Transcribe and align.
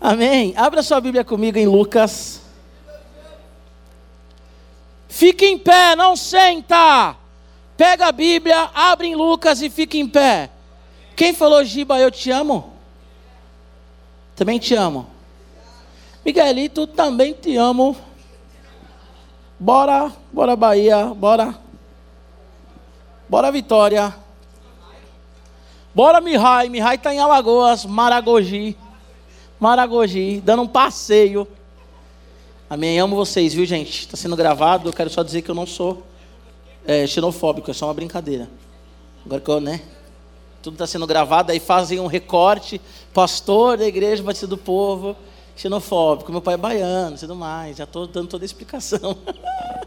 Amém. 0.00 0.54
Abra 0.56 0.82
sua 0.82 1.00
Bíblia 1.00 1.22
comigo 1.22 1.58
em 1.58 1.66
Lucas. 1.66 2.40
Fique 5.08 5.44
em 5.44 5.58
pé, 5.58 5.94
não 5.94 6.16
senta. 6.16 7.16
Pega 7.76 8.06
a 8.06 8.12
Bíblia, 8.12 8.70
abre 8.74 9.08
em 9.08 9.14
Lucas 9.14 9.60
e 9.60 9.68
fique 9.68 9.98
em 9.98 10.08
pé. 10.08 10.50
Quem 11.14 11.34
falou, 11.34 11.62
Giba, 11.64 11.98
eu 11.98 12.10
te 12.10 12.30
amo? 12.30 12.72
Também 14.34 14.58
te 14.58 14.74
amo. 14.74 15.06
Miguelito, 16.24 16.86
também 16.86 17.34
te 17.34 17.56
amo. 17.56 17.94
Bora, 19.58 20.10
bora 20.32 20.56
Bahia, 20.56 21.06
bora. 21.08 21.54
Bora 23.28 23.52
Vitória. 23.52 24.14
Bora 25.94 26.20
Mihai, 26.20 26.70
Mihai 26.70 26.94
está 26.94 27.12
em 27.12 27.18
Alagoas, 27.18 27.84
Maragogi. 27.84 28.78
Maragogi, 29.60 30.40
dando 30.40 30.62
um 30.62 30.66
passeio. 30.66 31.46
Amém. 32.68 32.98
Amo 32.98 33.14
vocês, 33.14 33.52
viu, 33.52 33.66
gente? 33.66 34.00
Está 34.00 34.16
sendo 34.16 34.34
gravado. 34.34 34.88
Eu 34.88 34.92
quero 34.92 35.10
só 35.10 35.22
dizer 35.22 35.42
que 35.42 35.50
eu 35.50 35.54
não 35.54 35.66
sou 35.66 36.02
é, 36.86 37.06
xenofóbico, 37.06 37.70
é 37.70 37.74
só 37.74 37.86
uma 37.86 37.92
brincadeira. 37.92 38.48
Agora 39.22 39.38
que 39.38 39.50
eu, 39.50 39.60
né? 39.60 39.82
Tudo 40.62 40.74
está 40.74 40.86
sendo 40.86 41.06
gravado, 41.06 41.52
aí 41.52 41.60
fazem 41.60 42.00
um 42.00 42.06
recorte. 42.06 42.80
Pastor 43.12 43.76
da 43.76 43.86
igreja 43.86 44.22
Batista 44.22 44.46
do 44.46 44.56
Povo, 44.56 45.14
xenofóbico. 45.54 46.32
Meu 46.32 46.40
pai 46.40 46.54
é 46.54 46.56
baiano, 46.56 47.18
tudo 47.18 47.36
mais. 47.36 47.76
Já 47.76 47.84
estou 47.84 48.06
dando 48.06 48.28
toda 48.28 48.42
a 48.42 48.46
explicação. 48.46 49.14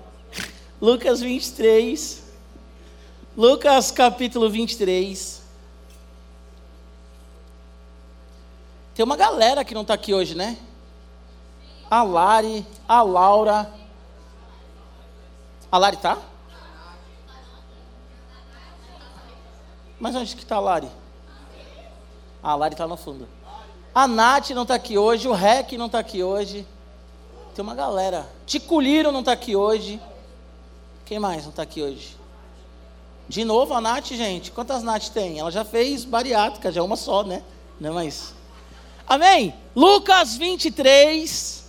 Lucas 0.79 1.19
23. 1.19 2.21
Lucas 3.35 3.89
capítulo 3.89 4.51
23. 4.51 5.42
Tem 8.95 9.03
uma 9.03 9.17
galera 9.17 9.65
que 9.65 9.73
não 9.73 9.81
está 9.81 9.95
aqui 9.95 10.13
hoje, 10.13 10.35
né? 10.35 10.57
A 11.89 12.03
Lari, 12.03 12.65
a 12.87 13.01
Laura. 13.01 13.71
A 15.71 15.77
Lari 15.77 15.97
tá? 15.97 16.17
Mas 19.99 20.15
onde 20.15 20.35
que 20.35 20.43
está 20.43 20.57
a 20.57 20.59
Lari? 20.59 20.91
Ah, 22.41 22.51
a 22.51 22.55
Lari 22.55 22.73
está 22.73 22.87
no 22.87 22.97
fundo. 22.97 23.27
A 23.95 24.07
Nath 24.07 24.49
não 24.51 24.63
está 24.63 24.75
aqui 24.75 24.97
hoje, 24.97 25.27
o 25.27 25.33
Rec 25.33 25.71
não 25.73 25.87
está 25.87 25.99
aqui 25.99 26.21
hoje. 26.21 26.67
Tem 27.55 27.63
uma 27.63 27.75
galera. 27.75 28.27
Ticuliro 28.45 29.11
não 29.11 29.21
está 29.21 29.31
aqui 29.31 29.55
hoje. 29.55 29.99
Quem 31.05 31.19
mais 31.19 31.43
não 31.43 31.51
está 31.51 31.63
aqui 31.63 31.81
hoje? 31.81 32.17
De 33.27 33.45
novo 33.45 33.73
a 33.73 33.81
Nath, 33.81 34.07
gente. 34.07 34.51
Quantas 34.51 34.83
Nath 34.83 35.09
tem? 35.09 35.39
Ela 35.39 35.51
já 35.51 35.63
fez 35.63 36.05
bariátrica, 36.05 36.71
já 36.71 36.81
é 36.81 36.83
uma 36.83 36.95
só, 36.95 37.23
né? 37.23 37.41
Não 37.79 37.89
é 37.89 37.93
mais. 37.93 38.33
Amém? 39.07 39.53
Lucas 39.75 40.35
23. 40.35 41.63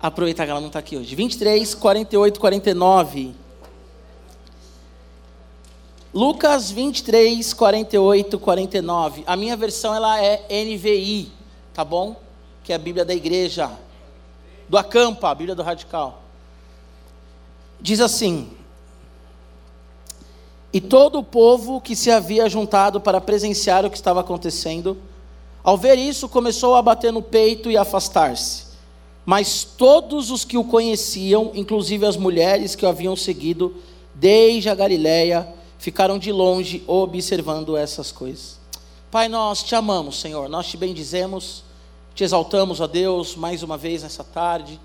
Aproveitar 0.00 0.44
que 0.44 0.50
ela 0.50 0.60
não 0.60 0.68
está 0.68 0.80
aqui 0.80 0.96
hoje. 0.96 1.14
23, 1.14 1.74
48, 1.74 2.40
49. 2.40 3.34
Lucas 6.12 6.70
23, 6.70 7.54
48, 7.54 8.38
49. 8.38 9.24
A 9.26 9.36
minha 9.36 9.56
versão 9.56 9.94
ela 9.94 10.22
é 10.22 10.44
NVI, 10.64 11.32
tá 11.72 11.84
bom? 11.84 12.16
Que 12.62 12.72
é 12.72 12.76
a 12.76 12.78
Bíblia 12.78 13.04
da 13.04 13.14
igreja. 13.14 13.70
Do 14.68 14.76
Acampa, 14.76 15.30
a 15.30 15.34
Bíblia 15.34 15.54
do 15.54 15.62
Radical. 15.62 16.22
Diz 17.80 18.00
assim: 18.00 18.50
E 20.72 20.80
todo 20.80 21.18
o 21.18 21.24
povo 21.24 21.80
que 21.80 21.96
se 21.96 22.10
havia 22.10 22.48
juntado 22.48 23.00
para 23.00 23.20
presenciar 23.20 23.86
o 23.86 23.90
que 23.90 23.96
estava 23.96 24.20
acontecendo, 24.20 24.98
ao 25.64 25.76
ver 25.76 25.96
isso, 25.96 26.28
começou 26.28 26.74
a 26.74 26.82
bater 26.82 27.12
no 27.12 27.22
peito 27.22 27.70
e 27.70 27.76
afastar-se. 27.76 28.64
Mas 29.24 29.62
todos 29.62 30.30
os 30.30 30.44
que 30.44 30.58
o 30.58 30.64
conheciam, 30.64 31.52
inclusive 31.54 32.04
as 32.04 32.16
mulheres 32.16 32.74
que 32.74 32.84
o 32.84 32.88
haviam 32.88 33.14
seguido 33.14 33.76
desde 34.12 34.68
a 34.68 34.74
Galiléia, 34.74 35.48
ficaram 35.78 36.18
de 36.18 36.32
longe 36.32 36.82
observando 36.88 37.76
essas 37.76 38.10
coisas. 38.10 38.58
Pai, 39.10 39.28
nós 39.28 39.62
te 39.62 39.74
amamos, 39.76 40.18
Senhor, 40.18 40.48
nós 40.48 40.66
te 40.66 40.76
bendizemos, 40.76 41.62
te 42.14 42.24
exaltamos, 42.24 42.80
ó 42.80 42.88
Deus, 42.88 43.36
mais 43.36 43.62
uma 43.62 43.76
vez 43.76 44.02
nessa 44.02 44.24
tarde. 44.24 44.80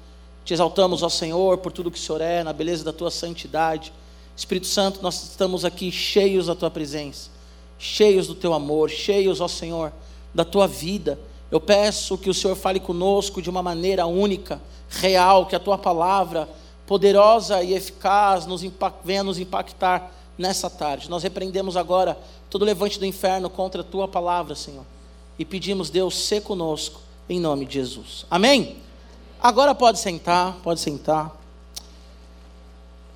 Te 0.45 0.53
exaltamos, 0.53 1.01
ó 1.01 1.09
Senhor, 1.09 1.57
por 1.57 1.71
tudo 1.71 1.89
que 1.89 1.97
o 1.97 2.01
Senhor 2.01 2.21
é, 2.21 2.43
na 2.43 2.53
beleza 2.53 2.83
da 2.83 2.93
tua 2.93 3.09
santidade. 3.09 3.91
Espírito 4.35 4.67
Santo, 4.67 4.99
nós 5.01 5.23
estamos 5.23 5.65
aqui 5.65 5.91
cheios 5.91 6.45
da 6.45 6.53
tua 6.53 6.69
presença, 6.69 7.31
cheios 7.79 8.27
do 8.27 8.35
teu 8.35 8.53
amor, 8.53 8.91
cheios, 8.91 9.41
ó 9.41 9.47
Senhor 9.47 9.91
da 10.37 10.45
tua 10.45 10.67
vida. 10.67 11.19
Eu 11.49 11.59
peço 11.59 12.15
que 12.15 12.29
o 12.29 12.33
Senhor 12.33 12.55
fale 12.55 12.79
conosco 12.79 13.41
de 13.41 13.49
uma 13.49 13.63
maneira 13.63 14.05
única, 14.05 14.61
real, 14.87 15.47
que 15.47 15.55
a 15.55 15.59
tua 15.59 15.79
palavra, 15.79 16.47
poderosa 16.85 17.63
e 17.63 17.73
eficaz, 17.73 18.45
nos 18.45 18.61
venha 19.03 19.23
nos 19.23 19.39
impactar 19.39 20.11
nessa 20.37 20.69
tarde. 20.69 21.09
Nós 21.09 21.23
repreendemos 21.23 21.75
agora 21.75 22.15
todo 22.51 22.63
levante 22.63 22.99
do 22.99 23.05
inferno 23.05 23.49
contra 23.49 23.81
a 23.81 23.83
tua 23.83 24.07
palavra, 24.07 24.53
Senhor. 24.53 24.85
E 25.39 25.43
pedimos, 25.43 25.89
Deus, 25.89 26.15
ser 26.15 26.43
conosco, 26.43 27.01
em 27.27 27.39
nome 27.39 27.65
de 27.65 27.73
Jesus. 27.73 28.23
Amém? 28.29 28.77
Agora 29.41 29.73
pode 29.73 29.97
sentar, 29.97 30.53
pode 30.61 30.79
sentar. 30.79 31.35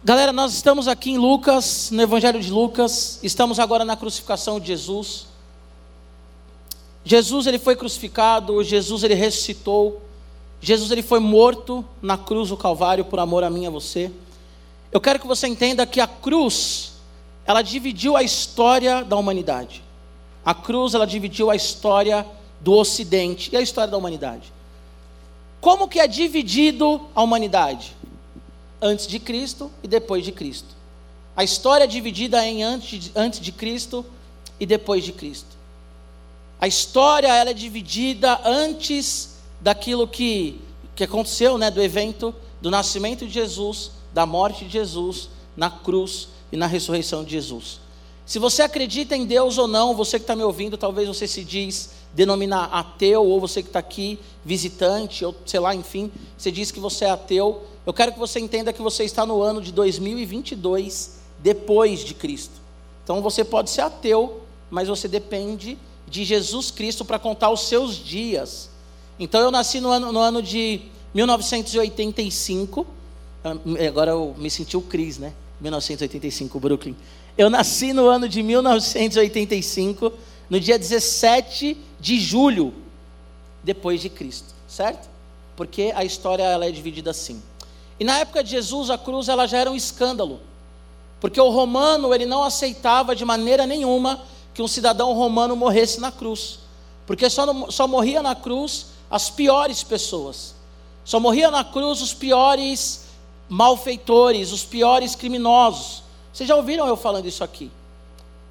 Galera, 0.04 0.34
nós 0.34 0.56
estamos 0.56 0.88
aqui 0.88 1.12
em 1.12 1.20
Lucas, 1.20 1.92
no 1.92 2.02
Evangelho 2.02 2.42
de 2.42 2.50
Lucas, 2.50 3.20
estamos 3.22 3.60
agora 3.60 3.86
na 3.86 3.96
crucificação 3.96 4.60
de 4.60 4.66
Jesus. 4.66 5.30
Jesus 7.04 7.48
ele 7.48 7.58
foi 7.58 7.76
crucificado, 7.76 8.64
Jesus 8.64 9.04
ele 9.04 9.16
ressuscitou, 9.16 10.02
Jesus 10.60 10.92
ele 10.92 11.02
foi 11.02 11.20
morto 11.20 11.84
na 12.02 12.18
cruz 12.18 12.50
do 12.50 12.58
Calvário 12.58 13.06
por 13.06 13.20
amor 13.20 13.44
a 13.44 13.50
mim 13.50 13.64
e 13.64 13.68
a 13.68 13.72
você. 13.72 14.12
Eu 14.92 15.02
quero 15.02 15.20
que 15.20 15.26
você 15.26 15.48
entenda 15.48 15.86
que 15.86 16.00
a 16.00 16.08
cruz 16.08 16.94
ela 17.46 17.62
dividiu 17.62 18.16
a 18.16 18.22
história 18.22 19.04
da 19.04 19.18
humanidade. 19.18 19.84
A 20.46 20.54
cruz 20.54 20.94
ela 20.94 21.08
dividiu 21.08 21.50
a 21.50 21.56
história 21.56 22.26
do 22.60 22.74
Ocidente 22.74 23.50
e 23.52 23.58
a 23.58 23.62
história 23.62 23.90
da 23.90 23.98
humanidade. 23.98 24.54
Como 25.60 25.88
que 25.88 26.00
é 26.00 26.08
dividido 26.08 27.02
a 27.16 27.22
humanidade? 27.22 27.96
Antes 28.82 29.08
de 29.08 29.20
Cristo 29.20 29.72
e 29.84 29.88
depois 29.88 30.24
de 30.24 30.32
Cristo. 30.32 30.76
A 31.36 31.44
história 31.44 31.86
é 31.86 31.88
dividida 31.88 32.46
em 32.46 32.64
antes, 32.64 33.12
antes 33.16 33.40
de 33.40 33.52
Cristo 33.52 34.06
e 34.60 34.66
depois 34.66 35.04
de 35.04 35.12
Cristo. 35.12 35.61
A 36.62 36.68
história 36.68 37.28
ela 37.28 37.50
é 37.50 37.54
dividida 37.54 38.40
antes 38.46 39.38
daquilo 39.60 40.08
que, 40.08 40.62
que 40.96 41.04
aconteceu, 41.04 41.58
né, 41.58 41.72
do 41.72 41.82
evento 41.82 42.34
do 42.62 42.70
nascimento 42.70 43.26
de 43.26 43.34
Jesus, 43.34 43.90
da 44.14 44.28
morte 44.28 44.66
de 44.66 44.72
Jesus, 44.72 45.30
na 45.58 45.72
cruz 45.72 46.28
e 46.52 46.56
na 46.56 46.68
ressurreição 46.68 47.24
de 47.24 47.32
Jesus. 47.32 47.80
Se 48.28 48.38
você 48.38 48.62
acredita 48.62 49.16
em 49.16 49.26
Deus 49.26 49.58
ou 49.58 49.68
não, 49.68 49.96
você 49.96 50.20
que 50.20 50.24
está 50.24 50.36
me 50.36 50.44
ouvindo, 50.44 50.78
talvez 50.78 51.08
você 51.08 51.28
se 51.28 51.44
diz 51.44 51.90
denominar 52.14 52.66
ateu, 52.66 53.26
ou 53.26 53.40
você 53.40 53.64
que 53.64 53.70
está 53.70 53.80
aqui, 53.80 54.20
visitante, 54.46 55.26
ou 55.26 55.34
sei 55.46 55.60
lá, 55.60 55.74
enfim, 55.74 56.12
você 56.38 56.52
diz 56.52 56.72
que 56.72 56.80
você 56.80 57.06
é 57.06 57.10
ateu. 57.10 57.64
Eu 57.86 57.94
quero 57.94 58.14
que 58.14 58.20
você 58.20 58.40
entenda 58.40 58.72
que 58.72 58.82
você 58.82 59.04
está 59.04 59.26
no 59.26 59.42
ano 59.42 59.62
de 59.62 59.72
2022, 59.72 61.22
depois 61.40 62.02
de 62.02 62.14
Cristo. 62.14 62.54
Então 63.04 63.20
você 63.22 63.44
pode 63.44 63.72
ser 63.72 63.82
ateu, 63.82 64.42
mas 64.70 64.88
você 64.88 65.08
depende 65.08 65.78
de 66.12 66.26
Jesus 66.26 66.70
Cristo 66.70 67.06
para 67.06 67.18
contar 67.18 67.50
os 67.50 67.62
seus 67.62 67.96
dias. 67.96 68.70
Então 69.18 69.40
eu 69.40 69.50
nasci 69.50 69.80
no 69.80 69.90
ano, 69.90 70.12
no 70.12 70.20
ano 70.20 70.44
de 70.44 70.82
1985. 71.14 72.86
Ah, 73.44 73.56
agora 73.88 74.12
eu 74.12 74.36
me 74.38 74.52
senti 74.52 74.76
o 74.76 74.82
Cris, 74.82 75.18
né? 75.18 75.34
1985, 75.62 76.60
Brooklyn. 76.60 76.96
Eu 77.38 77.50
nasci 77.50 77.94
no 77.94 78.10
ano 78.10 78.28
de 78.28 78.44
1985, 78.44 80.12
no 80.50 80.60
dia 80.60 80.78
17 80.78 81.78
de 81.98 82.20
julho, 82.20 82.74
depois 83.64 84.02
de 84.02 84.10
Cristo, 84.10 84.54
certo? 84.68 85.10
Porque 85.56 85.94
a 85.96 86.04
história 86.04 86.44
ela 86.44 86.66
é 86.66 86.72
dividida 86.72 87.12
assim. 87.12 87.42
E 87.98 88.04
na 88.04 88.20
época 88.20 88.44
de 88.44 88.50
Jesus, 88.50 88.90
a 88.90 88.98
cruz 88.98 89.30
ela 89.30 89.48
já 89.48 89.60
era 89.60 89.72
um 89.72 89.76
escândalo. 89.76 90.42
Porque 91.22 91.40
o 91.40 91.50
romano 91.50 92.14
ele 92.14 92.26
não 92.26 92.44
aceitava 92.44 93.16
de 93.16 93.24
maneira 93.24 93.66
nenhuma 93.66 94.20
que 94.54 94.62
um 94.62 94.68
cidadão 94.68 95.14
romano 95.14 95.56
morresse 95.56 96.00
na 96.00 96.12
cruz, 96.12 96.60
porque 97.06 97.30
só, 97.30 97.70
só 97.70 97.88
morria 97.88 98.22
na 98.22 98.36
cruz 98.36 98.88
as 99.10 99.30
piores 99.30 99.84
pessoas, 99.84 100.56
só 101.04 101.20
morria 101.20 101.50
na 101.50 101.64
cruz 101.64 102.02
os 102.02 102.14
piores 102.14 103.06
malfeitores, 103.50 104.52
os 104.52 104.64
piores 104.64 105.14
criminosos. 105.16 106.04
Vocês 106.32 106.48
já 106.48 106.56
ouviram 106.56 106.88
eu 106.88 106.96
falando 106.96 107.28
isso 107.28 107.44
aqui? 107.44 107.70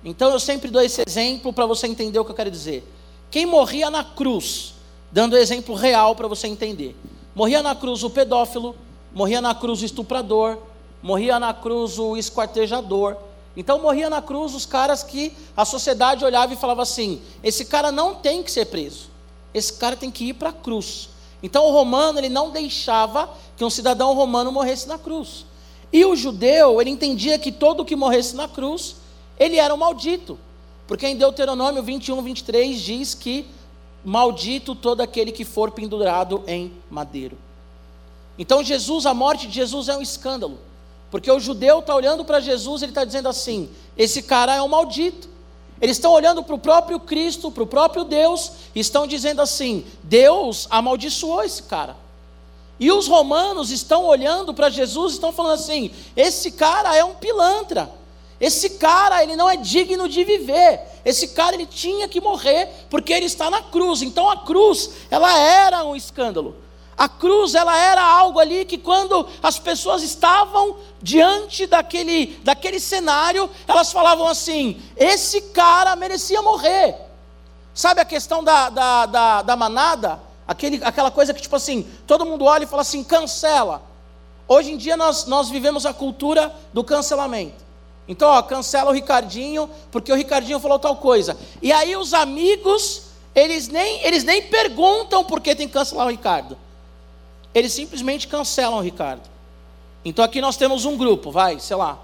Então 0.04 0.30
eu 0.30 0.40
sempre 0.40 0.70
dou 0.70 0.82
esse 0.82 1.02
exemplo 1.06 1.52
para 1.52 1.64
você 1.66 1.86
entender 1.86 2.18
o 2.18 2.24
que 2.24 2.30
eu 2.30 2.36
quero 2.36 2.50
dizer. 2.50 2.84
Quem 3.30 3.46
morria 3.46 3.90
na 3.90 4.02
cruz, 4.04 4.74
dando 5.10 5.36
exemplo 5.36 5.74
real 5.74 6.14
para 6.14 6.28
você 6.28 6.46
entender. 6.46 6.96
Morria 7.34 7.62
na 7.62 7.74
cruz 7.74 8.02
o 8.02 8.10
pedófilo, 8.10 8.74
morria 9.14 9.40
na 9.40 9.54
cruz 9.54 9.80
o 9.82 9.84
estuprador, 9.84 10.58
morria 11.02 11.38
na 11.38 11.54
cruz 11.54 11.98
o 11.98 12.16
esquartejador, 12.16 13.16
então 13.56 13.80
morria 13.80 14.08
na 14.08 14.22
cruz 14.22 14.54
os 14.54 14.64
caras 14.64 15.02
que 15.02 15.32
a 15.56 15.64
sociedade 15.64 16.24
olhava 16.24 16.54
e 16.54 16.56
falava 16.56 16.82
assim: 16.82 17.20
esse 17.42 17.64
cara 17.64 17.90
não 17.90 18.14
tem 18.14 18.42
que 18.42 18.50
ser 18.50 18.66
preso. 18.66 19.10
esse 19.52 19.72
cara 19.72 19.96
tem 19.96 20.10
que 20.10 20.28
ir 20.28 20.34
para 20.34 20.50
a 20.50 20.52
cruz. 20.52 21.08
Então 21.42 21.66
o 21.66 21.72
romano 21.72 22.18
ele 22.18 22.28
não 22.28 22.50
deixava 22.50 23.30
que 23.56 23.64
um 23.64 23.70
cidadão 23.70 24.14
romano 24.14 24.52
morresse 24.52 24.86
na 24.86 24.98
cruz. 24.98 25.44
E 25.92 26.04
o 26.04 26.14
judeu, 26.14 26.80
ele 26.80 26.90
entendia 26.90 27.38
que 27.38 27.50
todo 27.50 27.84
que 27.84 27.96
morresse 27.96 28.36
na 28.36 28.46
cruz, 28.46 28.96
ele 29.38 29.56
era 29.56 29.74
um 29.74 29.78
maldito. 29.78 30.38
Porque 30.86 31.06
em 31.06 31.16
Deuteronômio 31.16 31.82
21, 31.82 32.22
23 32.22 32.80
diz 32.80 33.14
que 33.14 33.46
maldito 34.04 34.74
todo 34.74 35.00
aquele 35.00 35.32
que 35.32 35.44
for 35.44 35.70
pendurado 35.70 36.44
em 36.46 36.72
madeiro. 36.88 37.36
Então 38.38 38.62
Jesus, 38.62 39.04
a 39.06 39.12
morte 39.12 39.46
de 39.46 39.54
Jesus 39.54 39.88
é 39.88 39.96
um 39.96 40.02
escândalo. 40.02 40.58
Porque 41.10 41.30
o 41.30 41.40
judeu 41.40 41.80
está 41.80 41.94
olhando 41.94 42.24
para 42.24 42.40
Jesus, 42.40 42.82
ele 42.82 42.92
está 42.92 43.04
dizendo 43.04 43.28
assim: 43.28 43.68
esse 43.96 44.22
cara 44.22 44.54
é 44.54 44.62
um 44.62 44.68
maldito. 44.68 45.28
Eles 45.80 45.96
estão 45.96 46.12
olhando 46.12 46.42
para 46.42 46.54
o 46.54 46.58
próprio 46.58 47.00
Cristo, 47.00 47.50
para 47.50 47.62
o 47.62 47.66
próprio 47.66 48.04
Deus, 48.04 48.52
e 48.74 48.80
estão 48.80 49.06
dizendo 49.06 49.40
assim: 49.40 49.84
Deus 50.02 50.66
amaldiçoou 50.70 51.42
esse 51.42 51.62
cara. 51.64 51.96
E 52.78 52.90
os 52.92 53.08
romanos 53.08 53.70
estão 53.70 54.04
olhando 54.04 54.54
para 54.54 54.70
Jesus 54.70 55.12
e 55.12 55.14
estão 55.16 55.32
falando 55.32 55.54
assim: 55.54 55.90
esse 56.16 56.52
cara 56.52 56.96
é 56.96 57.04
um 57.04 57.14
pilantra. 57.14 57.90
Esse 58.40 58.70
cara, 58.70 59.22
ele 59.22 59.36
não 59.36 59.50
é 59.50 59.56
digno 59.56 60.08
de 60.08 60.24
viver. 60.24 60.80
Esse 61.04 61.28
cara, 61.28 61.54
ele 61.54 61.66
tinha 61.66 62.08
que 62.08 62.22
morrer 62.22 62.86
porque 62.88 63.12
ele 63.12 63.26
está 63.26 63.50
na 63.50 63.60
cruz. 63.60 64.00
Então 64.00 64.30
a 64.30 64.38
cruz, 64.38 64.90
ela 65.10 65.38
era 65.38 65.84
um 65.84 65.94
escândalo. 65.94 66.56
A 67.00 67.08
cruz, 67.08 67.54
ela 67.54 67.74
era 67.78 68.02
algo 68.02 68.38
ali 68.38 68.62
que 68.66 68.76
quando 68.76 69.26
as 69.42 69.58
pessoas 69.58 70.02
estavam 70.02 70.76
diante 71.00 71.66
daquele, 71.66 72.38
daquele 72.44 72.78
cenário, 72.78 73.48
elas 73.66 73.90
falavam 73.90 74.28
assim: 74.28 74.78
esse 74.98 75.40
cara 75.40 75.96
merecia 75.96 76.42
morrer. 76.42 76.94
Sabe 77.72 78.02
a 78.02 78.04
questão 78.04 78.44
da, 78.44 78.68
da, 78.68 79.06
da, 79.06 79.40
da 79.40 79.56
manada? 79.56 80.20
Aquele, 80.46 80.78
aquela 80.84 81.10
coisa 81.10 81.32
que, 81.32 81.40
tipo 81.40 81.56
assim, 81.56 81.88
todo 82.06 82.26
mundo 82.26 82.44
olha 82.44 82.64
e 82.64 82.66
fala 82.66 82.82
assim: 82.82 83.02
cancela. 83.02 83.82
Hoje 84.46 84.72
em 84.72 84.76
dia 84.76 84.94
nós, 84.94 85.24
nós 85.24 85.48
vivemos 85.48 85.86
a 85.86 85.94
cultura 85.94 86.54
do 86.70 86.84
cancelamento. 86.84 87.64
Então, 88.06 88.28
ó, 88.28 88.42
cancela 88.42 88.90
o 88.90 88.92
Ricardinho, 88.92 89.70
porque 89.90 90.12
o 90.12 90.16
Ricardinho 90.16 90.60
falou 90.60 90.78
tal 90.78 90.96
coisa. 90.96 91.34
E 91.62 91.72
aí 91.72 91.96
os 91.96 92.12
amigos, 92.12 93.04
eles 93.34 93.68
nem, 93.68 94.04
eles 94.04 94.22
nem 94.22 94.42
perguntam 94.42 95.24
por 95.24 95.40
que 95.40 95.54
tem 95.54 95.66
que 95.66 95.72
cancelar 95.72 96.06
o 96.06 96.10
Ricardo. 96.10 96.58
Eles 97.54 97.72
simplesmente 97.72 98.28
cancelam 98.28 98.80
Ricardo. 98.80 99.28
Então 100.04 100.24
aqui 100.24 100.40
nós 100.40 100.56
temos 100.56 100.84
um 100.84 100.96
grupo, 100.96 101.30
vai, 101.30 101.58
sei 101.60 101.76
lá. 101.76 101.98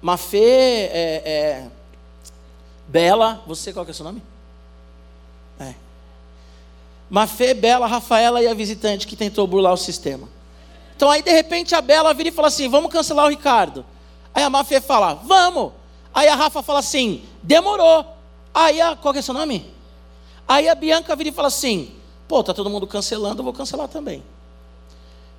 Mafê, 0.00 0.88
é, 0.92 1.22
é, 1.24 1.68
Bela, 2.88 3.42
você 3.46 3.72
qual 3.72 3.84
que 3.84 3.90
é 3.90 3.92
o 3.92 3.94
seu 3.94 4.04
nome? 4.04 4.22
É. 5.58 5.74
Mafê, 7.10 7.52
Bela, 7.52 7.86
Rafaela 7.86 8.42
e 8.42 8.48
a 8.48 8.54
visitante 8.54 9.06
que 9.06 9.16
tentou 9.16 9.46
burlar 9.46 9.72
o 9.72 9.76
sistema. 9.76 10.28
Então 10.96 11.10
aí 11.10 11.22
de 11.22 11.30
repente 11.30 11.74
a 11.74 11.80
Bela 11.80 12.14
vira 12.14 12.30
e 12.30 12.32
fala 12.32 12.48
assim: 12.48 12.68
vamos 12.68 12.90
cancelar 12.90 13.26
o 13.26 13.30
Ricardo. 13.30 13.84
Aí 14.34 14.42
a 14.42 14.50
Mafê 14.50 14.80
fala: 14.80 15.14
vamos. 15.14 15.72
Aí 16.14 16.28
a 16.28 16.34
Rafa 16.34 16.62
fala 16.62 16.78
assim: 16.78 17.24
demorou. 17.42 18.06
Aí 18.54 18.80
a, 18.80 18.96
qual 18.96 19.12
que 19.12 19.20
é 19.20 19.22
seu 19.22 19.34
nome? 19.34 19.70
Aí 20.48 20.68
a 20.68 20.74
Bianca 20.74 21.14
vira 21.14 21.30
e 21.30 21.32
fala 21.32 21.48
assim: 21.48 21.94
Pô, 22.30 22.44
tá 22.44 22.54
todo 22.54 22.70
mundo 22.70 22.86
cancelando, 22.86 23.40
eu 23.40 23.44
vou 23.44 23.52
cancelar 23.52 23.88
também. 23.88 24.22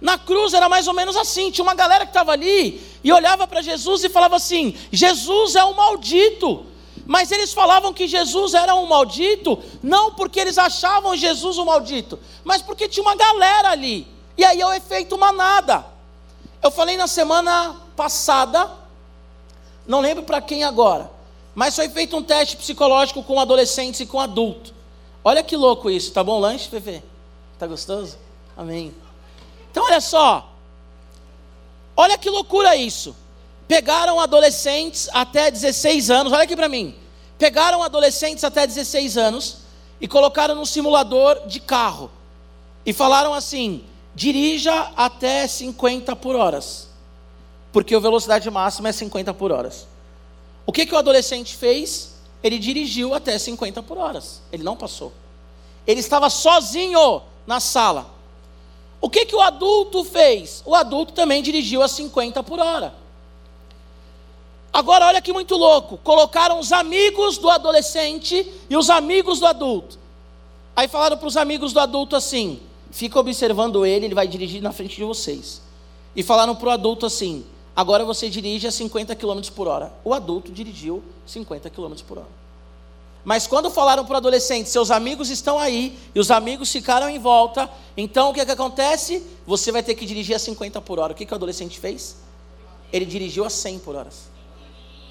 Na 0.02 0.18
cruz 0.18 0.54
era 0.54 0.68
mais 0.68 0.90
ou 0.90 0.94
menos 0.94 1.16
assim: 1.16 1.50
tinha 1.50 1.64
uma 1.64 1.74
galera 1.74 2.06
que 2.06 2.10
estava 2.10 2.34
ali 2.34 2.86
e 3.02 3.14
olhava 3.14 3.48
para 3.48 3.62
Jesus 3.62 4.04
e 4.04 4.10
falava 4.10 4.36
assim: 4.36 4.76
Jesus 4.92 5.56
é 5.56 5.64
um 5.64 5.74
maldito. 5.74 6.66
Mas 7.06 7.32
eles 7.32 7.54
falavam 7.54 7.94
que 7.94 8.10
Jesus 8.10 8.54
era 8.54 8.76
um 8.76 8.86
maldito, 8.88 9.58
não 9.82 10.14
porque 10.14 10.38
eles 10.38 10.58
achavam 10.58 11.16
Jesus 11.16 11.58
um 11.58 11.64
maldito, 11.64 12.20
mas 12.44 12.62
porque 12.62 12.90
tinha 12.90 13.04
uma 13.04 13.16
galera 13.16 13.70
ali. 13.70 14.06
E 14.38 14.44
aí 14.44 14.60
é 14.60 14.68
o 14.68 14.74
efeito 14.74 15.18
manada. 15.18 15.86
Eu 16.62 16.72
falei 16.72 16.98
na 16.98 17.08
semana 17.08 17.74
passada, 17.96 18.70
não 19.88 20.02
lembro 20.02 20.24
para 20.24 20.42
quem 20.42 20.66
agora, 20.66 21.10
mas 21.56 21.74
foi 21.74 21.88
feito 21.88 22.18
um 22.18 22.22
teste 22.22 22.58
psicológico 22.58 23.24
com 23.24 23.40
adolescentes 23.40 24.02
e 24.02 24.06
com 24.06 24.20
adultos. 24.20 24.81
Olha 25.24 25.44
que 25.44 25.56
louco 25.56 25.90
isso. 25.90 26.12
Tá 26.12 26.24
bom 26.24 26.38
o 26.38 26.40
lanche, 26.40 26.70
Fefe? 26.70 27.04
Tá 27.60 27.68
gostoso? 27.68 28.18
Amém. 28.58 28.94
Então 29.70 29.84
olha 29.86 30.02
só. 30.02 30.52
Olha 31.96 32.18
que 32.18 32.30
loucura 32.30 32.76
isso. 32.76 33.16
Pegaram 33.68 34.20
adolescentes 34.20 35.08
até 35.14 35.50
16 35.50 36.10
anos, 36.10 36.34
olha 36.34 36.44
aqui 36.44 36.56
para 36.56 36.68
mim. 36.68 36.96
Pegaram 37.38 37.82
adolescentes 37.82 38.44
até 38.44 38.68
16 38.68 39.18
anos 39.18 39.58
e 40.00 40.08
colocaram 40.08 40.56
num 40.56 40.66
simulador 40.66 41.48
de 41.48 41.60
carro. 41.60 42.12
E 42.86 42.92
falaram 42.92 43.34
assim: 43.34 43.84
dirija 44.14 44.92
até 44.96 45.48
50 45.48 46.16
por 46.16 46.36
horas. 46.36 46.90
Porque 47.72 47.96
a 47.96 48.00
velocidade 48.00 48.50
máxima 48.50 48.90
é 48.90 48.92
50 48.92 49.34
por 49.34 49.52
horas. 49.52 49.88
O 50.66 50.72
que, 50.72 50.86
que 50.86 50.94
o 50.94 50.98
adolescente 50.98 51.56
fez? 51.56 52.12
Ele 52.44 52.58
dirigiu 52.58 53.14
até 53.14 53.38
50 53.38 53.84
por 53.84 53.98
horas. 53.98 54.42
Ele 54.52 54.64
não 54.64 54.76
passou. 54.76 55.14
Ele 55.86 56.00
estava 56.00 56.30
sozinho 56.30 57.22
na 57.46 57.60
sala. 57.60 58.10
O 59.00 59.10
que, 59.10 59.26
que 59.26 59.36
o 59.36 59.42
adulto 59.42 60.04
fez? 60.04 60.62
O 60.66 60.76
adulto 60.76 61.14
também 61.14 61.42
dirigiu 61.42 61.82
a 61.82 61.88
50 61.88 62.44
por 62.44 62.60
hora. 62.60 62.94
Agora, 64.72 65.08
olha 65.08 65.22
que 65.22 65.34
muito 65.34 65.56
louco. 65.56 65.98
Colocaram 65.98 66.60
os 66.60 66.72
amigos 66.72 67.38
do 67.38 67.50
adolescente 67.50 68.50
e 68.70 68.78
os 68.78 68.90
amigos 68.90 69.40
do 69.40 69.48
adulto. 69.48 70.00
Aí 70.76 70.88
falaram 70.88 71.18
para 71.18 71.28
os 71.28 71.36
amigos 71.36 71.74
do 71.74 71.80
adulto 71.80 72.16
assim: 72.16 72.62
fica 72.90 73.20
observando 73.20 73.86
ele, 73.86 74.06
ele 74.06 74.16
vai 74.16 74.28
dirigir 74.28 74.62
na 74.62 74.72
frente 74.72 74.96
de 74.96 75.04
vocês. 75.04 75.62
E 76.16 76.24
falaram 76.24 76.56
para 76.56 76.70
o 76.70 76.72
adulto 76.72 77.06
assim: 77.06 77.46
Agora 77.76 78.04
você 78.04 78.30
dirige 78.30 78.68
a 78.68 78.72
50 78.72 79.16
km 79.16 79.42
por 79.56 79.68
hora. 79.68 79.94
O 80.04 80.14
adulto 80.14 80.52
dirigiu 80.52 81.04
50 81.26 81.70
km 81.70 81.94
por 82.08 82.18
hora. 82.20 82.42
Mas 83.24 83.46
quando 83.46 83.70
falaram 83.70 84.04
para 84.04 84.16
o 84.16 84.18
adolescente, 84.18 84.70
seus 84.70 84.90
amigos 84.90 85.30
estão 85.30 85.60
aí, 85.60 85.98
e 86.14 86.20
os 86.20 86.32
amigos 86.32 86.72
ficaram 86.72 87.08
em 87.08 87.20
volta, 87.20 87.70
então 87.96 88.32
o 88.32 88.34
que, 88.34 88.44
que 88.44 88.52
acontece? 88.52 89.24
Você 89.46 89.72
vai 89.72 89.84
ter 89.84 89.94
que 89.94 90.06
dirigir 90.06 90.36
a 90.36 90.40
50 90.40 90.82
por 90.82 91.00
hora. 91.00 91.14
O 91.14 91.16
que, 91.16 91.26
que 91.26 91.34
o 91.34 91.36
adolescente 91.36 91.80
fez? 91.80 92.16
Ele 92.92 93.06
dirigiu 93.06 93.46
a 93.46 93.50
100 93.50 93.80
por 93.80 93.96
hora. 93.96 94.10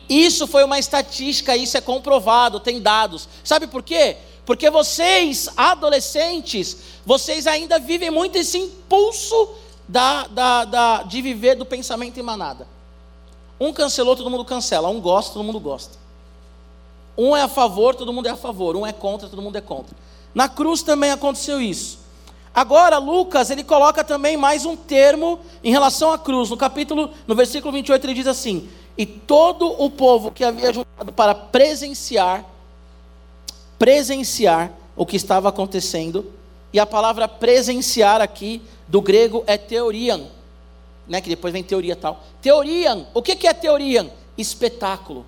Isso 0.08 0.48
foi 0.48 0.64
uma 0.64 0.76
estatística, 0.78 1.56
isso 1.56 1.76
é 1.76 1.80
comprovado, 1.80 2.58
tem 2.58 2.80
dados. 2.80 3.28
Sabe 3.44 3.68
por 3.68 3.80
quê? 3.80 4.16
Porque 4.44 4.68
vocês, 4.68 5.48
adolescentes, 5.56 6.76
vocês 7.06 7.46
ainda 7.46 7.78
vivem 7.78 8.10
muito 8.10 8.36
esse 8.36 8.58
impulso 8.58 9.48
da, 9.90 10.28
da, 10.28 10.64
da, 10.64 11.02
de 11.02 11.20
viver 11.20 11.56
do 11.56 11.66
pensamento 11.66 12.18
em 12.18 12.22
manada. 12.22 12.66
Um 13.58 13.72
cancelou, 13.72 14.14
todo 14.14 14.30
mundo 14.30 14.44
cancela. 14.44 14.88
Um 14.88 15.00
gosta, 15.00 15.32
todo 15.34 15.42
mundo 15.42 15.58
gosta. 15.58 15.98
Um 17.18 17.36
é 17.36 17.42
a 17.42 17.48
favor, 17.48 17.94
todo 17.96 18.12
mundo 18.12 18.26
é 18.26 18.30
a 18.30 18.36
favor. 18.36 18.76
Um 18.76 18.86
é 18.86 18.92
contra, 18.92 19.28
todo 19.28 19.42
mundo 19.42 19.56
é 19.56 19.60
contra. 19.60 19.96
Na 20.32 20.48
cruz 20.48 20.82
também 20.82 21.10
aconteceu 21.10 21.60
isso. 21.60 21.98
Agora, 22.54 22.98
Lucas, 22.98 23.50
ele 23.50 23.64
coloca 23.64 24.04
também 24.04 24.36
mais 24.36 24.64
um 24.64 24.76
termo 24.76 25.40
em 25.62 25.72
relação 25.72 26.12
à 26.12 26.18
cruz. 26.18 26.50
No 26.50 26.56
capítulo, 26.56 27.10
no 27.26 27.34
versículo 27.34 27.72
28, 27.72 28.06
ele 28.06 28.14
diz 28.14 28.28
assim: 28.28 28.68
E 28.96 29.04
todo 29.04 29.74
o 29.82 29.90
povo 29.90 30.30
que 30.30 30.44
havia 30.44 30.72
juntado 30.72 31.12
para 31.12 31.34
presenciar, 31.34 32.44
presenciar 33.76 34.72
o 34.96 35.04
que 35.04 35.16
estava 35.16 35.48
acontecendo, 35.48 36.32
e 36.72 36.78
a 36.78 36.86
palavra 36.86 37.26
presenciar 37.26 38.20
aqui 38.20 38.62
do 38.90 39.00
grego 39.00 39.44
é 39.46 39.56
teorian, 39.56 40.26
né, 41.06 41.20
que 41.20 41.28
depois 41.28 41.52
vem 41.52 41.62
teoria 41.62 41.94
tal. 41.94 42.24
Teorian, 42.42 43.06
o 43.14 43.22
que, 43.22 43.36
que 43.36 43.46
é 43.46 43.54
teorian? 43.54 44.10
Espetáculo. 44.36 45.24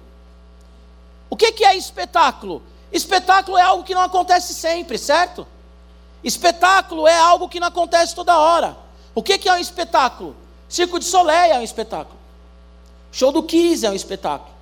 O 1.31 1.37
que, 1.37 1.53
que 1.53 1.65
é 1.65 1.77
espetáculo? 1.77 2.61
Espetáculo 2.93 3.57
é 3.57 3.63
algo 3.63 3.85
que 3.85 3.95
não 3.95 4.03
acontece 4.03 4.53
sempre, 4.53 4.99
certo? 4.99 5.47
Espetáculo 6.25 7.07
é 7.07 7.17
algo 7.17 7.49
que 7.49 7.61
não 7.61 7.69
acontece 7.69 8.17
toda 8.17 8.37
hora. 8.37 8.77
O 9.15 9.23
que, 9.23 9.39
que 9.39 9.49
é 9.49 9.53
um 9.53 9.59
espetáculo? 9.59 10.35
Circo 10.69 10.99
de 10.99 11.05
Soleil 11.05 11.55
é 11.55 11.59
um 11.59 11.63
espetáculo. 11.63 12.19
Show 13.13 13.31
do 13.31 13.45
Kiss 13.45 13.87
é 13.87 13.91
um 13.91 13.95
espetáculo. 13.95 14.53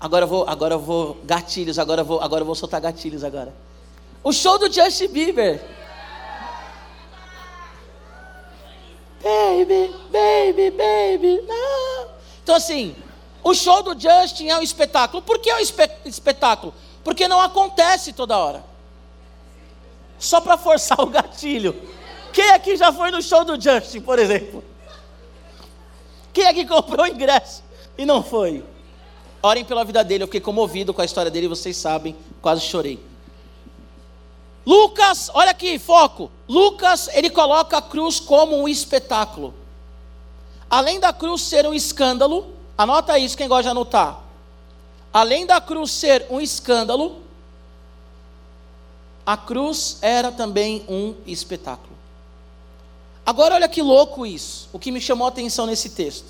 Agora 0.00 0.24
eu 0.24 0.28
vou, 0.28 0.48
agora 0.48 0.74
eu 0.74 0.78
vou 0.78 1.18
gatilhos, 1.24 1.78
agora 1.78 2.00
eu 2.00 2.04
vou, 2.04 2.20
agora 2.20 2.40
eu 2.40 2.46
vou 2.46 2.54
soltar 2.54 2.80
gatilhos 2.80 3.22
agora. 3.22 3.52
O 4.24 4.32
show 4.32 4.58
do 4.58 4.72
Justin 4.72 5.08
Bieber 5.08 5.77
Baby, 9.22 9.94
baby, 10.10 10.70
baby, 10.70 11.42
não. 11.46 12.08
Então, 12.42 12.54
assim, 12.54 12.94
o 13.42 13.54
show 13.54 13.82
do 13.82 13.98
Justin 13.98 14.48
é 14.48 14.56
um 14.56 14.62
espetáculo. 14.62 15.22
Por 15.22 15.38
que 15.38 15.50
é 15.50 15.56
um 15.56 15.60
espetáculo? 16.04 16.72
Porque 17.02 17.26
não 17.26 17.40
acontece 17.40 18.12
toda 18.12 18.38
hora. 18.38 18.64
Só 20.18 20.40
para 20.40 20.56
forçar 20.56 21.00
o 21.02 21.06
gatilho. 21.06 21.74
Quem 22.32 22.50
aqui 22.50 22.76
já 22.76 22.92
foi 22.92 23.10
no 23.10 23.22
show 23.22 23.44
do 23.44 23.60
Justin, 23.60 24.00
por 24.00 24.18
exemplo? 24.18 24.62
Quem 26.32 26.46
aqui 26.46 26.64
comprou 26.66 27.04
o 27.04 27.08
ingresso 27.08 27.62
e 27.96 28.04
não 28.04 28.22
foi? 28.22 28.64
Orem 29.42 29.64
pela 29.64 29.84
vida 29.84 30.04
dele, 30.04 30.24
eu 30.24 30.26
fiquei 30.28 30.40
comovido 30.40 30.92
com 30.92 31.00
a 31.00 31.04
história 31.04 31.30
dele, 31.30 31.48
vocês 31.48 31.76
sabem, 31.76 32.14
quase 32.40 32.60
chorei. 32.62 33.00
Lucas, 34.68 35.30
olha 35.32 35.52
aqui, 35.52 35.78
foco. 35.78 36.30
Lucas, 36.46 37.08
ele 37.14 37.30
coloca 37.30 37.78
a 37.78 37.80
cruz 37.80 38.20
como 38.20 38.54
um 38.54 38.68
espetáculo. 38.68 39.54
Além 40.68 41.00
da 41.00 41.10
cruz 41.10 41.40
ser 41.40 41.66
um 41.66 41.72
escândalo, 41.72 42.52
anota 42.76 43.18
isso 43.18 43.34
quem 43.34 43.48
gosta 43.48 43.62
de 43.62 43.68
anotar. 43.70 44.20
Além 45.10 45.46
da 45.46 45.58
cruz 45.58 45.90
ser 45.90 46.26
um 46.28 46.38
escândalo, 46.38 47.22
a 49.24 49.38
cruz 49.38 49.96
era 50.02 50.30
também 50.30 50.84
um 50.86 51.14
espetáculo. 51.24 51.96
Agora 53.24 53.54
olha 53.54 53.70
que 53.70 53.80
louco 53.80 54.26
isso, 54.26 54.68
o 54.70 54.78
que 54.78 54.92
me 54.92 55.00
chamou 55.00 55.24
a 55.24 55.30
atenção 55.30 55.64
nesse 55.64 55.88
texto. 55.88 56.26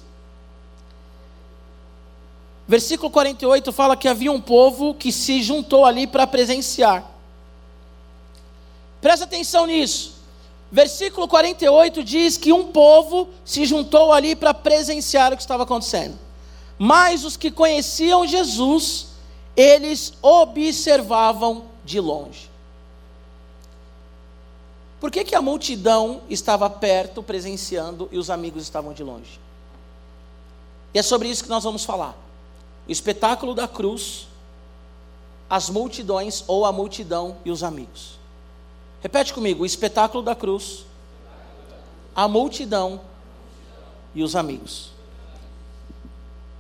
Versículo 2.69 3.11
48 3.11 3.73
fala 3.73 3.97
que 3.97 4.07
havia 4.07 4.31
um 4.31 4.41
povo 4.41 4.95
que 4.95 5.11
se 5.11 5.43
juntou 5.43 5.85
ali 5.85 6.07
para 6.07 6.25
presenciar. 6.25 7.18
Presta 9.01 9.25
atenção 9.25 9.67
nisso. 9.67 10.19
Versículo 10.71 11.27
48 11.27 12.05
diz 12.05 12.37
que 12.37 12.53
um 12.53 12.71
povo 12.73 13.29
se 13.45 13.65
juntou 13.65 14.13
ali 14.13 14.37
para 14.37 14.53
presenciar 14.53 15.33
o 15.33 15.37
que 15.37 15.43
estava 15.43 15.63
acontecendo. 15.63 16.19
Mas 16.79 17.25
os 17.25 17.37
que 17.37 17.51
conheciam 17.51 18.27
Jesus, 18.27 19.09
eles 19.57 20.13
observavam 20.21 21.65
de 21.85 21.99
longe. 21.99 22.51
Por 25.01 25.11
que, 25.11 25.25
que 25.25 25.35
a 25.35 25.41
multidão 25.41 26.23
estava 26.29 26.69
perto, 26.69 27.23
presenciando, 27.23 28.09
e 28.13 28.19
os 28.19 28.31
amigos 28.31 28.63
estavam 28.63 28.93
de 28.93 29.03
longe? 29.03 29.41
E 30.93 30.99
é 30.99 31.03
sobre 31.03 31.29
isso 31.29 31.45
que 31.45 31.51
nós 31.51 31.65
vamos 31.65 31.85
falar 31.85 32.17
o 32.87 32.91
espetáculo 32.91 33.55
da 33.55 33.69
cruz, 33.69 34.27
as 35.49 35.69
multidões 35.69 36.43
ou 36.47 36.65
a 36.65 36.73
multidão 36.73 37.37
e 37.45 37.51
os 37.51 37.63
amigos. 37.63 38.18
Repete 39.01 39.33
comigo: 39.33 39.63
o 39.63 39.67
espetáculo 39.67 40.23
da 40.23 40.35
cruz, 40.35 40.85
a 42.15 42.27
multidão 42.27 43.01
e 44.15 44.23
os 44.23 44.35
amigos. 44.35 44.91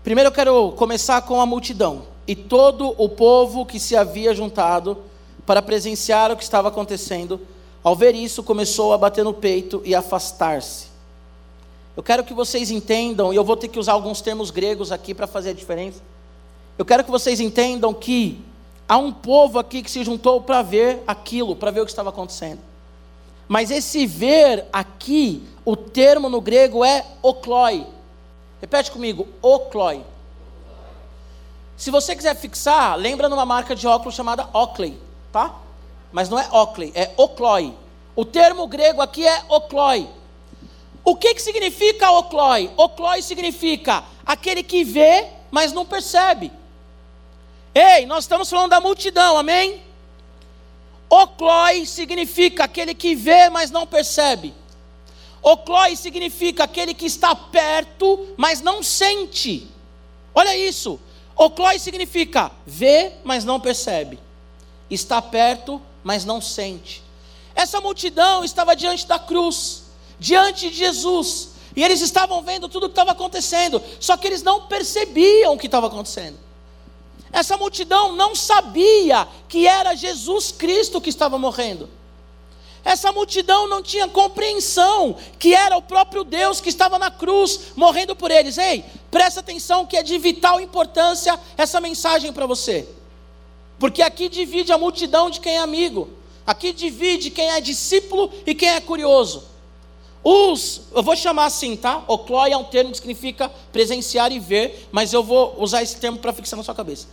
Primeiro 0.04 0.28
eu 0.28 0.32
quero 0.32 0.72
começar 0.72 1.22
com 1.22 1.40
a 1.40 1.46
multidão 1.46 2.04
e 2.26 2.34
todo 2.36 2.94
o 2.96 3.08
povo 3.08 3.66
que 3.66 3.80
se 3.80 3.96
havia 3.96 4.34
juntado 4.34 4.98
para 5.44 5.62
presenciar 5.62 6.30
o 6.30 6.36
que 6.36 6.42
estava 6.42 6.68
acontecendo, 6.68 7.40
ao 7.82 7.96
ver 7.96 8.14
isso, 8.14 8.42
começou 8.42 8.92
a 8.92 8.98
bater 8.98 9.24
no 9.24 9.32
peito 9.32 9.80
e 9.84 9.94
afastar-se. 9.94 10.88
Eu 11.96 12.02
quero 12.02 12.22
que 12.22 12.34
vocês 12.34 12.70
entendam, 12.70 13.32
e 13.32 13.36
eu 13.36 13.42
vou 13.42 13.56
ter 13.56 13.68
que 13.68 13.78
usar 13.78 13.92
alguns 13.92 14.20
termos 14.20 14.50
gregos 14.50 14.92
aqui 14.92 15.14
para 15.14 15.26
fazer 15.26 15.50
a 15.50 15.52
diferença. 15.54 16.00
Eu 16.76 16.84
quero 16.84 17.02
que 17.02 17.10
vocês 17.10 17.40
entendam 17.40 17.92
que 17.94 18.40
há 18.88 18.96
um 18.96 19.12
povo 19.12 19.58
aqui 19.58 19.82
que 19.82 19.90
se 19.90 20.02
juntou 20.02 20.40
para 20.40 20.62
ver 20.62 21.02
aquilo, 21.06 21.54
para 21.54 21.70
ver 21.70 21.82
o 21.82 21.84
que 21.84 21.90
estava 21.90 22.08
acontecendo. 22.08 22.60
Mas 23.46 23.70
esse 23.70 24.06
ver 24.06 24.66
aqui, 24.72 25.46
o 25.64 25.76
termo 25.76 26.28
no 26.28 26.40
grego 26.40 26.84
é 26.84 27.04
okloi. 27.22 27.86
Repete 28.60 28.90
comigo, 28.90 29.28
okloi. 29.40 30.02
Se 31.76 31.90
você 31.90 32.16
quiser 32.16 32.34
fixar, 32.34 32.96
lembra 32.96 33.28
numa 33.28 33.46
marca 33.46 33.74
de 33.74 33.86
óculos 33.86 34.14
chamada 34.14 34.48
Oakley, 34.52 34.98
tá? 35.30 35.54
Mas 36.10 36.28
não 36.28 36.38
é 36.38 36.48
Oakley, 36.50 36.90
é 36.94 37.12
okloi. 37.16 37.72
O 38.16 38.24
termo 38.24 38.66
grego 38.66 39.00
aqui 39.00 39.24
é 39.24 39.44
okloi. 39.48 40.08
O 41.04 41.14
que, 41.14 41.34
que 41.34 41.40
significa 41.40 42.10
okloi? 42.10 42.70
Okloi 42.76 43.22
significa 43.22 44.02
aquele 44.26 44.62
que 44.62 44.82
vê, 44.82 45.28
mas 45.50 45.72
não 45.72 45.86
percebe. 45.86 46.50
Ei, 47.74 48.06
nós 48.06 48.24
estamos 48.24 48.48
falando 48.48 48.70
da 48.70 48.80
multidão, 48.80 49.36
amém? 49.38 49.82
Oclói 51.08 51.86
significa 51.86 52.64
aquele 52.64 52.94
que 52.94 53.14
vê, 53.14 53.48
mas 53.48 53.70
não 53.70 53.86
percebe. 53.86 54.54
Oclói 55.42 55.96
significa 55.96 56.64
aquele 56.64 56.92
que 56.92 57.06
está 57.06 57.34
perto, 57.34 58.34
mas 58.36 58.60
não 58.60 58.82
sente. 58.82 59.68
Olha 60.34 60.56
isso. 60.56 61.00
Oclói 61.36 61.78
significa 61.78 62.50
vê, 62.66 63.12
mas 63.24 63.44
não 63.44 63.60
percebe. 63.60 64.18
Está 64.90 65.22
perto, 65.22 65.80
mas 66.02 66.24
não 66.24 66.40
sente. 66.40 67.02
Essa 67.54 67.80
multidão 67.80 68.44
estava 68.44 68.74
diante 68.76 69.06
da 69.06 69.18
cruz, 69.18 69.84
diante 70.18 70.70
de 70.70 70.76
Jesus, 70.76 71.50
e 71.74 71.82
eles 71.82 72.00
estavam 72.00 72.42
vendo 72.42 72.68
tudo 72.68 72.84
o 72.84 72.88
que 72.88 72.92
estava 72.92 73.12
acontecendo, 73.12 73.82
só 74.00 74.16
que 74.16 74.26
eles 74.26 74.42
não 74.42 74.66
percebiam 74.66 75.54
o 75.54 75.58
que 75.58 75.66
estava 75.66 75.86
acontecendo. 75.86 76.38
Essa 77.32 77.56
multidão 77.56 78.14
não 78.14 78.34
sabia 78.34 79.28
que 79.48 79.66
era 79.66 79.94
Jesus 79.94 80.52
Cristo 80.52 81.00
que 81.00 81.10
estava 81.10 81.38
morrendo. 81.38 81.88
Essa 82.84 83.12
multidão 83.12 83.68
não 83.68 83.82
tinha 83.82 84.08
compreensão 84.08 85.16
que 85.38 85.54
era 85.54 85.76
o 85.76 85.82
próprio 85.82 86.24
Deus 86.24 86.60
que 86.60 86.70
estava 86.70 86.98
na 86.98 87.10
cruz 87.10 87.72
morrendo 87.76 88.16
por 88.16 88.30
eles. 88.30 88.56
Ei, 88.56 88.84
presta 89.10 89.40
atenção 89.40 89.84
que 89.84 89.96
é 89.96 90.02
de 90.02 90.16
vital 90.16 90.60
importância 90.60 91.38
essa 91.56 91.80
mensagem 91.80 92.32
para 92.32 92.46
você. 92.46 92.88
Porque 93.78 94.02
aqui 94.02 94.28
divide 94.28 94.72
a 94.72 94.78
multidão 94.78 95.28
de 95.28 95.40
quem 95.40 95.56
é 95.56 95.58
amigo. 95.58 96.08
Aqui 96.46 96.72
divide 96.72 97.30
quem 97.30 97.50
é 97.50 97.60
discípulo 97.60 98.32
e 98.46 98.54
quem 98.54 98.70
é 98.70 98.80
curioso. 98.80 99.44
Os, 100.30 100.82
eu 100.94 101.02
vou 101.02 101.16
chamar 101.16 101.46
assim, 101.46 101.74
tá? 101.74 102.04
Oclói 102.06 102.52
é 102.52 102.56
um 102.56 102.64
termo 102.64 102.90
que 102.90 102.98
significa 102.98 103.50
presenciar 103.72 104.30
e 104.30 104.38
ver, 104.38 104.86
mas 104.92 105.14
eu 105.14 105.22
vou 105.22 105.56
usar 105.58 105.82
esse 105.82 105.96
termo 105.96 106.18
para 106.18 106.34
fixar 106.34 106.58
na 106.58 106.62
sua 106.62 106.74
cabeça. 106.74 107.06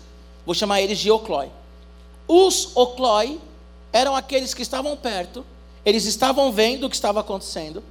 Vou 0.46 0.54
chamar 0.54 0.82
eles 0.82 1.00
de 1.00 1.10
oclói. 1.10 1.50
Os 2.28 2.76
oclói 2.76 3.40
eram 3.94 4.18
aqueles 4.18 4.54
que 4.54 4.62
estavam 4.62 4.98
perto, 4.98 5.46
eles 5.86 6.04
estavam 6.04 6.52
vendo 6.52 6.88
o 6.88 6.90
que 6.90 6.96
estava 6.98 7.22
acontecendo, 7.22 7.82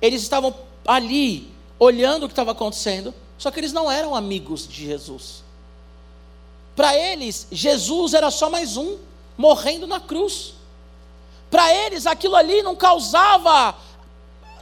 eles 0.00 0.22
estavam 0.22 0.54
ali 0.86 1.50
olhando 1.76 2.22
o 2.22 2.28
que 2.28 2.32
estava 2.32 2.52
acontecendo, 2.52 3.12
só 3.36 3.50
que 3.50 3.58
eles 3.58 3.72
não 3.72 3.90
eram 3.90 4.14
amigos 4.14 4.68
de 4.68 4.86
Jesus. 4.86 5.42
Para 6.76 6.96
eles, 6.96 7.48
Jesus 7.50 8.14
era 8.14 8.30
só 8.30 8.48
mais 8.48 8.76
um 8.76 8.96
morrendo 9.36 9.88
na 9.88 9.98
cruz. 9.98 10.54
Para 11.50 11.74
eles, 11.74 12.06
aquilo 12.06 12.36
ali 12.36 12.62
não 12.62 12.76
causava 12.76 13.74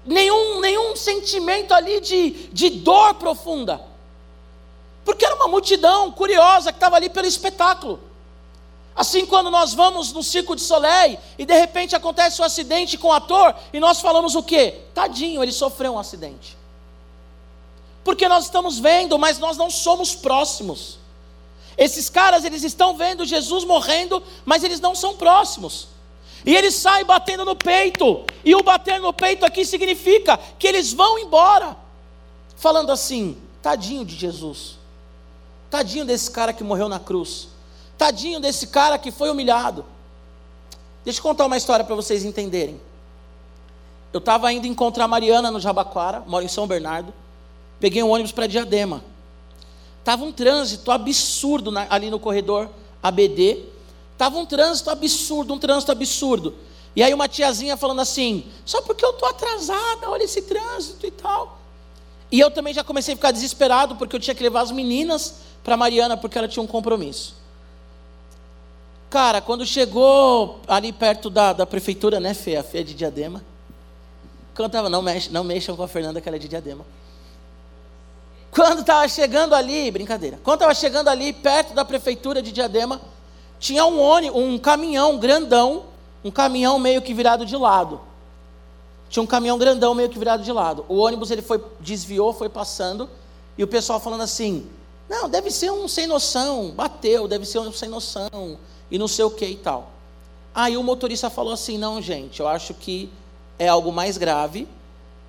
nenhum, 0.05 0.61
nenhum 0.61 0.95
sentimento 0.97 1.73
ali 1.73 2.01
de, 2.01 2.31
de 2.53 2.71
dor 2.71 3.15
profunda. 3.15 3.81
Porque 5.05 5.25
era 5.25 5.35
uma 5.35 5.49
multidão 5.49 6.11
curiosa 6.11 6.73
que 6.73 6.77
estava 6.77 6.97
ali 6.97 7.09
pelo 7.09 7.27
espetáculo. 7.27 8.01
Assim, 8.97 9.27
quando 9.27 9.51
nós 9.51 9.75
vamos 9.75 10.13
no 10.13 10.23
Circo 10.23 10.55
de 10.55 10.63
Soleil 10.63 11.19
e 11.37 11.45
de 11.45 11.55
repente 11.59 11.97
acontece 11.97 12.41
um 12.41 12.45
acidente 12.45 12.97
com 12.97 13.09
o 13.09 13.13
ator 13.13 13.55
e 13.73 13.81
nós 13.81 14.01
falamos 14.01 14.35
o 14.35 14.43
quê? 14.43 14.83
Tadinho, 14.95 15.43
ele 15.43 15.53
sofreu 15.53 15.95
um 15.95 15.99
acidente. 15.99 16.57
Porque 18.05 18.29
nós 18.29 18.45
estamos 18.45 18.79
vendo, 18.79 19.19
mas 19.19 19.39
nós 19.39 19.57
não 19.57 19.69
somos 19.69 20.15
próximos. 20.15 20.99
Esses 21.77 22.09
caras, 22.09 22.45
eles 22.45 22.63
estão 22.63 22.97
vendo 22.97 23.25
Jesus 23.25 23.65
morrendo, 23.65 24.23
mas 24.45 24.63
eles 24.63 24.79
não 24.79 24.95
são 24.95 25.17
próximos. 25.17 25.89
E 26.45 26.55
eles 26.55 26.75
saem 26.75 27.05
batendo 27.05 27.45
no 27.45 27.57
peito. 27.57 28.25
E 28.45 28.55
o 28.55 28.63
bater 28.63 29.01
no 29.01 29.13
peito 29.13 29.45
aqui 29.45 29.65
significa 29.65 30.39
que 30.59 30.67
eles 30.67 30.93
vão 30.93 31.19
embora. 31.19 31.77
Falando 32.57 32.93
assim: 32.93 33.37
tadinho 33.63 34.05
de 34.05 34.15
Jesus. 34.15 34.79
Tadinho 35.71 36.05
desse 36.05 36.31
cara 36.31 36.53
que 36.53 36.63
morreu 36.63 36.89
na 36.89 37.01
cruz. 37.01 37.49
Tadinho 37.97 38.41
desse 38.41 38.67
cara 38.67 38.99
que 38.99 39.11
foi 39.11 39.31
humilhado. 39.31 39.85
Deixa 41.05 41.19
eu 41.19 41.23
contar 41.23 41.47
uma 41.47 41.57
história 41.57 41.85
para 41.85 41.95
vocês 41.95 42.25
entenderem. 42.25 42.81
Eu 44.13 44.19
estava 44.19 44.53
indo 44.53 44.67
encontrar 44.67 45.05
a 45.05 45.09
Mariana 45.09 45.51
no 45.51 45.59
Jabaquara, 45.59 46.23
moro 46.27 46.45
em 46.45 46.49
São 46.49 46.67
Bernardo. 46.67 47.13
Peguei 47.81 48.03
um 48.03 48.11
ônibus 48.11 48.33
para 48.33 48.47
Diadema. 48.47 49.03
Tava 50.05 50.25
um 50.25 50.33
trânsito 50.33 50.93
absurdo 50.93 51.71
na, 51.71 51.87
ali 51.91 52.11
no 52.11 52.21
corredor 52.21 52.71
ABD. 53.03 53.65
Tava 54.17 54.39
um 54.39 54.47
trânsito 54.47 54.91
absurdo, 54.91 55.55
um 55.55 55.59
trânsito 55.59 55.93
absurdo. 55.93 56.55
E 56.97 57.03
aí 57.03 57.13
uma 57.13 57.29
tiazinha 57.29 57.77
falando 57.77 58.01
assim: 58.01 58.45
só 58.65 58.81
porque 58.83 59.05
eu 59.05 59.13
tô 59.13 59.27
atrasada, 59.27 60.09
olha 60.09 60.23
esse 60.23 60.43
trânsito 60.43 61.07
e 61.07 61.11
tal. 61.11 61.59
E 62.31 62.41
eu 62.41 62.51
também 62.51 62.73
já 62.73 62.83
comecei 62.83 63.15
a 63.15 63.17
ficar 63.17 63.31
desesperado 63.31 63.97
porque 63.97 64.17
eu 64.17 64.21
tinha 64.21 64.35
que 64.35 64.43
levar 64.43 64.63
as 64.63 64.71
meninas 64.71 65.35
para 65.63 65.77
Mariana 65.77 66.17
porque 66.17 66.39
ela 66.39 66.49
tinha 66.49 66.63
um 66.63 66.67
compromisso. 66.67 67.35
Cara, 69.11 69.41
quando 69.41 69.65
chegou 69.65 70.61
ali 70.67 70.93
perto 70.93 71.31
da, 71.31 71.53
da 71.53 71.65
prefeitura, 71.65 72.19
né, 72.19 72.35
Fê? 72.35 72.57
A 72.57 72.65
Fê 72.65 72.79
é 72.79 72.83
de 72.83 72.95
Diadema. 72.95 73.45
Cantava, 74.55 74.89
não, 74.89 75.03
mexe, 75.03 75.31
não 75.31 75.45
mexam 75.45 75.77
com 75.77 75.83
a 75.83 75.89
Fernanda, 75.89 76.21
que 76.21 76.29
ela 76.29 76.37
é 76.37 76.41
de 76.41 76.49
Diadema. 76.49 76.85
Quando 78.51 78.81
estava 78.81 79.07
chegando 79.09 79.55
ali, 79.55 79.91
brincadeira, 79.91 80.41
quando 80.43 80.59
estava 80.59 80.75
chegando 80.75 81.09
ali 81.09 81.33
perto 81.33 81.75
da 81.75 81.85
prefeitura 81.85 82.41
de 82.41 82.53
Diadema, 82.53 83.01
tinha 83.59 83.85
um 83.85 84.01
ônibus, 84.01 84.41
um 84.41 84.59
caminhão 84.59 85.19
grandão, 85.19 85.85
um 86.23 86.31
caminhão 86.31 86.79
meio 86.79 87.03
que 87.03 87.15
virado 87.15 87.47
de 87.47 87.57
lado. 87.57 88.01
Tinha 89.09 89.23
um 89.23 89.27
caminhão 89.27 89.59
grandão 89.59 89.95
meio 89.95 90.09
que 90.09 90.19
virado 90.19 90.43
de 90.43 90.53
lado. 90.53 90.85
O 90.89 90.97
ônibus 90.97 91.31
ele 91.31 91.43
foi 91.43 91.63
desviou, 91.81 92.33
foi 92.33 92.49
passando, 92.49 93.09
e 93.57 93.63
o 93.63 93.69
pessoal 93.69 94.01
falando 94.01 94.23
assim: 94.23 94.67
"Não, 95.09 95.29
deve 95.29 95.51
ser 95.51 95.71
um 95.71 95.87
sem 95.87 96.07
noção, 96.07 96.71
bateu, 96.71 97.29
deve 97.29 97.45
ser 97.45 97.59
um 97.59 97.73
sem 97.73 97.89
noção" 97.89 98.59
e 98.91 98.99
não 98.99 99.09
sei 99.09 99.25
o 99.25 99.31
que 99.31 99.47
e 99.47 99.57
tal. 99.57 99.91
Aí 100.55 100.77
o 100.77 100.83
motorista 100.83 101.29
falou 101.29 101.53
assim: 101.53 101.77
não, 101.77 102.01
gente, 102.01 102.41
eu 102.41 102.47
acho 102.47 102.75
que 102.75 103.11
é 103.59 103.69
algo 103.69 103.93
mais 103.93 104.17
grave, 104.17 104.69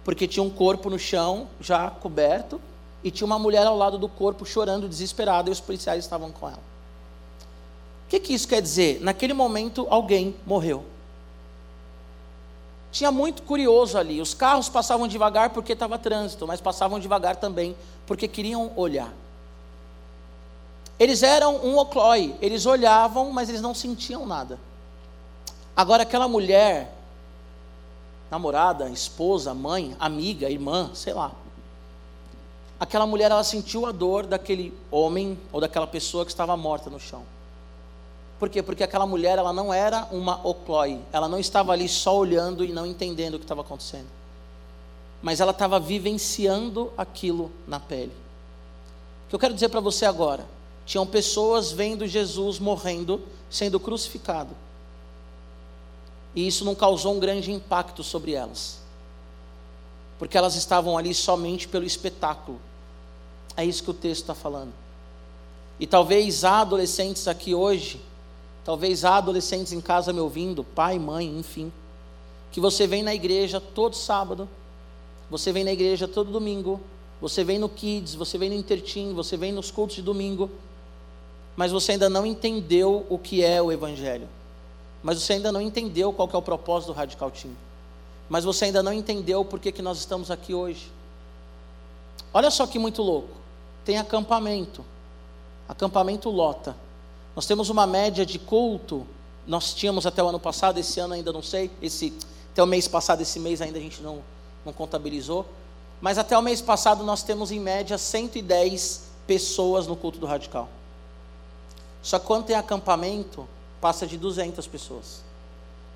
porque 0.03 0.27
tinha 0.27 0.43
um 0.43 0.49
corpo 0.49 0.89
no 0.89 0.99
chão, 0.99 1.47
já 1.59 1.89
coberto, 1.89 2.61
e 3.03 3.09
tinha 3.09 3.25
uma 3.25 3.39
mulher 3.39 3.65
ao 3.65 3.75
lado 3.75 3.97
do 3.97 4.07
corpo 4.07 4.45
chorando, 4.45 4.87
desesperada, 4.87 5.49
e 5.49 5.51
os 5.51 5.59
policiais 5.59 6.03
estavam 6.03 6.31
com 6.31 6.47
ela. 6.47 6.74
O 8.05 8.07
que, 8.07 8.19
que 8.19 8.33
isso 8.33 8.47
quer 8.47 8.61
dizer? 8.61 9.01
Naquele 9.01 9.33
momento, 9.33 9.87
alguém 9.89 10.35
morreu. 10.45 10.85
Tinha 12.91 13.11
muito 13.11 13.43
curioso 13.43 13.97
ali. 13.97 14.21
Os 14.21 14.33
carros 14.33 14.69
passavam 14.69 15.07
devagar 15.07 15.49
porque 15.49 15.73
estava 15.73 15.97
trânsito, 15.97 16.47
mas 16.47 16.61
passavam 16.61 16.99
devagar 16.99 17.35
também 17.35 17.75
porque 18.05 18.27
queriam 18.27 18.71
olhar. 18.75 19.11
Eles 20.97 21.23
eram 21.23 21.57
um 21.57 21.77
oclói, 21.77 22.35
eles 22.41 22.65
olhavam, 22.65 23.31
mas 23.31 23.49
eles 23.49 23.59
não 23.59 23.73
sentiam 23.73 24.25
nada. 24.25 24.57
Agora, 25.75 26.03
aquela 26.03 26.27
mulher, 26.27 26.95
namorada, 28.31 28.89
esposa, 28.89 29.53
mãe, 29.53 29.93
amiga, 29.99 30.49
irmã, 30.49 30.89
sei 30.93 31.13
lá. 31.13 31.33
Aquela 32.79 33.05
mulher, 33.05 33.29
ela 33.29 33.43
sentiu 33.43 33.85
a 33.85 33.91
dor 33.91 34.25
daquele 34.25 34.73
homem 34.89 35.37
ou 35.51 35.59
daquela 35.59 35.87
pessoa 35.87 36.23
que 36.23 36.31
estava 36.31 36.55
morta 36.55 36.89
no 36.89 36.99
chão. 36.99 37.23
Por 38.39 38.49
quê? 38.49 38.61
Porque 38.61 38.83
aquela 38.83 39.05
mulher, 39.05 39.37
ela 39.37 39.53
não 39.53 39.73
era 39.73 40.07
uma 40.11 40.45
oclói, 40.45 40.99
ela 41.11 41.29
não 41.29 41.39
estava 41.39 41.71
ali 41.71 41.87
só 41.87 42.17
olhando 42.17 42.63
e 42.63 42.71
não 42.71 42.85
entendendo 42.85 43.35
o 43.35 43.39
que 43.39 43.45
estava 43.45 43.61
acontecendo. 43.61 44.07
Mas 45.21 45.39
ela 45.39 45.51
estava 45.51 45.79
vivenciando 45.79 46.91
aquilo 46.97 47.51
na 47.67 47.79
pele. 47.79 48.11
O 49.25 49.29
que 49.29 49.35
eu 49.35 49.39
quero 49.39 49.53
dizer 49.53 49.69
para 49.69 49.79
você 49.79 50.05
agora, 50.05 50.45
tinham 50.85 51.07
pessoas 51.07 51.71
vendo 51.71 52.05
Jesus 52.05 52.59
morrendo, 52.59 53.21
sendo 53.49 53.79
crucificado 53.79 54.55
e 56.35 56.45
isso 56.45 56.65
não 56.65 56.75
causou 56.75 57.15
um 57.15 57.19
grande 57.19 57.51
impacto 57.51 58.03
sobre 58.03 58.33
elas, 58.33 58.79
porque 60.19 60.37
elas 60.37 60.55
estavam 60.55 60.97
ali 60.97 61.13
somente 61.13 61.67
pelo 61.67 61.85
espetáculo. 61.85 62.59
É 63.55 63.63
isso 63.63 63.81
que 63.81 63.91
o 63.91 63.93
texto 63.93 64.23
está 64.23 64.35
falando. 64.35 64.73
E 65.79 65.87
talvez 65.87 66.43
há 66.43 66.59
adolescentes 66.59 67.27
aqui 67.27 67.55
hoje, 67.55 68.01
talvez 68.65 69.05
há 69.05 69.15
adolescentes 69.15 69.71
em 69.71 69.79
casa 69.79 70.11
me 70.11 70.19
ouvindo, 70.19 70.61
pai, 70.61 70.99
mãe, 70.99 71.25
enfim, 71.37 71.71
que 72.51 72.59
você 72.59 72.85
vem 72.85 73.01
na 73.01 73.15
igreja 73.15 73.61
todo 73.61 73.95
sábado, 73.95 74.49
você 75.29 75.53
vem 75.53 75.63
na 75.63 75.71
igreja 75.71 76.05
todo 76.07 76.29
domingo, 76.29 76.81
você 77.21 77.45
vem 77.45 77.57
no 77.57 77.69
Kids, 77.69 78.13
você 78.15 78.37
vem 78.37 78.49
no 78.49 78.55
Intertim, 78.55 79.13
você 79.13 79.37
vem 79.37 79.53
nos 79.53 79.71
cultos 79.71 79.95
de 79.95 80.01
domingo, 80.01 80.49
mas 81.55 81.71
você 81.71 81.93
ainda 81.93 82.09
não 82.09 82.25
entendeu 82.25 83.05
o 83.09 83.17
que 83.17 83.41
é 83.41 83.61
o 83.61 83.71
Evangelho 83.71 84.27
mas 85.05 85.21
você 85.21 85.33
ainda 85.33 85.51
não 85.51 85.61
entendeu 85.61 86.11
qual 86.11 86.27
é 86.33 86.35
o 86.35 86.41
propósito 86.41 86.91
do 86.91 86.97
Radical 86.97 87.29
Team. 87.29 87.53
Mas 88.27 88.43
você 88.43 88.65
ainda 88.65 88.81
não 88.81 88.91
entendeu 88.91 89.45
por 89.45 89.59
que, 89.59 89.71
que 89.71 89.83
nós 89.83 89.99
estamos 89.99 90.31
aqui 90.31 90.51
hoje. 90.51 90.91
Olha 92.33 92.49
só 92.49 92.65
que 92.65 92.79
muito 92.79 93.03
louco. 93.03 93.29
Tem 93.85 93.99
acampamento. 93.99 94.83
Acampamento 95.69 96.27
lota. 96.31 96.75
Nós 97.35 97.45
temos 97.45 97.69
uma 97.69 97.85
média 97.85 98.25
de 98.25 98.39
culto. 98.39 99.05
Nós 99.45 99.73
tínhamos 99.73 100.05
até 100.05 100.23
o 100.23 100.27
ano 100.27 100.39
passado, 100.39 100.79
esse 100.79 100.99
ano 100.99 101.13
ainda 101.13 101.33
não 101.33 101.43
sei. 101.43 101.69
Esse, 101.81 102.13
até 102.51 102.63
o 102.63 102.65
mês 102.65 102.87
passado, 102.87 103.21
esse 103.21 103.39
mês 103.39 103.61
ainda 103.61 103.77
a 103.77 103.81
gente 103.81 104.01
não, 104.01 104.23
não 104.65 104.71
contabilizou. 104.71 105.45
Mas 105.99 106.17
até 106.17 106.37
o 106.37 106.41
mês 106.41 106.61
passado 106.61 107.03
nós 107.03 107.23
temos 107.23 107.51
em 107.51 107.59
média 107.59 107.97
110 107.97 109.03
pessoas 109.27 109.87
no 109.87 109.95
culto 109.95 110.19
do 110.19 110.25
radical. 110.25 110.69
Só 112.01 112.19
que 112.19 112.25
quando 112.25 112.45
tem 112.45 112.55
acampamento, 112.55 113.47
passa 113.81 114.05
de 114.05 114.17
200 114.17 114.65
pessoas. 114.67 115.23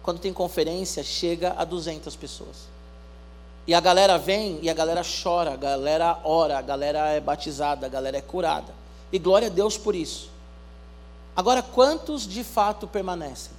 Quando 0.02 0.20
tem 0.20 0.34
conferência, 0.34 1.04
chega 1.04 1.54
a 1.58 1.64
200 1.64 2.16
pessoas. 2.16 2.68
E 3.68 3.74
a 3.74 3.80
galera 3.80 4.18
vem 4.18 4.60
e 4.62 4.70
a 4.70 4.74
galera 4.74 5.04
chora, 5.04 5.54
a 5.54 5.56
galera 5.56 6.20
ora, 6.24 6.58
a 6.58 6.62
galera 6.62 7.10
é 7.10 7.20
batizada, 7.20 7.86
a 7.86 7.90
galera 7.90 8.18
é 8.18 8.22
curada. 8.22 8.74
E 9.12 9.20
glória 9.20 9.48
a 9.48 9.52
Deus 9.52 9.78
por 9.78 9.96
isso. 9.96 10.32
Agora, 11.40 11.64
quantos 11.64 12.28
de 12.28 12.44
fato 12.44 12.86
permanecem? 12.86 13.54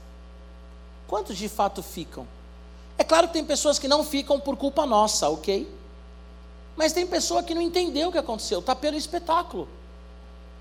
Quantos 1.08 1.38
de 1.38 1.48
fato 1.48 1.82
ficam? 1.82 2.28
É 2.98 3.04
claro 3.04 3.28
que 3.28 3.32
tem 3.32 3.44
pessoas 3.44 3.78
que 3.78 3.88
não 3.88 4.04
ficam 4.04 4.38
por 4.38 4.54
culpa 4.54 4.84
nossa, 4.84 5.30
ok? 5.30 5.66
Mas 6.76 6.92
tem 6.92 7.06
pessoa 7.06 7.42
que 7.42 7.54
não 7.54 7.62
entendeu 7.62 8.10
o 8.10 8.12
que 8.12 8.18
aconteceu, 8.18 8.58
está 8.58 8.76
pelo 8.76 8.98
espetáculo. 8.98 9.66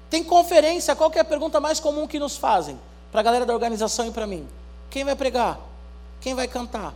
Tem 0.10 0.24
conferência, 0.24 0.96
qual 0.96 1.12
é 1.14 1.20
a 1.20 1.26
pergunta 1.26 1.60
mais 1.60 1.78
comum 1.82 2.08
que 2.08 2.18
nos 2.18 2.38
fazem? 2.38 2.80
para 3.12 3.22
a 3.22 3.24
galera 3.24 3.46
da 3.46 3.54
organização 3.54 4.08
e 4.08 4.12
para 4.12 4.28
mim. 4.28 4.48
Quem 4.90 5.04
vai 5.04 5.16
pregar? 5.16 5.60
Quem 6.22 6.34
vai 6.34 6.48
cantar? 6.48 6.94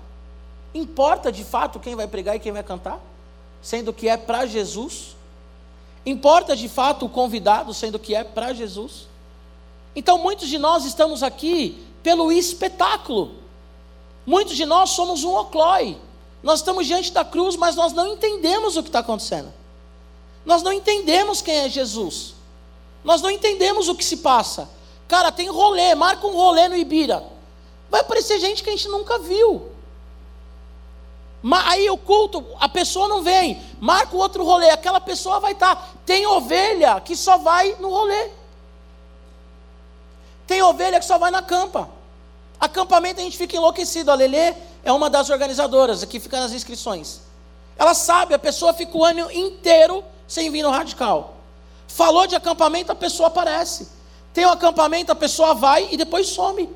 Importa 0.73 1.31
de 1.31 1.43
fato 1.43 1.79
quem 1.79 1.95
vai 1.95 2.07
pregar 2.07 2.35
e 2.35 2.39
quem 2.39 2.51
vai 2.51 2.63
cantar? 2.63 2.99
Sendo 3.61 3.91
que 3.91 4.07
é 4.07 4.15
para 4.15 4.45
Jesus? 4.45 5.17
Importa 6.05 6.55
de 6.55 6.69
fato 6.69 7.05
o 7.05 7.09
convidado, 7.09 7.73
sendo 7.73 7.97
que 7.97 8.13
é 8.13 8.23
para 8.23 8.53
Jesus? 8.53 9.07
Então 9.95 10.17
muitos 10.17 10.47
de 10.47 10.57
nós 10.57 10.85
estamos 10.85 11.23
aqui 11.23 11.85
pelo 12.01 12.31
espetáculo. 12.31 13.35
Muitos 14.25 14.55
de 14.55 14.65
nós 14.65 14.91
somos 14.91 15.23
um 15.23 15.35
oclói. 15.35 15.97
Nós 16.41 16.59
estamos 16.59 16.85
diante 16.85 17.11
da 17.11 17.23
cruz, 17.23 17.55
mas 17.55 17.75
nós 17.75 17.93
não 17.93 18.07
entendemos 18.07 18.75
o 18.75 18.83
que 18.83 18.89
está 18.89 18.99
acontecendo. 18.99 19.53
Nós 20.45 20.61
não 20.61 20.73
entendemos 20.73 21.41
quem 21.41 21.55
é 21.55 21.69
Jesus. 21.69 22.33
Nós 23.03 23.21
não 23.21 23.29
entendemos 23.29 23.87
o 23.87 23.95
que 23.95 24.03
se 24.03 24.17
passa. 24.17 24.69
Cara, 25.07 25.31
tem 25.31 25.47
rolê, 25.49 25.95
marca 25.95 26.25
um 26.27 26.33
rolê 26.33 26.67
no 26.67 26.75
Ibira. 26.75 27.23
Vai 27.89 28.01
aparecer 28.01 28.39
gente 28.39 28.63
que 28.63 28.69
a 28.69 28.73
gente 28.73 28.87
nunca 28.87 29.19
viu. 29.19 29.69
Aí 31.65 31.89
o 31.89 31.97
culto, 31.97 32.45
a 32.59 32.69
pessoa 32.69 33.07
não 33.07 33.21
vem, 33.21 33.61
marca 33.79 34.15
o 34.15 34.19
outro 34.19 34.45
rolê, 34.45 34.69
aquela 34.69 35.01
pessoa 35.01 35.39
vai 35.39 35.51
estar. 35.51 35.75
Tá. 35.75 35.89
Tem 36.05 36.25
ovelha 36.25 36.99
que 37.01 37.15
só 37.15 37.37
vai 37.37 37.75
no 37.79 37.89
rolê. 37.89 38.29
Tem 40.53 40.61
ovelha 40.61 40.99
que 40.99 41.05
só 41.05 41.17
vai 41.17 41.31
na 41.31 41.41
campa. 41.41 41.89
Acampamento 42.59 43.19
a 43.19 43.23
gente 43.23 43.35
fica 43.35 43.57
enlouquecido. 43.57 44.11
A 44.11 44.13
Lelê 44.13 44.53
é 44.83 44.93
uma 44.93 45.09
das 45.09 45.31
organizadoras, 45.31 46.03
aqui 46.03 46.19
fica 46.19 46.39
nas 46.39 46.51
inscrições. 46.51 47.21
Ela 47.75 47.95
sabe, 47.95 48.35
a 48.35 48.37
pessoa 48.37 48.71
fica 48.71 48.95
o 48.95 49.03
ano 49.03 49.31
inteiro 49.31 50.03
sem 50.27 50.51
vir 50.51 50.61
no 50.61 50.69
radical. 50.69 51.37
Falou 51.87 52.27
de 52.27 52.35
acampamento, 52.35 52.91
a 52.91 52.95
pessoa 52.95 53.29
aparece. 53.29 53.87
Tem 54.31 54.45
um 54.45 54.51
acampamento, 54.51 55.11
a 55.11 55.15
pessoa 55.15 55.55
vai 55.55 55.87
e 55.91 55.97
depois 55.97 56.27
some. 56.27 56.69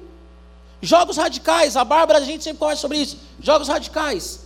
Jogos 0.81 1.15
radicais, 1.15 1.77
a 1.77 1.83
Bárbara, 1.83 2.17
a 2.17 2.23
gente 2.23 2.43
sempre 2.43 2.57
conversa 2.57 2.81
sobre 2.81 2.97
isso. 2.97 3.19
Jogos 3.39 3.67
radicais. 3.67 4.39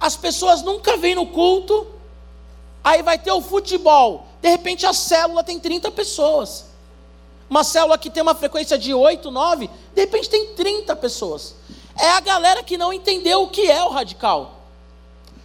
As 0.00 0.16
pessoas 0.16 0.60
nunca 0.62 0.96
vêm 0.96 1.14
no 1.14 1.28
culto, 1.28 1.86
aí 2.82 3.00
vai 3.00 3.16
ter 3.16 3.30
o 3.30 3.40
futebol. 3.40 4.26
De 4.42 4.48
repente 4.48 4.84
a 4.84 4.92
célula 4.92 5.44
tem 5.44 5.60
30 5.60 5.92
pessoas. 5.92 6.66
Uma 7.48 7.64
célula 7.64 7.96
que 7.96 8.10
tem 8.10 8.22
uma 8.22 8.34
frequência 8.34 8.76
de 8.76 8.92
8, 8.92 9.30
9, 9.30 9.70
de 9.94 10.00
repente 10.00 10.28
tem 10.28 10.54
30 10.54 10.94
pessoas. 10.96 11.54
É 11.96 12.10
a 12.10 12.20
galera 12.20 12.62
que 12.62 12.76
não 12.76 12.92
entendeu 12.92 13.42
o 13.42 13.48
que 13.48 13.70
é 13.70 13.82
o 13.82 13.88
radical. 13.88 14.62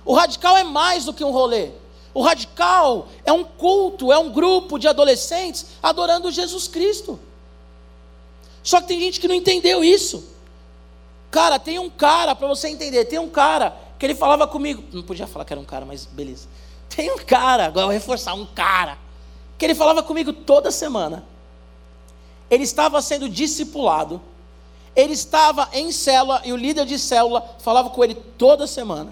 O 0.05 0.13
radical 0.13 0.57
é 0.57 0.63
mais 0.63 1.05
do 1.05 1.13
que 1.13 1.23
um 1.23 1.31
rolê. 1.31 1.71
O 2.13 2.21
radical 2.21 3.07
é 3.25 3.31
um 3.31 3.43
culto, 3.43 4.11
é 4.11 4.17
um 4.17 4.29
grupo 4.29 4.77
de 4.77 4.87
adolescentes 4.87 5.65
adorando 5.81 6.31
Jesus 6.31 6.67
Cristo. 6.67 7.19
Só 8.61 8.79
que 8.81 8.87
tem 8.87 8.99
gente 8.99 9.19
que 9.19 9.27
não 9.27 9.35
entendeu 9.35 9.83
isso. 9.83 10.31
Cara, 11.31 11.57
tem 11.57 11.79
um 11.79 11.89
cara, 11.89 12.35
para 12.35 12.47
você 12.47 12.67
entender, 12.67 13.05
tem 13.05 13.17
um 13.17 13.29
cara 13.29 13.75
que 13.97 14.05
ele 14.05 14.13
falava 14.13 14.45
comigo. 14.47 14.83
Não 14.93 15.01
podia 15.01 15.25
falar 15.25 15.45
que 15.45 15.53
era 15.53 15.59
um 15.59 15.65
cara, 15.65 15.85
mas 15.85 16.05
beleza. 16.05 16.47
Tem 16.87 17.11
um 17.11 17.17
cara, 17.17 17.65
agora 17.65 17.85
eu 17.85 17.87
vou 17.87 17.93
reforçar, 17.93 18.35
um 18.35 18.45
cara, 18.45 18.99
que 19.57 19.65
ele 19.65 19.73
falava 19.73 20.03
comigo 20.03 20.31
toda 20.31 20.69
semana. 20.69 21.25
Ele 22.53 22.63
estava 22.63 23.01
sendo 23.01 23.27
discipulado. 23.27 24.21
Ele 24.95 25.13
estava 25.13 25.67
em 25.73 25.91
célula 25.91 26.39
e 26.45 26.53
o 26.53 26.55
líder 26.55 26.85
de 26.85 26.99
célula 26.99 27.43
falava 27.57 27.89
com 27.89 28.03
ele 28.03 28.13
toda 28.13 28.67
semana. 28.67 29.11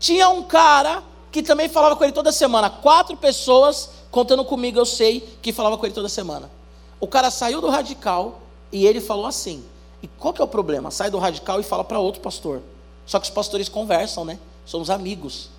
Tinha 0.00 0.28
um 0.28 0.42
cara 0.42 1.00
que 1.30 1.44
também 1.44 1.68
falava 1.68 1.94
com 1.94 2.02
ele 2.02 2.12
toda 2.12 2.32
semana. 2.32 2.68
Quatro 2.68 3.16
pessoas, 3.16 3.90
contando 4.10 4.44
comigo, 4.44 4.80
eu 4.80 4.84
sei, 4.84 5.20
que 5.40 5.52
falava 5.52 5.78
com 5.78 5.86
ele 5.86 5.94
toda 5.94 6.08
semana. 6.08 6.50
O 6.98 7.06
cara 7.06 7.30
saiu 7.30 7.60
do 7.60 7.68
radical 7.68 8.40
e 8.72 8.84
ele 8.84 9.00
falou 9.00 9.26
assim. 9.26 9.64
E 10.02 10.08
qual 10.08 10.34
que 10.34 10.42
é 10.42 10.44
o 10.44 10.48
problema? 10.48 10.90
Sai 10.90 11.08
do 11.08 11.18
radical 11.18 11.60
e 11.60 11.62
fala 11.62 11.84
para 11.84 12.00
outro 12.00 12.20
pastor. 12.20 12.62
Só 13.06 13.20
que 13.20 13.26
os 13.26 13.30
pastores 13.30 13.68
conversam, 13.68 14.24
né? 14.24 14.40
Somos 14.64 14.90
amigos. 14.90 15.50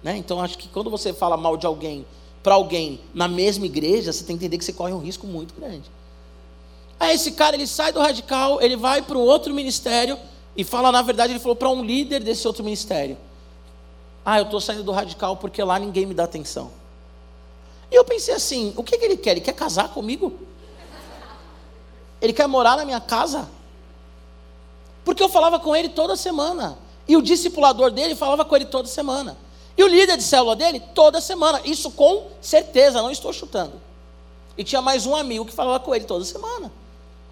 Né? 0.00 0.16
Então 0.16 0.40
acho 0.40 0.56
que 0.56 0.68
quando 0.68 0.88
você 0.88 1.12
fala 1.12 1.36
mal 1.36 1.56
de 1.56 1.66
alguém 1.66 2.06
para 2.42 2.54
alguém 2.54 3.00
na 3.14 3.28
mesma 3.28 3.66
igreja, 3.66 4.12
você 4.12 4.24
tem 4.24 4.36
que 4.36 4.44
entender 4.44 4.58
que 4.58 4.64
você 4.64 4.72
corre 4.72 4.92
um 4.92 4.98
risco 4.98 5.26
muito 5.26 5.54
grande. 5.54 5.90
Aí 6.98 7.14
esse 7.14 7.32
cara 7.32 7.56
ele 7.56 7.66
sai 7.66 7.92
do 7.92 8.00
radical, 8.00 8.60
ele 8.60 8.76
vai 8.76 9.02
para 9.02 9.16
um 9.16 9.22
outro 9.22 9.52
ministério 9.52 10.18
e 10.56 10.64
fala, 10.64 10.92
na 10.92 11.02
verdade, 11.02 11.32
ele 11.32 11.40
falou 11.40 11.56
para 11.56 11.68
um 11.68 11.84
líder 11.84 12.22
desse 12.22 12.46
outro 12.46 12.62
ministério. 12.62 13.16
Ah, 14.24 14.38
eu 14.38 14.44
estou 14.44 14.60
saindo 14.60 14.84
do 14.84 14.92
radical 14.92 15.36
porque 15.36 15.62
lá 15.62 15.78
ninguém 15.78 16.06
me 16.06 16.14
dá 16.14 16.24
atenção. 16.24 16.70
E 17.90 17.94
eu 17.94 18.04
pensei 18.04 18.34
assim: 18.34 18.72
o 18.76 18.82
que, 18.82 18.96
que 18.96 19.04
ele 19.04 19.16
quer? 19.16 19.32
Ele 19.32 19.40
quer 19.40 19.52
casar 19.52 19.88
comigo? 19.88 20.32
Ele 22.20 22.32
quer 22.32 22.46
morar 22.46 22.76
na 22.76 22.84
minha 22.84 23.00
casa? 23.00 23.48
Porque 25.04 25.22
eu 25.22 25.28
falava 25.28 25.58
com 25.58 25.74
ele 25.74 25.88
toda 25.88 26.14
semana. 26.14 26.78
E 27.08 27.16
o 27.16 27.22
discipulador 27.22 27.90
dele 27.90 28.14
falava 28.14 28.44
com 28.44 28.54
ele 28.54 28.66
toda 28.66 28.86
semana. 28.88 29.36
E 29.82 29.84
o 29.84 29.88
líder 29.88 30.16
de 30.16 30.22
célula 30.22 30.54
dele, 30.54 30.78
toda 30.94 31.20
semana. 31.20 31.60
Isso 31.64 31.90
com 31.90 32.28
certeza, 32.40 33.02
não 33.02 33.10
estou 33.10 33.32
chutando. 33.32 33.80
E 34.56 34.62
tinha 34.62 34.80
mais 34.80 35.06
um 35.06 35.16
amigo 35.16 35.44
que 35.44 35.52
falava 35.52 35.80
com 35.80 35.92
ele 35.92 36.04
toda 36.04 36.24
semana. 36.24 36.70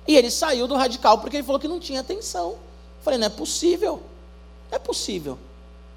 E 0.05 0.17
ele 0.17 0.33
saiu 0.33 0.67
do 0.67 0.75
radical 0.75 1.19
porque 1.19 1.37
ele 1.37 1.45
falou 1.45 1.61
que 1.61 1.69
não 1.69 1.79
tinha 1.79 2.01
atenção. 2.01 2.51
Eu 2.51 2.59
falei, 3.05 3.21
não 3.21 3.27
é 3.27 3.31
possível. 3.31 4.03
Não 4.69 4.75
é 4.75 4.79
possível. 4.81 5.39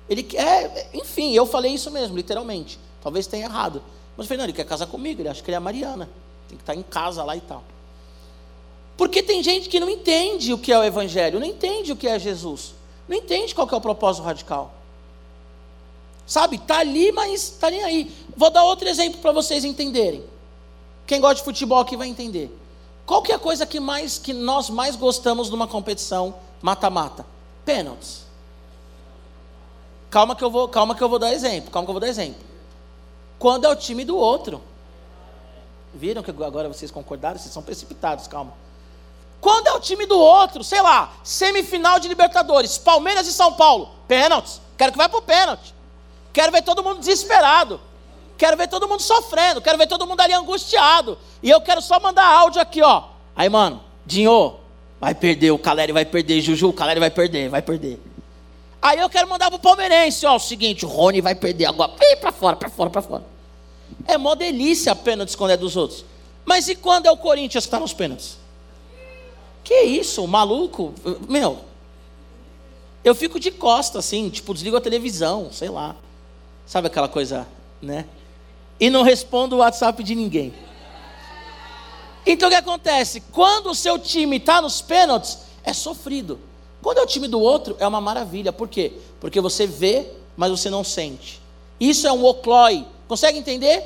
Ele 0.08 0.22
quer, 0.22 0.92
enfim, 0.94 1.34
eu 1.34 1.48
falei 1.48 1.74
isso 1.74 1.89
mesmo, 1.89 2.16
literalmente. 2.16 2.78
Talvez 3.02 3.26
tenha 3.26 3.46
errado. 3.46 3.82
Mas 4.16 4.26
eu 4.26 4.28
falei, 4.28 4.38
não, 4.38 4.46
ele 4.46 4.54
quer 4.54 4.66
casar 4.66 4.86
comigo, 4.86 5.24
ele 5.24 5.30
acha 5.30 5.42
que 5.42 5.50
ele 5.50 5.56
é 5.56 5.58
a 5.58 5.60
Mariana. 5.60 6.08
Tem 6.48 6.56
que 6.56 6.62
estar 6.62 6.76
em 6.76 6.84
casa 6.84 7.24
lá 7.24 7.36
e 7.36 7.42
tal. 7.42 7.63
Porque 8.96 9.24
tem 9.24 9.42
gente 9.42 9.70
que 9.70 9.80
não 9.80 9.89
entende 9.89 10.54
o 10.54 10.60
que 10.60 10.72
é 10.72 10.78
o 10.78 10.84
Evangelho, 10.84 11.39
não 11.39 11.48
entende 11.48 11.92
o 11.92 11.96
que 11.96 12.08
é 12.08 12.20
Jesus, 12.20 12.76
não 13.08 13.18
entende 13.18 13.56
qual 13.56 13.68
é 13.68 13.76
o 13.76 13.82
propósito 13.82 14.24
radical. 14.24 14.83
Sabe, 16.26 16.56
está 16.56 16.80
ali, 16.80 17.12
mas 17.12 17.52
está 17.52 17.70
nem 17.70 17.84
aí. 17.84 18.16
Vou 18.36 18.50
dar 18.50 18.64
outro 18.64 18.88
exemplo 18.88 19.20
para 19.20 19.32
vocês 19.32 19.64
entenderem. 19.66 20.24
Quem 21.06 21.20
gosta 21.20 21.36
de 21.36 21.44
futebol 21.44 21.80
aqui 21.80 21.98
vai 21.98 22.08
entender. 22.08 22.50
Qual 23.06 23.22
que 23.22 23.32
é 23.32 23.36
a 23.36 23.40
coisa 23.40 23.66
que, 23.66 23.80
mais, 23.80 24.18
que 24.18 24.34
nós 24.34 24.70
mais 24.70 24.96
gostamos 24.96 25.50
numa 25.50 25.68
competição 25.68 26.34
mata-mata? 26.62 27.26
Pênaltis. 27.66 28.24
Calma 30.10 30.36
que 30.36 30.44
eu 30.44 30.50
vou, 30.50 30.68
calma 30.70 30.96
que 30.96 31.04
eu 31.04 31.10
vou 31.10 31.20
dar 31.20 31.34
exemplo. 31.34 31.70
Calma 31.72 31.86
que 31.86 31.90
eu 31.90 31.94
vou 31.94 32.02
dar 32.02 32.08
exemplo. 32.08 32.42
Quando 33.38 33.66
é 33.66 33.70
o 33.70 33.76
time 33.76 34.06
do 34.06 34.16
outro. 34.16 34.62
Viram 35.94 36.24
que 36.24 36.32
agora 36.32 36.68
vocês 36.70 36.90
concordaram? 36.90 37.38
Vocês 37.38 37.54
são 37.54 37.62
precipitados, 37.62 38.28
calma. 38.28 38.54
Quando 39.42 39.68
é 39.68 39.74
o 39.74 39.80
time 39.80 40.06
do 40.06 40.18
outro, 40.18 40.64
sei 40.64 40.82
lá, 40.82 41.12
semifinal 41.22 42.00
de 42.00 42.08
Libertadores, 42.08 42.78
Palmeiras 42.78 43.28
e 43.28 43.34
São 43.34 43.54
Paulo, 43.54 43.90
pênaltis. 44.08 44.62
Quero 44.78 44.94
que 44.94 44.98
vá 44.98 45.10
para 45.10 45.20
o 45.20 45.22
pênalti. 45.22 45.73
Quero 46.34 46.52
ver 46.52 46.63
todo 46.63 46.84
mundo 46.84 47.00
desesperado. 47.00 47.80
Quero 48.38 48.58
ver 48.58 48.67
todo 48.67 48.88
mundo 48.88 49.02
sofrendo. 49.02 49.62
Quero 49.62 49.78
ver 49.78 49.88
todo 49.88 50.08
mundo 50.08 50.19
ali 50.19 50.34
angustiado. 50.34 51.17
E 51.41 51.50
eu 51.50 51.62
quero 51.62 51.82
só 51.82 52.00
mandar 52.00 52.26
áudio 52.26 52.60
aqui, 52.60 52.82
ó. 52.82 53.04
Aí, 53.36 53.48
mano, 53.48 53.82
Dinho, 54.06 54.56
vai 55.00 55.13
perder. 55.13 55.52
O 55.52 55.60
Caleri 55.60 55.93
vai 55.93 56.06
perder. 56.06 56.41
Juju, 56.41 56.69
o 56.69 56.74
Caleri 56.74 57.00
vai 57.00 57.12
perder. 57.12 57.50
Vai 57.50 57.62
perder. 57.62 58.00
Aí 58.82 59.00
eu 59.00 59.10
quero 59.10 59.30
mandar 59.30 59.50
pro 59.50 59.60
palmeirense, 59.60 60.26
ó. 60.26 60.36
O 60.36 60.39
seguinte, 60.39 60.86
o 60.86 60.89
Rony 60.89 61.22
vai 61.22 61.36
perder 61.36 61.65
agora. 61.65 61.93
Vem 61.98 62.17
pra 62.17 62.32
fora, 62.32 62.56
pra 62.56 62.69
fora, 62.69 62.89
pra 62.89 63.02
fora. 63.02 63.24
É 64.06 64.17
mó 64.17 64.36
delícia 64.36 64.91
a 64.91 64.96
pênalti 64.96 65.38
quando 65.38 65.52
é 65.52 65.58
dos 65.58 65.78
outros. 65.78 66.04
Mas 66.43 66.67
e 66.67 66.76
quando 66.76 67.06
é 67.06 67.12
o 67.12 67.15
Corinthians 67.15 67.63
que 67.63 67.67
está 67.67 67.80
nos 67.80 67.93
pênaltis? 67.93 68.38
Que 69.63 69.84
isso, 69.84 70.28
maluco? 70.28 70.93
Meu, 71.30 71.60
eu 73.04 73.15
fico 73.15 73.39
de 73.39 73.52
costa 73.52 74.00
assim, 74.00 74.30
tipo, 74.30 74.54
desligo 74.54 74.76
a 74.76 74.82
televisão, 74.82 75.50
sei 75.52 75.69
lá. 75.69 75.96
Sabe 76.65 76.88
aquela 76.88 77.08
coisa, 77.08 77.47
né? 77.82 78.06
E 78.80 78.89
não 78.89 79.04
respondo 79.04 79.56
o 79.56 79.60
WhatsApp 79.60 80.04
de 80.04 80.15
ninguém. 80.15 80.54
Então 82.26 82.47
o 82.47 82.52
que 82.52 82.58
acontece? 82.58 83.21
Quando 83.32 83.71
o 83.71 83.76
seu 83.76 83.99
time 83.99 84.38
está 84.38 84.62
nos 84.62 84.82
pênaltis, 84.82 85.39
é 85.63 85.73
sofrido. 85.73 86.39
Quando 86.82 86.97
é 86.97 87.02
o 87.02 87.08
time 87.08 87.28
do 87.28 87.39
outro, 87.39 87.76
é 87.80 87.88
uma 87.88 88.02
maravilha. 88.02 88.52
Por 88.52 88.67
quê? 88.67 88.93
Porque 89.19 89.39
você 89.39 89.65
vê, 89.65 90.08
mas 90.36 90.52
você 90.52 90.69
não 90.69 90.84
sente. 90.84 91.41
Isso 91.80 92.08
é 92.08 92.12
um 92.12 92.26
oclói. 92.26 92.86
Consegue 93.08 93.38
entender? 93.38 93.84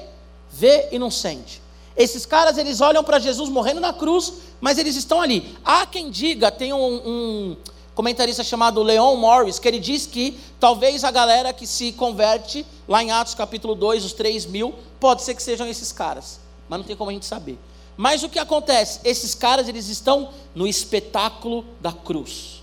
Vê 0.52 0.90
e 0.92 1.00
não 1.00 1.12
sente. 1.12 1.62
Esses 1.96 2.26
caras, 2.26 2.58
eles 2.58 2.80
olham 2.80 3.04
para 3.04 3.20
Jesus 3.20 3.50
morrendo 3.50 3.80
na 3.80 3.92
cruz, 3.92 4.34
mas 4.62 4.78
eles 4.78 4.96
estão 4.96 5.20
ali. 5.20 5.58
Há 5.66 5.86
quem 5.86 6.12
diga, 6.12 6.52
tem 6.52 6.72
um, 6.72 7.02
um 7.06 7.58
comentarista 7.98 8.44
chamado 8.44 8.84
Leon 8.84 9.16
Morris, 9.16 9.58
que 9.58 9.68
ele 9.68 9.80
diz 9.80 10.06
que 10.06 10.40
talvez 10.60 11.04
a 11.04 11.10
galera 11.10 11.52
que 11.52 11.66
se 11.66 11.92
converte, 11.92 12.64
lá 12.88 13.02
em 13.02 13.10
Atos 13.10 13.34
capítulo 13.34 13.74
2, 13.74 14.06
os 14.06 14.14
3 14.14 14.46
mil, 14.46 14.76
pode 15.00 15.24
ser 15.24 15.34
que 15.34 15.42
sejam 15.42 15.66
esses 15.66 15.92
caras, 15.92 16.40
mas 16.70 16.78
não 16.78 16.86
tem 16.86 16.96
como 16.96 17.10
a 17.10 17.14
gente 17.14 17.26
saber. 17.26 17.58
Mas 17.98 18.22
o 18.22 18.30
que 18.30 18.38
acontece? 18.38 19.00
Esses 19.04 19.34
caras, 19.34 19.68
eles 19.68 19.88
estão 19.88 20.30
no 20.54 20.68
espetáculo 20.68 21.66
da 21.82 21.92
cruz, 21.92 22.62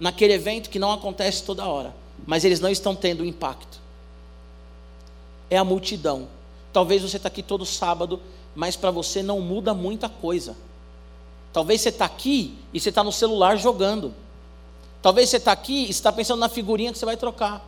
naquele 0.00 0.32
evento 0.32 0.68
que 0.68 0.80
não 0.80 0.90
acontece 0.90 1.44
toda 1.44 1.64
hora, 1.64 1.94
mas 2.26 2.44
eles 2.44 2.58
não 2.58 2.68
estão 2.68 2.92
tendo 2.92 3.24
impacto. 3.24 3.80
É 5.48 5.58
a 5.58 5.64
multidão. 5.64 6.26
Talvez 6.72 7.02
você 7.02 7.18
está 7.18 7.28
aqui 7.28 7.44
todo 7.44 7.64
sábado, 7.64 8.20
mas 8.52 8.74
para 8.74 8.90
você 8.90 9.22
não 9.22 9.40
muda 9.40 9.74
muita 9.74 10.08
coisa. 10.08 10.56
Talvez 11.52 11.82
você 11.82 11.90
está 11.90 12.04
aqui 12.04 12.58
e 12.74 12.80
você 12.80 12.88
está 12.88 13.04
no 13.04 13.12
celular 13.12 13.56
jogando. 13.56 14.12
Talvez 15.02 15.28
você 15.28 15.36
está 15.36 15.50
aqui 15.50 15.86
e 15.86 15.90
está 15.90 16.12
pensando 16.12 16.38
na 16.38 16.48
figurinha 16.48 16.92
que 16.92 16.98
você 16.98 17.04
vai 17.04 17.16
trocar. 17.16 17.66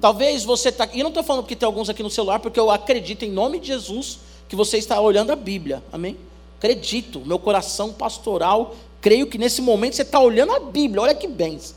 Talvez 0.00 0.44
você 0.44 0.68
está. 0.68 0.88
E 0.92 1.02
não 1.02 1.08
estou 1.08 1.22
falando 1.22 1.44
porque 1.44 1.56
tem 1.56 1.66
alguns 1.66 1.88
aqui 1.88 2.02
no 2.02 2.10
celular, 2.10 2.40
porque 2.40 2.58
eu 2.58 2.70
acredito 2.70 3.24
em 3.24 3.30
nome 3.30 3.60
de 3.60 3.68
Jesus 3.68 4.18
que 4.48 4.56
você 4.56 4.76
está 4.76 5.00
olhando 5.00 5.30
a 5.30 5.36
Bíblia. 5.36 5.82
Amém? 5.92 6.16
Acredito, 6.58 7.20
meu 7.20 7.38
coração 7.38 7.92
pastoral, 7.92 8.74
creio 9.00 9.26
que 9.26 9.38
nesse 9.38 9.62
momento 9.62 9.94
você 9.94 10.02
está 10.02 10.18
olhando 10.18 10.52
a 10.52 10.60
Bíblia. 10.60 11.02
Olha 11.02 11.14
que 11.14 11.28
bens. 11.28 11.74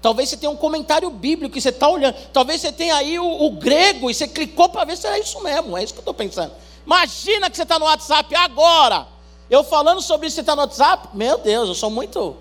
Talvez 0.00 0.28
você 0.28 0.36
tenha 0.36 0.50
um 0.50 0.56
comentário 0.56 1.08
bíblico 1.08 1.54
que 1.54 1.60
você 1.60 1.70
está 1.70 1.88
olhando. 1.88 2.14
Talvez 2.32 2.60
você 2.60 2.70
tenha 2.70 2.94
aí 2.94 3.18
o, 3.18 3.44
o 3.46 3.50
grego 3.52 4.10
e 4.10 4.14
você 4.14 4.28
clicou 4.28 4.68
para 4.68 4.84
ver 4.84 4.96
se 4.96 5.06
é 5.06 5.18
isso 5.18 5.42
mesmo. 5.42 5.76
É 5.76 5.82
isso 5.82 5.94
que 5.94 5.98
eu 5.98 6.02
estou 6.02 6.14
pensando. 6.14 6.52
Imagina 6.84 7.48
que 7.48 7.56
você 7.56 7.62
está 7.62 7.78
no 7.78 7.86
WhatsApp 7.86 8.34
agora. 8.34 9.06
Eu 9.48 9.64
falando 9.64 10.02
sobre 10.02 10.26
isso, 10.26 10.36
você 10.36 10.42
está 10.42 10.54
no 10.54 10.62
WhatsApp? 10.62 11.08
Meu 11.14 11.38
Deus, 11.38 11.68
eu 11.68 11.74
sou 11.74 11.90
muito. 11.90 12.36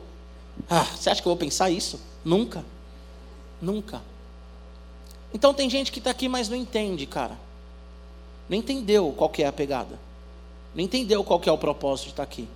Ah, 0.69 0.83
você 0.83 1.09
acha 1.09 1.21
que 1.21 1.27
eu 1.27 1.31
vou 1.31 1.37
pensar 1.37 1.69
isso? 1.69 1.99
Nunca. 2.23 2.63
Nunca. 3.61 4.01
Então 5.33 5.53
tem 5.53 5.69
gente 5.69 5.91
que 5.91 5.99
está 5.99 6.11
aqui, 6.11 6.27
mas 6.27 6.49
não 6.49 6.57
entende, 6.57 7.05
cara. 7.05 7.37
Não 8.47 8.57
entendeu 8.57 9.13
qual 9.17 9.29
que 9.29 9.43
é 9.43 9.47
a 9.47 9.53
pegada. 9.53 9.99
Não 10.75 10.83
entendeu 10.83 11.23
qual 11.23 11.39
que 11.39 11.49
é 11.49 11.51
o 11.51 11.57
propósito 11.57 12.05
de 12.05 12.11
estar 12.11 12.25
tá 12.25 12.31
aqui. 12.31 12.47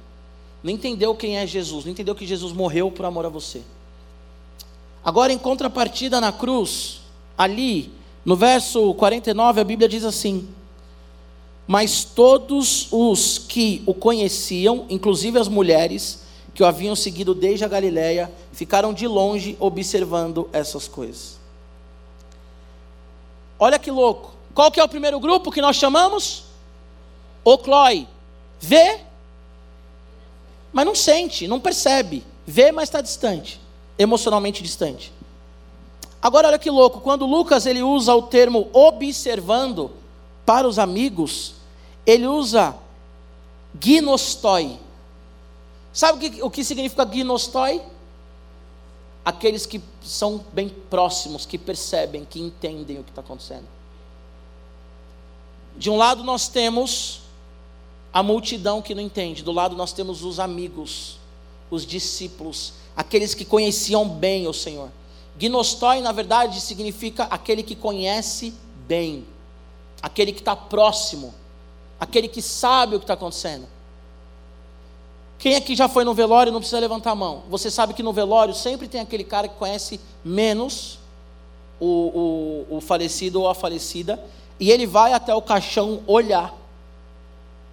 Não 0.63 0.72
entendeu 0.72 1.15
quem 1.15 1.38
é 1.38 1.48
Jesus. 1.48 1.86
Não 1.86 1.91
entendeu 1.91 2.15
que 2.15 2.26
Jesus 2.26 2.52
morreu 2.54 2.91
por 2.91 3.06
amor 3.06 3.26
a 3.26 3.30
você. 3.30 3.62
Agora, 5.04 5.32
em 5.32 5.38
contrapartida 5.38 6.20
na 6.20 6.32
cruz, 6.32 7.02
ali, 7.38 7.91
no 8.26 8.36
verso 8.36 8.93
49, 8.96 9.62
a 9.62 9.63
Bíblia 9.63 9.88
diz 9.88 10.04
assim: 10.04 10.48
mas 11.67 12.06
todos 12.06 12.88
os 12.91 13.38
que 13.38 13.84
o 13.86 13.93
conheciam, 13.93 14.86
inclusive 14.89 15.38
as 15.38 15.50
mulheres 15.50 16.24
que 16.58 16.63
o 16.63 16.65
haviam 16.65 16.96
seguido 16.96 17.36
desde 17.36 17.63
a 17.63 17.67
Galiléia, 17.67 18.32
ficaram 18.52 18.91
de 18.91 19.08
longe 19.08 19.56
observando 19.60 20.50
essas 20.52 20.88
coisas. 20.88 21.38
Olha 23.60 23.78
que 23.78 23.91
louco. 23.91 24.34
Qual 24.56 24.72
que 24.72 24.80
é 24.80 24.84
o 24.84 24.89
primeiro 24.89 25.20
grupo 25.20 25.52
que 25.52 25.62
nós 25.62 25.76
chamamos? 25.76 26.46
O 27.43 27.60
Clói. 27.60 28.08
Vê, 28.60 29.02
mas 30.74 30.84
não 30.84 30.96
sente, 30.96 31.48
não 31.48 31.60
percebe. 31.60 32.24
Vê, 32.43 32.72
mas 32.72 32.89
está 32.89 33.02
distante, 33.02 33.62
emocionalmente 33.96 34.63
distante. 34.63 35.13
Agora 36.20 36.48
olha 36.48 36.58
que 36.58 36.72
louco, 36.72 37.02
quando 37.02 37.28
Lucas 37.28 37.67
ele 37.67 37.84
usa 37.84 38.15
o 38.15 38.24
termo 38.24 38.67
observando 38.74 39.91
para 40.43 40.67
os 40.67 40.80
amigos, 40.80 41.54
ele 42.04 42.26
usa 42.26 42.76
gnostoi. 43.76 44.87
Sabe 45.97 46.27
o 46.27 46.29
que, 46.29 46.43
o 46.43 46.51
que 46.51 46.63
significa 46.63 47.03
gnostoi? 47.03 47.81
Aqueles 49.25 49.65
que 49.65 49.81
são 50.03 50.45
bem 50.53 50.69
próximos, 50.69 51.43
que 51.43 51.57
percebem, 51.57 52.23
que 52.23 52.39
entendem 52.39 52.99
o 52.99 53.03
que 53.03 53.10
está 53.10 53.21
acontecendo. 53.21 53.65
De 55.75 55.89
um 55.89 55.97
lado 55.97 56.23
nós 56.23 56.47
temos 56.47 57.21
a 58.13 58.21
multidão 58.21 58.79
que 58.79 58.93
não 58.93 59.01
entende, 59.01 59.41
do 59.41 59.51
lado 59.51 59.75
nós 59.75 59.91
temos 59.91 60.23
os 60.23 60.39
amigos, 60.39 61.17
os 61.71 61.83
discípulos, 61.83 62.73
aqueles 62.95 63.33
que 63.33 63.43
conheciam 63.43 64.07
bem 64.07 64.47
o 64.47 64.53
Senhor. 64.53 64.91
Gnostoi, 65.36 65.99
na 66.01 66.12
verdade, 66.12 66.62
significa 66.62 67.23
aquele 67.23 67.63
que 67.63 67.75
conhece 67.75 68.53
bem, 68.88 69.25
aquele 69.99 70.31
que 70.31 70.41
está 70.41 70.55
próximo 70.55 71.33
aquele 71.99 72.27
que 72.27 72.41
sabe 72.41 72.95
o 72.95 72.99
que 72.99 73.03
está 73.03 73.13
acontecendo. 73.15 73.67
Quem 75.39 75.56
aqui 75.56 75.76
já 75.76 75.88
foi 75.88 76.04
no 76.04 76.13
velório 76.13 76.52
não 76.52 76.60
precisa 76.60 76.80
levantar 76.80 77.12
a 77.12 77.15
mão. 77.15 77.43
Você 77.50 77.69
sabe 77.69 77.93
que 77.93 78.02
no 78.02 78.12
velório 78.12 78.54
sempre 78.54 78.88
tem 78.88 79.02
aquele 79.02 79.23
cara 79.23 79.47
que 79.47 79.56
conhece 79.56 80.00
menos 80.23 80.97
o, 81.80 82.65
o, 82.69 82.78
o 82.78 82.82
falecido 82.82 83.41
ou 83.41 83.50
a 83.50 83.54
falecida, 83.54 84.23
e 84.60 84.71
ele 84.71 84.88
vai 84.88 85.13
até 85.13 85.34
o 85.34 85.41
caixão 85.41 86.02
olhar. 86.08 86.54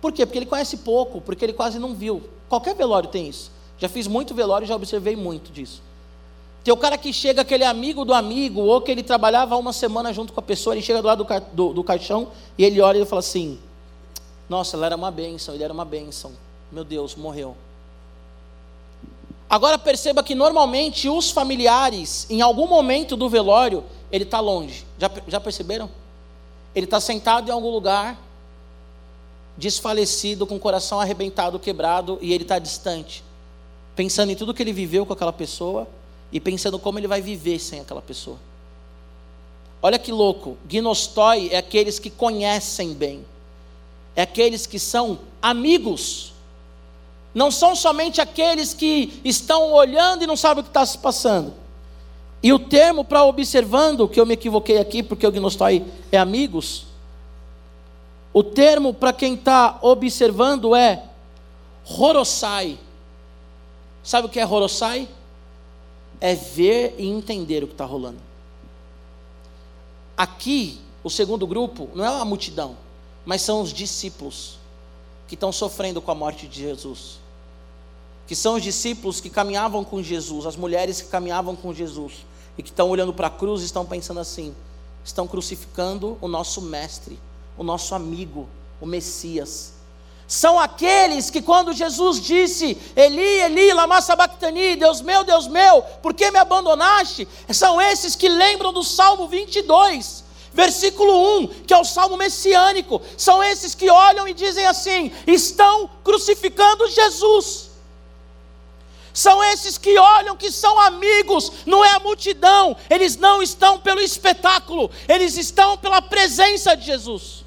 Por 0.00 0.12
quê? 0.12 0.26
Porque 0.26 0.38
ele 0.38 0.46
conhece 0.46 0.78
pouco, 0.78 1.20
porque 1.20 1.44
ele 1.44 1.54
quase 1.54 1.78
não 1.78 1.94
viu. 1.94 2.22
Qualquer 2.48 2.74
velório 2.74 3.08
tem 3.08 3.28
isso. 3.28 3.50
Já 3.78 3.88
fiz 3.88 4.06
muito 4.06 4.34
velório 4.34 4.66
e 4.66 4.68
já 4.68 4.76
observei 4.76 5.16
muito 5.16 5.50
disso. 5.50 5.82
Tem 6.62 6.72
o 6.72 6.76
cara 6.76 6.96
que 6.96 7.12
chega, 7.12 7.42
aquele 7.42 7.64
amigo 7.64 8.04
do 8.04 8.12
amigo, 8.14 8.60
ou 8.60 8.80
que 8.80 8.90
ele 8.90 9.02
trabalhava 9.02 9.56
uma 9.56 9.72
semana 9.72 10.12
junto 10.12 10.32
com 10.32 10.40
a 10.40 10.42
pessoa, 10.42 10.74
ele 10.74 10.82
chega 10.82 11.00
do 11.00 11.06
lado 11.06 11.24
do, 11.24 11.40
do, 11.52 11.72
do 11.74 11.84
caixão 11.84 12.28
e 12.56 12.64
ele 12.64 12.80
olha 12.80 12.98
e 12.98 13.06
fala 13.06 13.20
assim: 13.20 13.58
nossa, 14.48 14.76
ela 14.76 14.86
era 14.86 14.96
uma 14.96 15.10
bênção, 15.10 15.54
ele 15.54 15.64
era 15.64 15.72
uma 15.72 15.84
bênção. 15.84 16.32
Meu 16.74 16.82
Deus, 16.82 17.14
morreu. 17.14 17.56
Agora 19.48 19.78
perceba 19.78 20.24
que 20.24 20.34
normalmente 20.34 21.08
os 21.08 21.30
familiares, 21.30 22.26
em 22.28 22.42
algum 22.42 22.66
momento 22.66 23.16
do 23.16 23.28
velório, 23.28 23.84
ele 24.10 24.24
está 24.24 24.40
longe. 24.40 24.84
Já, 24.98 25.08
já 25.28 25.38
perceberam? 25.38 25.88
Ele 26.74 26.86
está 26.86 26.98
sentado 26.98 27.48
em 27.48 27.52
algum 27.52 27.70
lugar, 27.70 28.20
desfalecido, 29.56 30.48
com 30.48 30.56
o 30.56 30.58
coração 30.58 30.98
arrebentado, 30.98 31.60
quebrado, 31.60 32.18
e 32.20 32.32
ele 32.32 32.42
está 32.42 32.58
distante, 32.58 33.22
pensando 33.94 34.32
em 34.32 34.34
tudo 34.34 34.52
que 34.52 34.60
ele 34.60 34.72
viveu 34.72 35.06
com 35.06 35.12
aquela 35.12 35.32
pessoa 35.32 35.86
e 36.32 36.40
pensando 36.40 36.76
como 36.76 36.98
ele 36.98 37.06
vai 37.06 37.22
viver 37.22 37.60
sem 37.60 37.78
aquela 37.78 38.02
pessoa. 38.02 38.38
Olha 39.80 40.00
que 40.00 40.10
louco, 40.10 40.56
gnostoi 40.66 41.50
é 41.52 41.58
aqueles 41.58 42.00
que 42.00 42.10
conhecem 42.10 42.94
bem, 42.94 43.24
é 44.16 44.22
aqueles 44.22 44.66
que 44.66 44.80
são 44.80 45.20
amigos, 45.40 46.33
não 47.34 47.50
são 47.50 47.74
somente 47.74 48.20
aqueles 48.20 48.72
que 48.72 49.20
estão 49.24 49.72
olhando 49.72 50.22
e 50.22 50.26
não 50.26 50.36
sabem 50.36 50.60
o 50.60 50.64
que 50.64 50.70
está 50.70 50.86
se 50.86 50.96
passando. 50.96 51.52
E 52.42 52.52
o 52.52 52.58
termo 52.58 53.04
para 53.04 53.24
observando, 53.24 54.08
que 54.08 54.20
eu 54.20 54.26
me 54.26 54.34
equivoquei 54.34 54.78
aqui, 54.78 55.02
porque 55.02 55.26
o 55.26 55.32
gnostoi 55.32 55.84
é 56.12 56.18
amigos, 56.18 56.86
o 58.32 58.42
termo 58.42 58.92
para 58.92 59.12
quem 59.12 59.34
está 59.34 59.78
observando 59.80 60.74
é 60.76 61.04
horosai. 61.98 62.78
Sabe 64.02 64.26
o 64.26 64.30
que 64.30 64.38
é 64.38 64.46
horosai? 64.46 65.08
É 66.20 66.34
ver 66.34 66.94
e 66.98 67.06
entender 67.06 67.64
o 67.64 67.66
que 67.66 67.74
está 67.74 67.84
rolando. 67.84 68.18
Aqui, 70.16 70.80
o 71.02 71.10
segundo 71.10 71.46
grupo, 71.46 71.88
não 71.94 72.04
é 72.04 72.10
uma 72.10 72.24
multidão, 72.24 72.76
mas 73.24 73.42
são 73.42 73.60
os 73.60 73.72
discípulos 73.72 74.58
que 75.26 75.34
estão 75.34 75.50
sofrendo 75.50 76.02
com 76.02 76.10
a 76.10 76.14
morte 76.14 76.46
de 76.46 76.60
Jesus. 76.60 77.23
Que 78.26 78.34
são 78.34 78.54
os 78.54 78.62
discípulos 78.62 79.20
que 79.20 79.28
caminhavam 79.28 79.84
com 79.84 80.02
Jesus, 80.02 80.46
as 80.46 80.56
mulheres 80.56 81.00
que 81.00 81.08
caminhavam 81.08 81.54
com 81.54 81.74
Jesus, 81.74 82.26
e 82.56 82.62
que 82.62 82.70
estão 82.70 82.88
olhando 82.88 83.12
para 83.12 83.26
a 83.26 83.30
cruz 83.30 83.62
e 83.62 83.66
estão 83.66 83.84
pensando 83.84 84.20
assim: 84.20 84.54
estão 85.04 85.26
crucificando 85.26 86.16
o 86.20 86.28
nosso 86.28 86.62
mestre 86.62 87.18
o 87.56 87.62
nosso 87.62 87.94
amigo, 87.94 88.48
o 88.80 88.86
Messias. 88.86 89.72
São 90.26 90.58
aqueles 90.58 91.30
que, 91.30 91.42
quando 91.42 91.72
Jesus 91.72 92.20
disse, 92.20 92.78
Eli, 92.96 93.40
Eli, 93.42 93.72
lama 93.72 94.00
sabachthani, 94.00 94.76
Deus 94.76 95.00
meu, 95.00 95.22
Deus 95.22 95.46
meu, 95.46 95.82
por 96.02 96.14
que 96.14 96.30
me 96.30 96.38
abandonaste? 96.38 97.28
São 97.50 97.80
esses 97.80 98.16
que 98.16 98.28
lembram 98.28 98.72
do 98.72 98.82
Salmo 98.82 99.28
22, 99.28 100.24
versículo 100.52 101.40
1, 101.40 101.46
que 101.66 101.74
é 101.74 101.78
o 101.78 101.84
Salmo 101.84 102.16
messiânico. 102.16 103.02
São 103.18 103.42
esses 103.44 103.74
que 103.74 103.90
olham 103.90 104.26
e 104.26 104.32
dizem 104.32 104.66
assim: 104.66 105.12
estão 105.26 105.90
crucificando 106.02 106.88
Jesus. 106.88 107.63
São 109.14 109.44
esses 109.44 109.78
que 109.78 109.96
olham 109.96 110.36
que 110.36 110.50
são 110.50 110.78
amigos, 110.80 111.52
não 111.64 111.84
é 111.84 111.94
a 111.94 112.00
multidão, 112.00 112.76
eles 112.90 113.16
não 113.16 113.40
estão 113.40 113.78
pelo 113.78 114.00
espetáculo, 114.00 114.90
eles 115.08 115.36
estão 115.36 115.78
pela 115.78 116.02
presença 116.02 116.76
de 116.76 116.84
Jesus. 116.84 117.44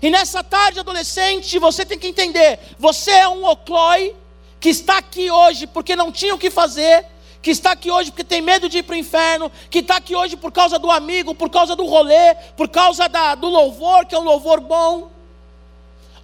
E 0.00 0.10
nessa 0.10 0.44
tarde, 0.44 0.78
adolescente, 0.78 1.58
você 1.58 1.84
tem 1.84 1.98
que 1.98 2.06
entender: 2.06 2.60
você 2.78 3.10
é 3.10 3.28
um 3.28 3.44
oclói 3.44 4.14
que 4.60 4.68
está 4.68 4.98
aqui 4.98 5.28
hoje 5.28 5.66
porque 5.66 5.96
não 5.96 6.12
tinha 6.12 6.34
o 6.36 6.38
que 6.38 6.52
fazer, 6.52 7.04
que 7.42 7.50
está 7.50 7.72
aqui 7.72 7.90
hoje 7.90 8.12
porque 8.12 8.22
tem 8.22 8.40
medo 8.40 8.68
de 8.68 8.78
ir 8.78 8.84
para 8.84 8.94
o 8.94 8.98
inferno, 8.98 9.50
que 9.68 9.80
está 9.80 9.96
aqui 9.96 10.14
hoje 10.14 10.36
por 10.36 10.52
causa 10.52 10.78
do 10.78 10.88
amigo, 10.88 11.34
por 11.34 11.50
causa 11.50 11.74
do 11.74 11.84
rolê, 11.84 12.36
por 12.56 12.68
causa 12.68 13.08
da, 13.08 13.34
do 13.34 13.48
louvor, 13.48 14.06
que 14.06 14.14
é 14.14 14.18
um 14.18 14.22
louvor 14.22 14.60
bom. 14.60 15.13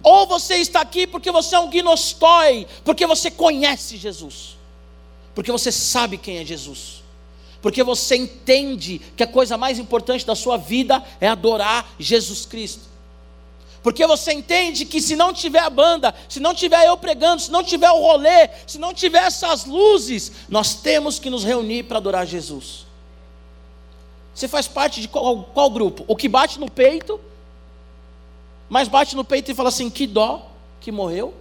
Ou 0.03 0.25
você 0.25 0.55
está 0.55 0.81
aqui 0.81 1.05
porque 1.05 1.31
você 1.31 1.55
é 1.55 1.59
um 1.59 1.69
gnostói, 1.69 2.67
porque 2.83 3.05
você 3.05 3.29
conhece 3.29 3.97
Jesus, 3.97 4.57
porque 5.35 5.51
você 5.51 5.71
sabe 5.71 6.17
quem 6.17 6.37
é 6.37 6.45
Jesus, 6.45 7.03
porque 7.61 7.83
você 7.83 8.15
entende 8.15 8.99
que 9.15 9.23
a 9.23 9.27
coisa 9.27 9.57
mais 9.57 9.77
importante 9.77 10.25
da 10.25 10.35
sua 10.35 10.57
vida 10.57 11.03
é 11.19 11.27
adorar 11.27 11.93
Jesus 11.99 12.45
Cristo. 12.45 12.91
Porque 13.83 14.05
você 14.05 14.31
entende 14.31 14.85
que 14.85 15.01
se 15.01 15.15
não 15.15 15.33
tiver 15.33 15.59
a 15.59 15.69
banda, 15.69 16.13
se 16.29 16.39
não 16.39 16.53
tiver 16.53 16.85
eu 16.87 16.95
pregando, 16.97 17.41
se 17.41 17.51
não 17.51 17.63
tiver 17.63 17.89
o 17.89 17.99
rolê, 17.99 18.49
se 18.67 18.77
não 18.77 18.93
tiver 18.93 19.23
essas 19.23 19.65
luzes, 19.65 20.31
nós 20.47 20.75
temos 20.75 21.17
que 21.17 21.31
nos 21.31 21.43
reunir 21.43 21.83
para 21.83 21.97
adorar 21.97 22.27
Jesus. 22.27 22.85
Você 24.33 24.47
faz 24.47 24.67
parte 24.67 25.01
de 25.01 25.07
qual, 25.07 25.43
qual, 25.45 25.69
grupo? 25.69 26.05
O 26.07 26.15
que 26.15 26.29
bate 26.29 26.59
no 26.59 26.69
peito, 26.69 27.19
mas 28.71 28.87
bate 28.87 29.17
no 29.17 29.25
peito 29.25 29.51
e 29.51 29.53
fala 29.53 29.67
assim: 29.67 29.89
que 29.89 30.07
dó 30.07 30.49
que 30.79 30.93
morreu? 30.93 31.33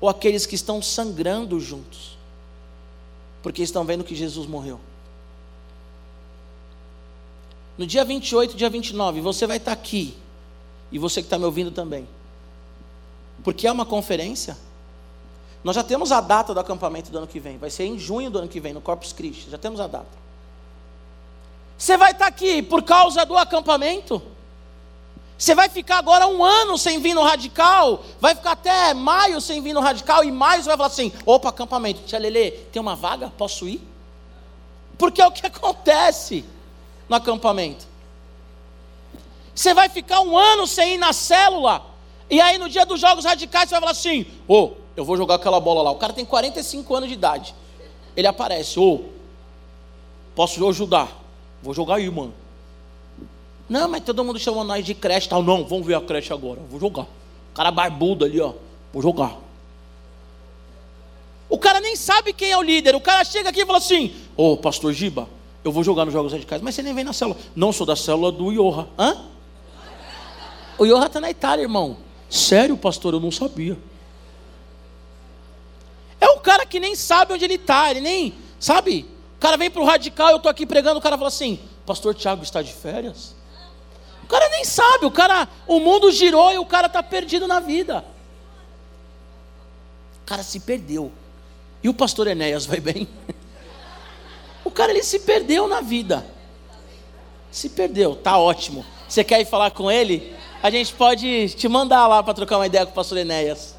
Ou 0.00 0.08
aqueles 0.08 0.44
que 0.44 0.56
estão 0.56 0.82
sangrando 0.82 1.60
juntos, 1.60 2.18
porque 3.44 3.62
estão 3.62 3.84
vendo 3.84 4.02
que 4.02 4.12
Jesus 4.12 4.44
morreu? 4.48 4.80
No 7.78 7.86
dia 7.86 8.04
28, 8.04 8.56
dia 8.56 8.68
29, 8.68 9.20
você 9.20 9.46
vai 9.46 9.58
estar 9.58 9.70
aqui 9.70 10.16
e 10.90 10.98
você 10.98 11.22
que 11.22 11.26
está 11.26 11.38
me 11.38 11.44
ouvindo 11.44 11.70
também. 11.70 12.08
Porque 13.44 13.68
é 13.68 13.72
uma 13.72 13.86
conferência. 13.86 14.58
Nós 15.62 15.76
já 15.76 15.84
temos 15.84 16.10
a 16.10 16.20
data 16.20 16.52
do 16.52 16.58
acampamento 16.58 17.10
do 17.10 17.18
ano 17.18 17.26
que 17.26 17.38
vem. 17.38 17.56
Vai 17.56 17.70
ser 17.70 17.84
em 17.84 17.98
junho 17.98 18.30
do 18.30 18.38
ano 18.38 18.48
que 18.48 18.58
vem, 18.58 18.72
no 18.72 18.80
Corpus 18.80 19.12
Christi. 19.12 19.48
Já 19.48 19.58
temos 19.58 19.78
a 19.78 19.86
data. 19.86 20.06
Você 21.78 21.96
vai 21.96 22.10
estar 22.10 22.24
tá 22.24 22.28
aqui 22.28 22.62
por 22.62 22.82
causa 22.82 23.24
do 23.24 23.36
acampamento? 23.36 24.20
Você 25.44 25.54
vai 25.54 25.68
ficar 25.68 25.98
agora 25.98 26.26
um 26.26 26.42
ano 26.42 26.78
sem 26.78 26.98
vir 27.00 27.12
no 27.12 27.22
radical? 27.22 28.02
Vai 28.18 28.34
ficar 28.34 28.52
até 28.52 28.94
maio 28.94 29.42
sem 29.42 29.60
vir 29.60 29.74
no 29.74 29.80
radical? 29.80 30.24
E 30.24 30.32
maio 30.32 30.62
você 30.62 30.68
vai 30.68 30.76
falar 30.78 30.86
assim: 30.86 31.12
opa, 31.26 31.50
acampamento, 31.50 32.00
tia 32.06 32.18
Lele, 32.18 32.50
tem 32.72 32.80
uma 32.80 32.96
vaga? 32.96 33.30
Posso 33.36 33.68
ir? 33.68 33.78
Porque 34.96 35.20
é 35.20 35.26
o 35.26 35.30
que 35.30 35.44
acontece 35.46 36.46
no 37.06 37.16
acampamento. 37.16 37.86
Você 39.54 39.74
vai 39.74 39.90
ficar 39.90 40.22
um 40.22 40.34
ano 40.34 40.66
sem 40.66 40.94
ir 40.94 40.96
na 40.96 41.12
célula. 41.12 41.84
E 42.30 42.40
aí 42.40 42.56
no 42.56 42.66
dia 42.66 42.86
dos 42.86 42.98
jogos 42.98 43.26
radicais 43.26 43.68
você 43.68 43.74
vai 43.74 43.80
falar 43.80 43.92
assim: 43.92 44.24
Ô, 44.48 44.62
oh, 44.62 44.70
eu 44.96 45.04
vou 45.04 45.14
jogar 45.14 45.34
aquela 45.34 45.60
bola 45.60 45.82
lá. 45.82 45.90
O 45.90 45.96
cara 45.96 46.14
tem 46.14 46.24
45 46.24 46.94
anos 46.94 47.10
de 47.10 47.16
idade. 47.16 47.54
Ele 48.16 48.26
aparece: 48.26 48.80
Ô, 48.80 48.94
oh, 48.94 49.00
posso 50.34 50.66
ajudar? 50.70 51.12
Vou 51.62 51.74
jogar 51.74 51.96
aí, 51.96 52.08
mano. 52.08 52.43
Não, 53.68 53.88
mas 53.88 54.02
todo 54.04 54.22
mundo 54.24 54.38
chamando 54.38 54.68
nós 54.68 54.84
de 54.84 54.94
creche 54.94 55.28
tal. 55.28 55.42
Não, 55.42 55.64
vamos 55.64 55.86
ver 55.86 55.94
a 55.94 56.00
creche 56.00 56.32
agora. 56.32 56.60
Vou 56.70 56.78
jogar. 56.78 57.02
O 57.02 57.54
cara 57.54 57.70
barbudo 57.70 58.24
ali, 58.24 58.40
ó. 58.40 58.52
Vou 58.92 59.02
jogar. 59.02 59.36
O 61.48 61.58
cara 61.58 61.80
nem 61.80 61.96
sabe 61.96 62.32
quem 62.32 62.50
é 62.50 62.56
o 62.58 62.62
líder. 62.62 62.94
O 62.94 63.00
cara 63.00 63.24
chega 63.24 63.48
aqui 63.48 63.62
e 63.62 63.66
fala 63.66 63.78
assim: 63.78 64.14
Ô, 64.36 64.52
oh, 64.52 64.56
pastor 64.56 64.92
Giba, 64.92 65.28
eu 65.62 65.72
vou 65.72 65.82
jogar 65.82 66.04
nos 66.04 66.12
jogos 66.12 66.32
radicais. 66.32 66.60
Mas 66.60 66.74
você 66.74 66.82
nem 66.82 66.94
vem 66.94 67.04
na 67.04 67.12
célula. 67.12 67.38
Não, 67.54 67.72
sou 67.72 67.86
da 67.86 67.96
célula 67.96 68.30
do 68.30 68.52
Iorra. 68.52 68.88
Hã? 68.98 69.24
O 70.76 70.84
Johan 70.84 71.06
está 71.06 71.20
na 71.20 71.30
Itália, 71.30 71.62
irmão. 71.62 71.96
Sério, 72.28 72.76
pastor, 72.76 73.14
eu 73.14 73.20
não 73.20 73.30
sabia. 73.30 73.78
É 76.20 76.28
um 76.28 76.38
cara 76.38 76.66
que 76.66 76.80
nem 76.80 76.96
sabe 76.96 77.34
onde 77.34 77.44
ele 77.44 77.54
está, 77.54 77.90
ele 77.90 78.00
nem, 78.00 78.34
sabe? 78.58 79.06
O 79.36 79.40
cara 79.40 79.56
vem 79.56 79.70
para 79.70 79.82
o 79.82 79.84
radical, 79.84 80.30
eu 80.30 80.38
estou 80.38 80.50
aqui 80.50 80.66
pregando, 80.66 80.98
o 80.98 81.02
cara 81.02 81.16
fala 81.16 81.28
assim, 81.28 81.60
pastor 81.86 82.14
Tiago 82.14 82.42
está 82.42 82.62
de 82.62 82.72
férias? 82.72 83.34
O 84.24 84.26
cara 84.26 84.48
nem 84.48 84.64
sabe, 84.64 85.06
o 85.06 85.10
cara, 85.10 85.48
o 85.66 85.78
mundo 85.78 86.10
girou 86.10 86.50
e 86.52 86.58
o 86.58 86.66
cara 86.66 86.88
está 86.88 87.02
perdido 87.02 87.46
na 87.46 87.60
vida. 87.60 88.04
O 90.22 90.26
cara 90.26 90.42
se 90.42 90.58
perdeu. 90.58 91.12
E 91.82 91.88
o 91.88 91.94
pastor 91.94 92.26
Enéas 92.26 92.66
vai 92.66 92.80
bem? 92.80 93.08
O 94.64 94.70
cara 94.70 94.90
ele 94.90 95.02
se 95.02 95.20
perdeu 95.20 95.68
na 95.68 95.82
vida. 95.82 96.26
Se 97.50 97.68
perdeu, 97.68 98.16
tá 98.16 98.38
ótimo. 98.38 98.84
Você 99.06 99.22
quer 99.22 99.38
ir 99.42 99.44
falar 99.44 99.70
com 99.72 99.90
ele? 99.90 100.34
a 100.64 100.70
gente 100.70 100.94
pode 100.94 101.50
te 101.50 101.68
mandar 101.68 102.06
lá 102.06 102.22
para 102.22 102.32
trocar 102.32 102.56
uma 102.56 102.66
ideia 102.66 102.86
com 102.86 102.92
o 102.92 102.94
pastor 102.94 103.18
Enéas. 103.18 103.76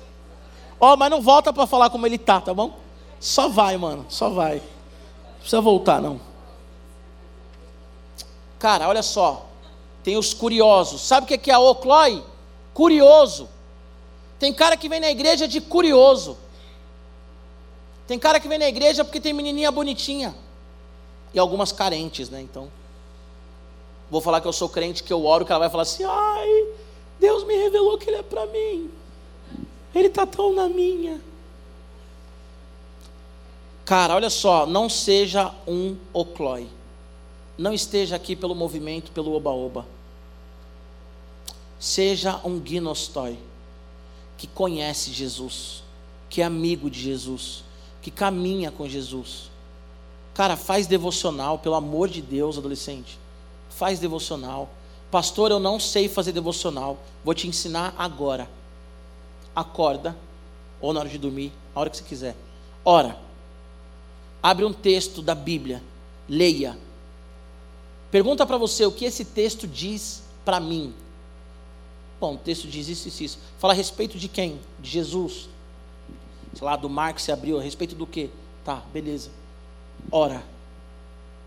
Ó, 0.80 0.94
oh, 0.94 0.96
mas 0.96 1.10
não 1.10 1.20
volta 1.20 1.52
para 1.52 1.66
falar 1.66 1.90
como 1.90 2.06
ele 2.06 2.20
tá, 2.20 2.40
tá 2.40 2.54
bom? 2.54 2.78
Só 3.20 3.50
vai, 3.50 3.76
mano, 3.76 4.06
só 4.08 4.30
vai. 4.30 4.58
Não 4.58 5.40
precisa 5.40 5.62
voltar, 5.62 6.00
não. 6.00 6.22
Cara, 8.60 8.88
olha 8.88 9.02
só. 9.02 9.48
Tem 10.06 10.18
os 10.18 10.36
curiosos. 10.36 11.02
Sabe 11.02 11.26
o 11.26 11.40
que 11.40 11.50
é 11.50 11.54
a 11.56 11.60
oclói? 11.60 12.24
Curioso. 12.76 13.50
Tem 14.38 14.54
cara 14.54 14.78
que 14.78 14.88
vem 14.88 15.00
na 15.00 15.10
igreja 15.10 15.48
de 15.48 15.60
curioso. 15.60 16.38
Tem 18.06 18.20
cara 18.20 18.40
que 18.40 18.48
vem 18.48 18.60
na 18.60 18.68
igreja 18.68 19.04
porque 19.04 19.20
tem 19.20 19.34
menininha 19.34 19.72
bonitinha. 19.72 20.36
E 21.34 21.40
algumas 21.40 21.72
carentes, 21.72 22.30
né? 22.30 22.40
Então. 22.40 22.72
Vou 24.12 24.22
falar 24.22 24.42
que 24.42 24.48
eu 24.48 24.54
sou 24.54 24.70
crente, 24.70 25.02
que 25.02 25.12
eu 25.12 25.26
oro, 25.26 25.44
que 25.44 25.52
ela 25.52 25.58
vai 25.58 25.72
falar 25.72 25.82
assim: 25.82 26.04
ai, 26.04 26.68
Deus 27.20 27.44
me 27.44 27.56
revelou 27.56 27.98
que 27.98 28.08
Ele 28.08 28.18
é 28.18 28.24
para 28.24 28.46
mim. 28.46 28.92
Ele 29.96 30.08
está 30.08 30.28
tão 30.28 30.54
na 30.54 30.70
minha. 30.70 31.20
Cara, 33.84 34.14
olha 34.14 34.30
só, 34.30 34.68
não 34.68 34.88
seja 34.88 35.52
um 35.68 35.98
oclói. 36.14 36.68
Não 37.58 37.74
esteja 37.74 38.16
aqui 38.16 38.36
pelo 38.36 38.54
movimento, 38.54 39.12
pelo 39.12 39.34
oba-oba. 39.34 39.95
Seja 41.80 42.40
um 42.44 42.60
gnostói, 42.60 43.38
que 44.38 44.48
conhece 44.48 45.12
Jesus, 45.12 45.84
que 46.30 46.42
é 46.42 46.46
amigo 46.46 46.90
de 46.90 47.00
Jesus, 47.00 47.64
que 48.02 48.12
caminha 48.12 48.72
com 48.72 48.88
Jesus. 48.88 49.50
Cara, 50.34 50.58
faz 50.58 50.88
devocional, 50.88 51.60
pelo 51.60 51.76
amor 51.76 52.10
de 52.10 52.22
Deus, 52.22 52.58
adolescente. 52.58 53.18
Faz 53.70 54.00
devocional. 54.00 54.70
Pastor, 55.10 55.52
eu 55.52 55.60
não 55.60 55.80
sei 55.80 56.10
fazer 56.10 56.32
devocional. 56.32 56.98
Vou 57.24 57.34
te 57.34 57.48
ensinar 57.48 57.96
agora. 57.98 58.50
Acorda, 59.56 60.16
ou 60.82 60.92
na 60.92 61.00
hora 61.00 61.10
de 61.10 61.18
dormir, 61.18 61.54
a 61.74 61.80
hora 61.80 61.90
que 61.90 61.98
você 61.98 62.04
quiser. 62.04 62.36
Ora. 62.84 63.18
Abre 64.44 64.66
um 64.66 64.74
texto 64.74 65.22
da 65.22 65.34
Bíblia. 65.34 65.82
Leia. 66.28 66.78
Pergunta 68.12 68.46
para 68.46 68.58
você 68.58 68.86
o 68.86 68.92
que 68.92 69.06
esse 69.06 69.26
texto 69.26 69.68
diz 69.68 70.24
para 70.44 70.60
mim. 70.60 70.94
Bom, 72.20 72.36
o 72.36 72.38
texto 72.38 72.68
diz 72.68 72.88
isso 72.88 73.08
e 73.08 73.26
isso. 73.26 73.38
Fala 73.58 73.74
a 73.74 73.76
respeito 73.76 74.18
de 74.18 74.28
quem? 74.28 74.60
De 74.80 74.90
Jesus. 74.90 75.50
Sei 76.54 76.66
lá, 76.66 76.76
do 76.76 76.90
mar 76.90 77.14
que 77.14 77.22
se 77.22 77.32
abriu. 77.32 77.60
A 77.60 77.62
respeito 77.62 77.96
do 77.96 78.08
quê? 78.08 78.30
Tá, 78.64 78.82
beleza. 78.94 79.30
Ora. 80.12 80.44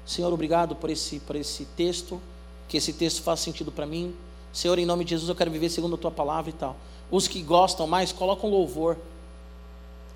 Senhor, 0.05 0.33
obrigado 0.33 0.77
por 0.77 0.91
esse, 0.91 1.21
por 1.21 1.37
esse 1.37 1.65
texto. 1.65 2.21
Que 2.69 2.77
esse 2.77 2.93
texto 2.93 3.23
faça 3.23 3.45
sentido 3.45 3.73
para 3.73 3.87
mim. 3.87 4.15
Senhor, 4.53 4.79
em 4.79 4.85
nome 4.85 5.05
de 5.05 5.11
Jesus, 5.11 5.29
eu 5.29 5.35
quero 5.35 5.51
viver 5.51 5.71
segundo 5.71 5.95
a 5.95 5.99
tua 5.99 6.11
palavra 6.11 6.51
e 6.51 6.53
tal. 6.53 6.77
Os 7.11 7.27
que 7.27 7.43
gostam 7.43 7.87
mais, 7.87 8.13
colocam 8.13 8.51
um 8.51 8.53
louvor. 8.53 8.99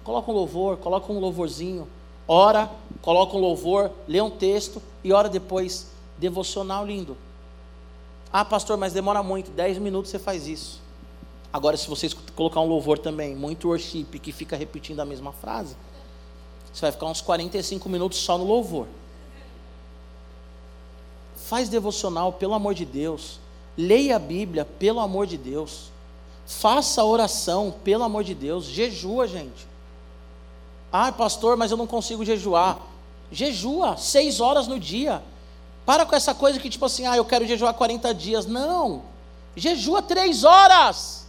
Coloca 0.05 0.31
um 0.31 0.35
louvor, 0.35 0.77
coloca 0.77 1.13
um 1.13 1.19
louvorzinho. 1.19 1.89
Ora, 2.27 2.71
coloca 3.01 3.37
um 3.37 3.41
louvor, 3.41 3.91
lê 4.07 4.21
um 4.21 4.31
texto 4.31 4.83
e 5.03 5.13
ora 5.13 5.29
depois. 5.29 5.91
Devocional 6.19 6.87
lindo. 6.87 7.17
Ah, 8.33 8.45
pastor, 8.45 8.79
mas 8.79 8.93
demora 8.93 9.23
muito. 9.23 9.51
Dez 9.51 9.77
minutos 9.77 10.11
você 10.11 10.19
faz 10.19 10.47
isso. 10.47 10.81
Agora, 11.53 11.77
se 11.77 11.87
vocês 11.87 12.15
colocar 12.35 12.61
um 12.61 12.67
louvor 12.67 12.99
também, 12.99 13.37
muito 13.37 13.69
worship, 13.69 14.05
que 14.05 14.33
fica 14.33 14.57
repetindo 14.57 15.01
a 15.01 15.05
mesma 15.05 15.33
frase, 15.33 15.77
você 16.73 16.81
vai 16.81 16.93
ficar 16.93 17.07
uns 17.07 17.21
45 17.21 17.89
minutos 17.91 18.19
só 18.19 18.39
no 18.39 18.45
louvor. 18.45 18.87
Faz 21.37 21.69
devocional, 21.69 22.33
pelo 22.33 22.55
amor 22.55 22.73
de 22.73 22.87
Deus. 22.87 23.39
Leia 23.77 24.17
a 24.17 24.19
Bíblia, 24.19 24.65
pelo 24.65 25.01
amor 25.01 25.27
de 25.27 25.37
Deus. 25.37 25.91
Faça 26.47 27.05
oração, 27.05 27.75
pelo 27.85 28.05
amor 28.05 28.25
de 28.25 28.35
Deus. 28.35 28.65
Jejua, 28.65 29.29
gente. 29.29 29.67
Ah, 30.91 31.13
pastor, 31.13 31.59
mas 31.59 31.71
eu 31.71 31.77
não 31.77 31.87
consigo 31.87 32.25
jejuar. 32.25 32.79
Jejua, 33.31 33.99
seis 33.99 34.41
horas 34.41 34.67
no 34.67 34.81
dia. 34.81 35.23
Para 35.85 36.07
com 36.07 36.15
essa 36.15 36.35
coisa 36.35 36.59
que, 36.59 36.71
tipo 36.71 36.85
assim, 36.85 37.07
ah, 37.07 37.17
eu 37.17 37.25
quero 37.25 37.47
jejuar 37.47 37.75
40 37.75 38.15
dias. 38.15 38.47
Não. 38.47 39.03
Jejua 39.57 40.03
três 40.03 40.45
horas. 40.45 41.27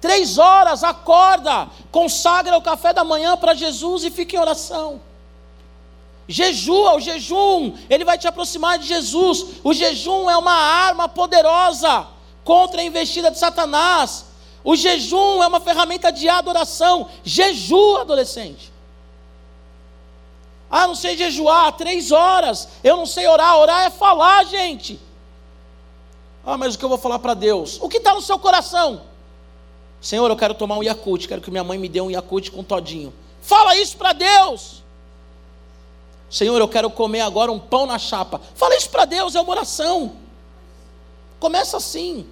Três 0.00 0.38
horas, 0.38 0.84
acorda, 0.84 1.68
consagra 1.90 2.56
o 2.56 2.62
café 2.62 2.92
da 2.92 3.02
manhã 3.02 3.36
para 3.36 3.54
Jesus 3.54 4.04
e 4.04 4.10
fica 4.10 4.36
em 4.36 4.38
oração. 4.38 5.00
Jejua, 6.28 6.96
o 6.96 7.00
jejum, 7.00 7.76
ele 7.88 8.04
vai 8.04 8.18
te 8.18 8.28
aproximar 8.28 8.78
de 8.78 8.86
Jesus. 8.86 9.60
O 9.64 9.72
jejum 9.72 10.28
é 10.28 10.36
uma 10.36 10.52
arma 10.52 11.08
poderosa 11.08 12.06
contra 12.44 12.80
a 12.80 12.84
investida 12.84 13.30
de 13.30 13.38
Satanás. 13.38 14.26
O 14.62 14.76
jejum 14.76 15.42
é 15.42 15.46
uma 15.46 15.60
ferramenta 15.60 16.10
de 16.10 16.28
adoração. 16.28 17.08
Jejua, 17.24 18.02
adolescente. 18.02 18.72
Ah, 20.70 20.86
não 20.86 20.94
sei 20.94 21.16
jejuar, 21.16 21.72
três 21.72 22.10
horas. 22.10 22.68
Eu 22.82 22.96
não 22.96 23.06
sei 23.06 23.26
orar. 23.26 23.58
Orar 23.58 23.86
é 23.86 23.90
falar, 23.90 24.44
gente. 24.44 25.00
Ah, 26.44 26.56
mas 26.56 26.74
o 26.74 26.78
que 26.78 26.84
eu 26.84 26.88
vou 26.88 26.98
falar 26.98 27.18
para 27.18 27.34
Deus? 27.34 27.78
O 27.80 27.88
que 27.88 27.98
está 27.98 28.14
no 28.14 28.22
seu 28.22 28.38
coração? 28.38 29.02
Senhor, 30.00 30.30
eu 30.30 30.36
quero 30.36 30.54
tomar 30.54 30.76
um 30.76 30.82
Yakult. 30.82 31.26
Quero 31.26 31.40
que 31.40 31.50
minha 31.50 31.64
mãe 31.64 31.78
me 31.78 31.88
dê 31.88 32.00
um 32.00 32.10
Yakult 32.10 32.50
com 32.50 32.62
todinho. 32.62 33.12
Fala 33.40 33.76
isso 33.76 33.96
para 33.96 34.12
Deus. 34.12 34.82
Senhor, 36.28 36.58
eu 36.58 36.68
quero 36.68 36.90
comer 36.90 37.20
agora 37.20 37.50
um 37.52 37.58
pão 37.58 37.86
na 37.86 37.98
chapa. 37.98 38.40
Fala 38.54 38.76
isso 38.76 38.90
para 38.90 39.04
Deus, 39.04 39.34
é 39.34 39.40
uma 39.40 39.50
oração. 39.50 40.16
Começa 41.38 41.76
assim. 41.76 42.26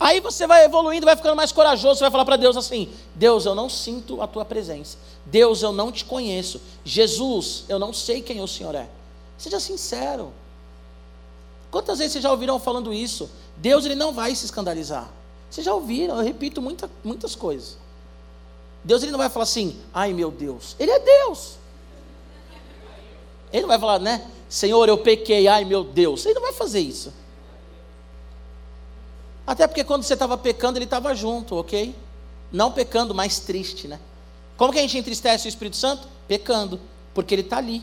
Aí 0.00 0.18
você 0.18 0.46
vai 0.46 0.64
evoluindo, 0.64 1.04
vai 1.04 1.14
ficando 1.14 1.36
mais 1.36 1.52
corajoso, 1.52 1.96
você 1.96 2.04
vai 2.04 2.10
falar 2.10 2.24
para 2.24 2.36
Deus 2.36 2.56
assim: 2.56 2.88
Deus, 3.14 3.44
eu 3.44 3.54
não 3.54 3.68
sinto 3.68 4.22
a 4.22 4.26
tua 4.26 4.46
presença. 4.46 4.96
Deus, 5.26 5.62
eu 5.62 5.72
não 5.72 5.92
te 5.92 6.06
conheço. 6.06 6.58
Jesus, 6.82 7.64
eu 7.68 7.78
não 7.78 7.92
sei 7.92 8.22
quem 8.22 8.40
o 8.40 8.48
Senhor 8.48 8.74
é. 8.74 8.88
Seja 9.36 9.60
sincero. 9.60 10.32
Quantas 11.70 11.98
vezes 11.98 12.14
vocês 12.14 12.22
já 12.22 12.30
ouviram 12.30 12.58
falando 12.58 12.94
isso? 12.94 13.30
Deus 13.58 13.84
ele 13.84 13.94
não 13.94 14.10
vai 14.10 14.34
se 14.34 14.46
escandalizar. 14.46 15.10
Vocês 15.50 15.64
já 15.64 15.74
ouviram, 15.74 16.16
eu 16.16 16.24
repito 16.24 16.62
muita, 16.62 16.90
muitas 17.04 17.34
coisas. 17.34 17.76
Deus 18.82 19.02
ele 19.02 19.12
não 19.12 19.18
vai 19.18 19.28
falar 19.28 19.42
assim, 19.42 19.78
ai 19.92 20.14
meu 20.14 20.30
Deus. 20.30 20.74
Ele 20.78 20.90
é 20.90 20.98
Deus. 20.98 21.56
Ele 23.52 23.62
não 23.62 23.68
vai 23.68 23.78
falar, 23.78 23.98
né? 23.98 24.26
Senhor, 24.48 24.88
eu 24.88 24.96
pequei, 24.96 25.46
ai 25.46 25.64
meu 25.64 25.84
Deus. 25.84 26.24
Ele 26.24 26.34
não 26.34 26.42
vai 26.42 26.52
fazer 26.54 26.80
isso. 26.80 27.12
Até 29.50 29.66
porque 29.66 29.82
quando 29.82 30.04
você 30.04 30.14
estava 30.14 30.38
pecando, 30.38 30.78
ele 30.78 30.84
estava 30.84 31.12
junto, 31.12 31.56
ok? 31.56 31.92
Não 32.52 32.70
pecando, 32.70 33.12
mas 33.12 33.40
triste, 33.40 33.88
né? 33.88 33.98
Como 34.56 34.72
que 34.72 34.78
a 34.78 34.82
gente 34.82 34.96
entristece 34.96 35.48
o 35.48 35.48
Espírito 35.48 35.76
Santo? 35.76 36.06
Pecando, 36.28 36.80
porque 37.12 37.34
ele 37.34 37.42
está 37.42 37.56
ali. 37.56 37.82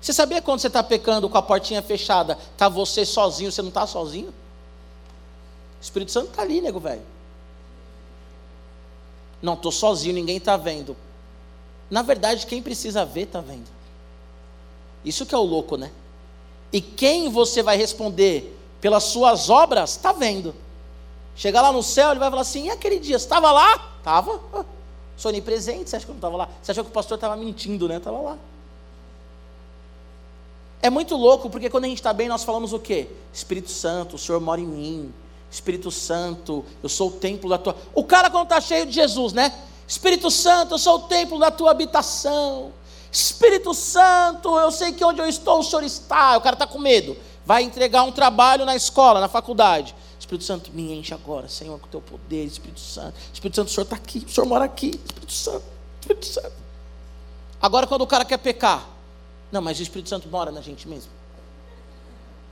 Você 0.00 0.14
sabia 0.14 0.40
quando 0.40 0.60
você 0.60 0.68
está 0.68 0.82
pecando 0.82 1.28
com 1.28 1.36
a 1.36 1.42
portinha 1.42 1.82
fechada, 1.82 2.38
está 2.52 2.70
você 2.70 3.04
sozinho, 3.04 3.52
você 3.52 3.60
não 3.60 3.68
está 3.68 3.86
sozinho? 3.86 4.28
O 4.28 5.82
Espírito 5.82 6.10
Santo 6.10 6.30
está 6.30 6.40
ali, 6.40 6.62
nego 6.62 6.80
velho. 6.80 7.02
Não, 9.42 9.52
estou 9.52 9.70
sozinho, 9.70 10.14
ninguém 10.14 10.38
está 10.38 10.56
vendo. 10.56 10.96
Na 11.90 12.00
verdade, 12.00 12.46
quem 12.46 12.62
precisa 12.62 13.04
ver, 13.04 13.24
está 13.24 13.42
vendo. 13.42 13.68
Isso 15.04 15.26
que 15.26 15.34
é 15.34 15.38
o 15.38 15.42
louco, 15.42 15.76
né? 15.76 15.92
E 16.72 16.80
quem 16.80 17.28
você 17.28 17.62
vai 17.62 17.76
responder 17.76 18.58
pelas 18.80 19.04
suas 19.04 19.50
obras, 19.50 19.90
está 19.90 20.10
vendo. 20.10 20.63
Chegar 21.36 21.62
lá 21.62 21.72
no 21.72 21.82
céu, 21.82 22.10
ele 22.10 22.20
vai 22.20 22.30
falar 22.30 22.42
assim: 22.42 22.66
e 22.66 22.70
aquele 22.70 22.98
dia, 22.98 23.18
você 23.18 23.24
estava 23.24 23.50
lá? 23.50 23.94
Estava. 23.98 24.40
Sou 25.16 25.30
onipresente, 25.30 25.90
você 25.90 25.96
acha 25.96 26.04
que 26.04 26.10
eu 26.10 26.14
não 26.14 26.18
estava 26.18 26.36
lá? 26.36 26.48
Você 26.62 26.72
achou 26.72 26.84
que 26.84 26.90
o 26.90 26.92
pastor 26.92 27.16
estava 27.16 27.36
mentindo, 27.36 27.88
né? 27.88 27.96
Estava 27.96 28.18
lá. 28.18 28.38
É 30.82 30.90
muito 30.90 31.16
louco, 31.16 31.48
porque 31.48 31.70
quando 31.70 31.84
a 31.84 31.88
gente 31.88 31.98
está 31.98 32.12
bem, 32.12 32.28
nós 32.28 32.44
falamos 32.44 32.72
o 32.72 32.78
quê? 32.78 33.08
Espírito 33.32 33.70
Santo, 33.70 34.16
o 34.16 34.18
Senhor 34.18 34.40
mora 34.40 34.60
em 34.60 34.66
mim. 34.66 35.14
Espírito 35.50 35.90
Santo, 35.90 36.64
eu 36.82 36.88
sou 36.88 37.08
o 37.08 37.12
templo 37.12 37.48
da 37.48 37.56
tua. 37.56 37.76
O 37.94 38.04
cara, 38.04 38.28
quando 38.28 38.44
está 38.44 38.60
cheio 38.60 38.84
de 38.84 38.92
Jesus, 38.92 39.32
né? 39.32 39.52
Espírito 39.86 40.30
Santo, 40.30 40.74
eu 40.74 40.78
sou 40.78 40.96
o 40.96 40.98
templo 41.02 41.38
da 41.38 41.50
tua 41.50 41.70
habitação. 41.70 42.72
Espírito 43.10 43.72
Santo, 43.72 44.58
eu 44.58 44.70
sei 44.72 44.92
que 44.92 45.04
onde 45.04 45.20
eu 45.20 45.26
estou, 45.28 45.60
o 45.60 45.62
Senhor 45.62 45.84
está. 45.84 46.36
O 46.36 46.40
cara 46.40 46.54
está 46.54 46.66
com 46.66 46.78
medo. 46.78 47.16
Vai 47.46 47.62
entregar 47.62 48.02
um 48.02 48.10
trabalho 48.10 48.64
na 48.64 48.74
escola, 48.74 49.20
na 49.20 49.28
faculdade. 49.28 49.94
Espírito 50.34 50.44
Santo, 50.44 50.72
me 50.72 50.92
enche 50.92 51.14
agora, 51.14 51.48
Senhor, 51.48 51.78
com 51.78 51.86
o 51.86 51.90
teu 51.90 52.00
poder, 52.00 52.44
Espírito 52.44 52.80
Santo. 52.80 53.14
Espírito 53.32 53.56
Santo, 53.56 53.68
o 53.68 53.70
Senhor 53.70 53.84
está 53.84 53.96
aqui, 53.96 54.24
o 54.26 54.28
Senhor 54.28 54.46
mora 54.46 54.64
aqui, 54.64 54.88
Espírito 54.88 55.32
Santo, 55.32 55.64
Espírito 56.00 56.26
Santo. 56.26 56.52
Agora, 57.60 57.86
quando 57.86 58.02
o 58.02 58.06
cara 58.06 58.24
quer 58.24 58.38
pecar, 58.38 58.88
não, 59.52 59.62
mas 59.62 59.78
o 59.78 59.82
Espírito 59.82 60.08
Santo 60.08 60.28
mora 60.28 60.50
na 60.50 60.60
gente 60.60 60.88
mesmo. 60.88 61.10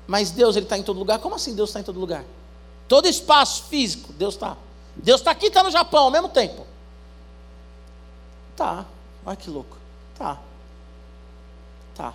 Mas 0.06 0.30
Deus, 0.30 0.56
Ele 0.56 0.66
está 0.66 0.78
em 0.78 0.82
todo 0.82 0.98
lugar. 0.98 1.18
Como 1.18 1.34
assim 1.34 1.54
Deus 1.54 1.70
está 1.70 1.80
em 1.80 1.82
todo 1.82 1.98
lugar? 1.98 2.24
Todo 2.88 3.08
espaço 3.08 3.64
físico, 3.64 4.12
Deus 4.12 4.34
está. 4.34 4.56
Deus 4.96 5.20
está 5.20 5.30
aqui 5.30 5.46
está 5.46 5.62
no 5.62 5.70
Japão 5.70 6.04
ao 6.04 6.10
mesmo 6.10 6.28
tempo. 6.28 6.66
Tá, 8.56 8.84
olha 9.24 9.36
que 9.36 9.50
louco. 9.50 9.76
Tá. 10.16 10.38
Tá. 11.94 12.14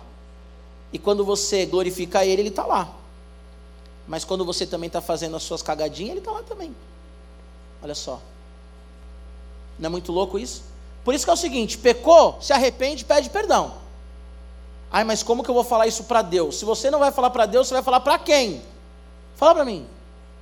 E 0.92 0.98
quando 0.98 1.24
você 1.24 1.66
glorifica 1.66 2.24
Ele, 2.24 2.42
Ele 2.42 2.48
está 2.48 2.64
lá. 2.64 2.97
Mas 4.08 4.24
quando 4.24 4.44
você 4.44 4.66
também 4.66 4.86
está 4.86 5.02
fazendo 5.02 5.36
as 5.36 5.42
suas 5.42 5.60
cagadinhas, 5.60 6.12
ele 6.12 6.20
está 6.20 6.32
lá 6.32 6.42
também. 6.42 6.74
Olha 7.82 7.94
só. 7.94 8.20
Não 9.78 9.86
é 9.86 9.90
muito 9.90 10.10
louco 10.10 10.38
isso? 10.38 10.62
Por 11.04 11.14
isso 11.14 11.24
que 11.24 11.30
é 11.30 11.34
o 11.34 11.36
seguinte: 11.36 11.76
pecou, 11.76 12.38
se 12.40 12.52
arrepende, 12.52 13.04
pede 13.04 13.28
perdão. 13.28 13.74
Ai, 14.90 15.04
mas 15.04 15.22
como 15.22 15.44
que 15.44 15.50
eu 15.50 15.54
vou 15.54 15.62
falar 15.62 15.86
isso 15.86 16.04
para 16.04 16.22
Deus? 16.22 16.58
Se 16.58 16.64
você 16.64 16.90
não 16.90 16.98
vai 16.98 17.12
falar 17.12 17.28
para 17.28 17.44
Deus, 17.44 17.68
você 17.68 17.74
vai 17.74 17.82
falar 17.82 18.00
para 18.00 18.18
quem? 18.18 18.62
Fala 19.36 19.54
para 19.54 19.64
mim. 19.66 19.86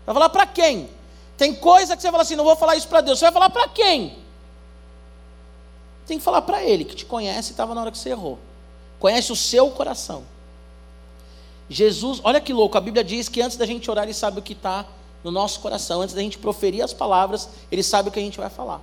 Vai 0.07 0.15
falar 0.15 0.29
para 0.29 0.47
quem? 0.47 0.89
Tem 1.37 1.53
coisa 1.55 1.97
que 1.97 2.03
você 2.03 2.11
fala 2.11 2.23
assim, 2.23 2.37
não 2.37 2.45
vou 2.45 2.55
falar 2.55 2.77
isso 2.77 2.87
para 2.87 3.01
Deus. 3.01 3.19
Você 3.19 3.25
vai 3.25 3.33
falar 3.33 3.51
para 3.51 3.69
quem? 3.69 4.17
Tem 6.07 6.19
que 6.19 6.25
falar 6.25 6.43
para 6.43 6.63
Ele, 6.63 6.85
que 6.85 6.95
te 6.95 7.05
conhece 7.05 7.51
e 7.51 7.53
estava 7.53 7.75
na 7.75 7.81
hora 7.81 7.91
que 7.91 7.99
você 7.99 8.11
errou. 8.11 8.39
Conhece 9.01 9.33
o 9.33 9.37
seu 9.37 9.71
coração. 9.73 10.23
Jesus, 11.69 12.21
olha 12.23 12.41
que 12.41 12.53
louco, 12.53 12.79
a 12.79 12.81
Bíblia 12.81 13.03
diz 13.03 13.29
que 13.29 13.43
antes 13.43 13.57
da 13.57 13.67
gente 13.67 13.91
orar, 13.91 14.05
Ele 14.05 14.15
sabe 14.15 14.39
o 14.39 14.43
que 14.43 14.53
está 14.53 14.87
no 15.25 15.31
nosso 15.31 15.61
coração. 15.61 16.01
Antes 16.01 16.15
da 16.15 16.21
gente 16.21 16.39
proferir 16.39 16.83
as 16.83 16.93
palavras, 16.93 17.49
Ele 17.71 17.83
sabe 17.83 18.09
o 18.09 18.13
que 18.13 18.19
a 18.19 18.23
gente 18.23 18.39
vai 18.39 18.49
falar. 18.49 18.81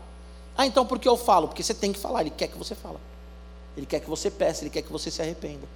Ah, 0.58 0.66
então 0.66 0.86
por 0.86 1.00
que 1.00 1.08
eu 1.08 1.18
falo? 1.18 1.48
Porque 1.48 1.64
você 1.64 1.74
tem 1.74 1.94
que 1.94 2.00
falar, 2.00 2.22
Ele 2.22 2.30
quer 2.30 2.48
que 2.48 2.58
você 2.58 2.76
fale. 2.76 2.98
Ele 3.78 3.86
quer 3.86 4.00
que 4.00 4.10
você 4.10 4.30
peça, 4.30 4.64
Ele 4.64 4.70
quer 4.70 4.82
que 4.82 4.92
você 4.92 5.10
se 5.10 5.22
arrependa. 5.22 5.68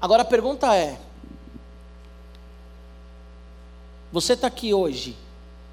Agora 0.00 0.22
a 0.22 0.26
pergunta 0.26 0.74
é: 0.76 0.98
Você 4.12 4.34
está 4.34 4.46
aqui 4.46 4.74
hoje 4.74 5.16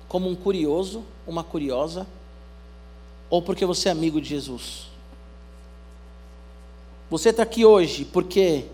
como 0.08 0.30
um 0.30 0.36
curioso, 0.36 1.04
uma 1.26 1.44
curiosa, 1.44 2.08
ou 3.30 3.42
porque 3.42 3.66
você 3.66 3.90
é 3.90 3.92
amigo 3.92 4.22
de 4.22 4.30
Jesus? 4.30 4.88
Você 7.10 7.30
está 7.30 7.44
aqui 7.44 7.66
hoje 7.66 8.06
porque 8.06 8.66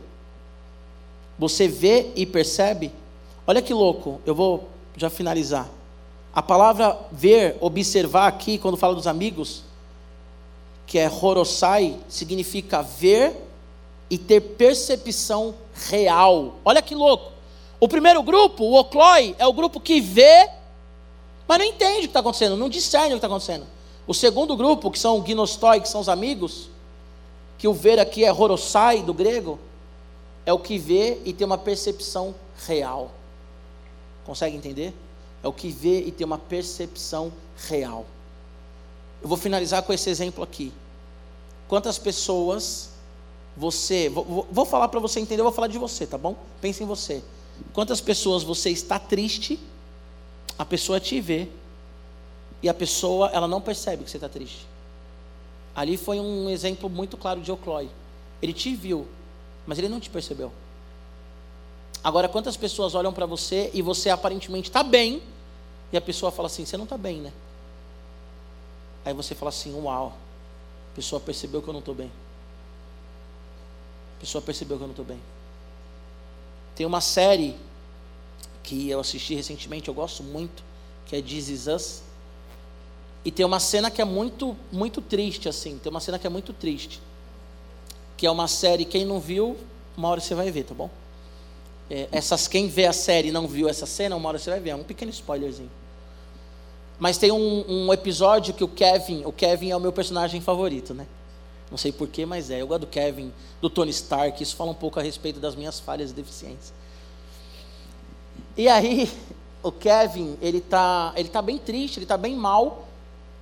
você 1.38 1.68
vê 1.68 2.12
e 2.16 2.26
percebe? 2.26 2.92
Olha 3.46 3.62
que 3.62 3.74
louco, 3.74 4.22
eu 4.26 4.34
vou 4.34 4.70
já 4.96 5.10
finalizar. 5.10 5.70
A 6.34 6.42
palavra 6.42 6.98
ver, 7.12 7.58
observar 7.60 8.28
aqui, 8.28 8.58
quando 8.58 8.78
fala 8.78 8.96
dos 8.96 9.08
amigos, 9.08 9.64
que 10.88 10.98
é 10.98 11.10
horosai, 11.10 11.98
significa 12.08 12.82
ver 12.82 13.36
e 14.10 14.18
ter 14.18 14.42
percepção 14.42 15.54
real. 15.90 16.56
Olha 16.64 16.82
que 16.82 16.96
louco. 16.96 17.32
O 17.80 17.88
primeiro 17.88 18.24
grupo, 18.24 18.64
o 18.64 18.80
ocloi, 18.80 19.36
é 19.38 19.46
o 19.46 19.54
grupo 19.54 19.80
que 19.80 20.00
vê, 20.00 20.50
mas 21.48 21.58
não 21.58 21.66
entende 21.66 21.98
o 21.98 22.02
que 22.02 22.06
está 22.06 22.20
acontecendo, 22.20 22.56
não 22.56 22.70
discerne 22.70 23.08
o 23.08 23.10
que 23.12 23.16
está 23.16 23.28
acontecendo. 23.28 23.66
O 24.08 24.14
segundo 24.14 24.56
grupo, 24.56 24.90
que 24.90 25.00
são 25.00 25.18
o 25.18 25.22
gnostoi, 25.22 25.82
que 25.82 25.90
são 25.90 26.02
os 26.02 26.10
amigos, 26.10 26.70
que 27.58 27.68
o 27.68 27.74
ver 27.74 28.00
aqui 28.00 28.24
é 28.24 28.32
horosai 28.32 29.02
do 29.02 29.14
grego, 29.14 29.60
é 30.46 30.54
o 30.54 30.60
que 30.60 30.78
vê 30.78 31.22
e 31.26 31.34
tem 31.34 31.46
uma 31.46 31.58
percepção 31.58 32.36
real. 32.68 33.12
Consegue 34.26 34.56
entender? 34.56 34.94
É 35.42 35.48
o 35.48 35.54
que 35.54 35.70
vê 35.70 36.02
e 36.02 36.12
tem 36.12 36.26
uma 36.26 36.38
percepção 36.38 37.32
real. 37.68 38.06
Eu 39.22 39.28
vou 39.28 39.38
finalizar 39.38 39.84
com 39.84 39.94
esse 39.94 40.10
exemplo 40.10 40.44
aqui. 40.44 40.72
Quantas 41.68 41.98
pessoas 41.98 42.90
você. 43.56 44.10
Vou, 44.10 44.48
vou 44.52 44.66
falar 44.66 44.88
para 44.88 45.00
você 45.00 45.20
entender, 45.20 45.42
eu 45.42 45.46
vou 45.46 45.54
falar 45.54 45.68
de 45.68 45.78
você, 45.78 46.06
tá 46.06 46.18
bom? 46.18 46.36
Pense 46.62 46.84
em 46.84 46.88
você. 46.88 47.24
Quantas 47.72 48.02
pessoas 48.02 48.44
você 48.44 48.70
está 48.70 48.98
triste, 49.00 49.60
a 50.58 50.66
pessoa 50.66 51.00
te 51.00 51.22
vê, 51.22 51.48
e 52.62 52.70
a 52.70 52.74
pessoa 52.74 53.30
ela 53.32 53.48
não 53.48 53.62
percebe 53.62 54.04
que 54.04 54.10
você 54.10 54.18
está 54.18 54.30
triste. 54.30 54.66
Ali 55.76 55.98
foi 55.98 56.20
um 56.20 56.50
exemplo 56.50 56.90
muito 56.90 57.18
claro 57.18 57.42
de 57.42 57.52
Oclói. 57.52 57.90
Ele 58.42 58.54
te 58.54 58.76
viu, 58.76 59.08
mas 59.66 59.78
ele 59.78 59.90
não 59.90 60.00
te 60.00 60.10
percebeu. 60.10 60.52
Agora, 62.04 62.28
quantas 62.28 62.58
pessoas 62.58 62.96
olham 62.96 63.14
para 63.14 63.26
você 63.26 63.72
e 63.74 63.82
você 63.82 64.10
aparentemente 64.10 64.70
está 64.70 64.84
bem, 64.84 65.22
e 65.92 65.98
a 65.98 66.02
pessoa 66.02 66.32
fala 66.32 66.48
assim: 66.48 66.66
Você 66.66 66.76
não 66.76 66.84
está 66.84 66.98
bem, 66.98 67.22
né? 67.22 67.32
Aí 69.06 69.14
você 69.14 69.34
fala 69.34 69.50
assim: 69.50 69.74
Uau, 69.74 70.18
a 70.92 70.96
pessoa 70.96 71.20
percebeu 71.20 71.62
que 71.62 71.70
eu 71.70 71.74
não 71.74 71.80
estou 71.80 71.96
bem. 71.96 72.12
A 74.18 74.20
pessoa 74.20 74.42
percebeu 74.42 74.78
que 74.78 74.84
eu 74.84 74.88
não 74.88 74.94
estou 74.94 75.06
bem. 75.06 75.20
Tem 76.76 76.86
uma 76.86 77.02
série 77.02 77.56
que 78.64 78.90
eu 78.90 79.00
assisti 79.00 79.36
recentemente, 79.36 79.88
eu 79.88 79.94
gosto 79.94 80.24
muito, 80.24 80.64
que 81.06 81.16
é 81.16 81.22
This 81.22 81.50
Is 81.50 81.68
Us. 81.68 82.02
E 83.24 83.32
tem 83.32 83.46
uma 83.46 83.60
cena 83.60 83.90
que 83.92 84.02
é 84.02 84.06
muito, 84.06 84.58
muito 84.72 85.02
triste, 85.02 85.48
assim. 85.48 85.78
Tem 85.78 85.90
uma 85.90 86.00
cena 86.00 86.20
que 86.20 86.28
é 86.28 86.30
muito 86.30 86.52
triste. 86.52 87.02
Que 88.24 88.28
é 88.28 88.32
uma 88.32 88.48
série, 88.48 88.86
quem 88.86 89.04
não 89.04 89.20
viu, 89.20 89.58
uma 89.98 90.08
hora 90.08 90.22
você 90.22 90.34
vai 90.34 90.50
ver, 90.50 90.64
tá 90.64 90.74
bom? 90.74 90.90
É, 91.90 92.08
essas, 92.10 92.48
quem 92.48 92.70
vê 92.70 92.86
a 92.86 92.94
série 92.94 93.28
e 93.28 93.32
não 93.34 93.50
viu 93.50 93.68
essa 93.68 93.86
cena, 93.86 94.16
uma 94.16 94.30
hora 94.30 94.40
você 94.40 94.50
vai 94.50 94.62
ver. 94.62 94.70
É 94.70 94.76
um 94.78 94.82
pequeno 94.82 95.12
spoilerzinho. 95.12 95.70
Mas 96.98 97.18
tem 97.18 97.34
um, 97.34 97.66
um, 97.68 97.92
episódio 97.92 98.54
que 98.54 98.64
o 98.64 98.68
Kevin, 98.70 99.24
o 99.26 99.34
Kevin 99.34 99.72
é 99.72 99.76
o 99.76 99.80
meu 99.82 99.92
personagem 99.92 100.40
favorito, 100.40 100.94
né? 100.94 101.06
Não 101.70 101.78
sei 101.78 101.92
porquê, 101.92 102.26
mas 102.26 102.50
é. 102.50 102.62
Eu 102.62 102.68
gosto 102.68 102.80
do 102.84 102.88
Kevin, 102.88 103.30
do 103.60 103.70
Tony 103.70 103.92
Stark. 103.92 104.42
Isso 104.42 104.56
fala 104.56 104.72
um 104.72 104.74
pouco 104.74 105.02
a 105.02 105.04
respeito 105.04 105.42
das 105.42 105.54
minhas 105.54 105.82
falhas 105.82 106.12
e 106.12 106.14
deficiências. 106.14 106.74
E 108.56 108.70
aí, 108.70 109.12
o 109.62 109.70
Kevin, 109.70 110.38
ele 110.42 110.62
tá, 110.62 111.12
ele 111.18 111.28
tá 111.28 111.42
bem 111.42 111.58
triste, 111.58 112.00
ele 112.00 112.06
tá 112.06 112.16
bem 112.16 112.38
mal, 112.38 112.88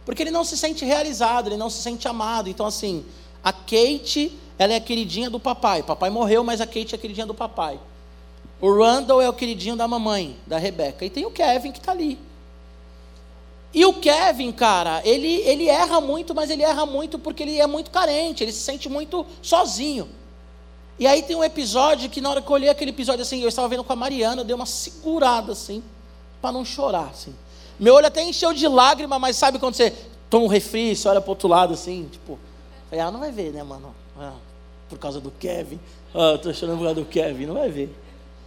porque 0.07 0.23
ele 0.23 0.31
não 0.31 0.43
se 0.43 0.57
sente 0.57 0.83
realizado, 0.83 1.49
ele 1.49 1.57
não 1.57 1.69
se 1.69 1.83
sente 1.83 2.07
amado. 2.07 2.49
Então, 2.49 2.65
assim, 2.65 3.05
a 3.43 3.53
Kate, 3.53 4.40
ela 4.61 4.73
é 4.73 4.75
a 4.75 4.79
queridinha 4.79 5.27
do 5.27 5.39
papai. 5.39 5.81
Papai 5.81 6.11
morreu, 6.11 6.43
mas 6.43 6.61
a 6.61 6.67
Kate 6.67 6.93
é 6.93 6.95
a 6.95 7.01
queridinha 7.01 7.25
do 7.25 7.33
papai. 7.33 7.79
O 8.61 8.71
Randall 8.71 9.19
é 9.19 9.27
o 9.27 9.33
queridinho 9.33 9.75
da 9.75 9.87
mamãe, 9.87 10.37
da 10.45 10.59
Rebeca. 10.59 11.03
E 11.03 11.09
tem 11.09 11.25
o 11.25 11.31
Kevin 11.31 11.71
que 11.71 11.79
está 11.79 11.91
ali. 11.91 12.19
E 13.73 13.83
o 13.83 13.93
Kevin, 13.93 14.51
cara, 14.51 15.01
ele, 15.03 15.33
ele 15.47 15.67
erra 15.67 15.99
muito, 15.99 16.35
mas 16.35 16.51
ele 16.51 16.61
erra 16.61 16.85
muito 16.85 17.17
porque 17.17 17.41
ele 17.41 17.59
é 17.59 17.65
muito 17.65 17.89
carente, 17.89 18.43
ele 18.43 18.51
se 18.51 18.59
sente 18.59 18.87
muito 18.87 19.25
sozinho. 19.41 20.07
E 20.99 21.07
aí 21.07 21.23
tem 21.23 21.35
um 21.35 21.43
episódio 21.43 22.07
que 22.07 22.21
na 22.21 22.29
hora 22.29 22.39
que 22.39 22.47
eu 22.47 22.53
olhei 22.53 22.69
aquele 22.69 22.91
episódio 22.91 23.23
assim, 23.23 23.41
eu 23.41 23.49
estava 23.49 23.67
vendo 23.67 23.83
com 23.83 23.93
a 23.93 23.95
Mariana, 23.95 24.41
eu 24.41 24.45
dei 24.45 24.53
uma 24.55 24.67
segurada 24.67 25.53
assim, 25.53 25.81
para 26.39 26.51
não 26.51 26.63
chorar 26.63 27.09
assim. 27.09 27.33
Meu 27.79 27.95
olho 27.95 28.05
até 28.05 28.21
encheu 28.21 28.53
de 28.53 28.67
lágrima, 28.67 29.17
mas 29.17 29.37
sabe 29.37 29.57
quando 29.57 29.73
você 29.73 29.91
toma 30.29 30.45
um 30.45 30.47
refri, 30.47 30.95
você 30.95 31.09
olha 31.09 31.19
para 31.19 31.31
outro 31.31 31.47
lado 31.47 31.73
assim, 31.73 32.07
tipo, 32.11 32.37
ah, 32.91 33.09
não 33.09 33.21
vai 33.21 33.31
ver, 33.31 33.51
né, 33.53 33.63
mano? 33.63 33.95
Ah, 34.15 34.33
por 34.91 34.99
causa 34.99 35.21
do 35.21 35.31
Kevin. 35.31 35.79
Ah, 36.13 36.37
tô 36.37 36.53
chorando 36.53 36.77
por 36.77 36.83
causa 36.83 36.99
do 37.01 37.05
Kevin, 37.05 37.45
não 37.45 37.53
vai 37.53 37.69
ver. 37.69 37.95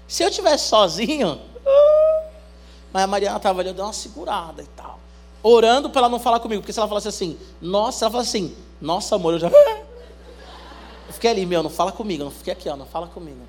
Se 0.07 0.23
eu 0.23 0.31
tivesse 0.31 0.69
sozinho, 0.69 1.41
mas 2.93 3.05
a 3.05 3.07
Mariana 3.07 3.39
estava 3.39 3.61
ali, 3.61 3.71
eu 3.71 3.75
dei 3.75 3.83
uma 3.83 3.95
segurada 3.95 4.63
e 4.63 4.67
tal. 4.67 5.01
Orando 5.43 5.89
para 5.89 6.01
ela 6.01 6.09
não 6.11 6.21
falar 6.21 6.41
comigo, 6.41 6.61
porque 6.61 6.73
se 6.73 6.79
ela 6.79 6.87
falasse 6.87 7.09
assim, 7.09 7.39
nossa, 7.61 8.05
ela 8.05 8.13
falasse 8.13 8.37
assim, 8.37 8.55
nossa 8.81 9.17
amor, 9.17 9.33
eu 9.35 9.41
já. 9.41 9.51
Eu 11.07 11.13
fiquei 11.13 11.31
ali, 11.31 11.45
meu, 11.45 11.63
não 11.63 11.69
fala 11.69 11.93
comigo, 11.93 12.25
não 12.25 12.31
fiquei 12.31 12.53
aqui, 12.55 12.67
ó, 12.67 12.77
não 12.77 12.87
fala 12.87 13.07
comigo. 13.07 13.41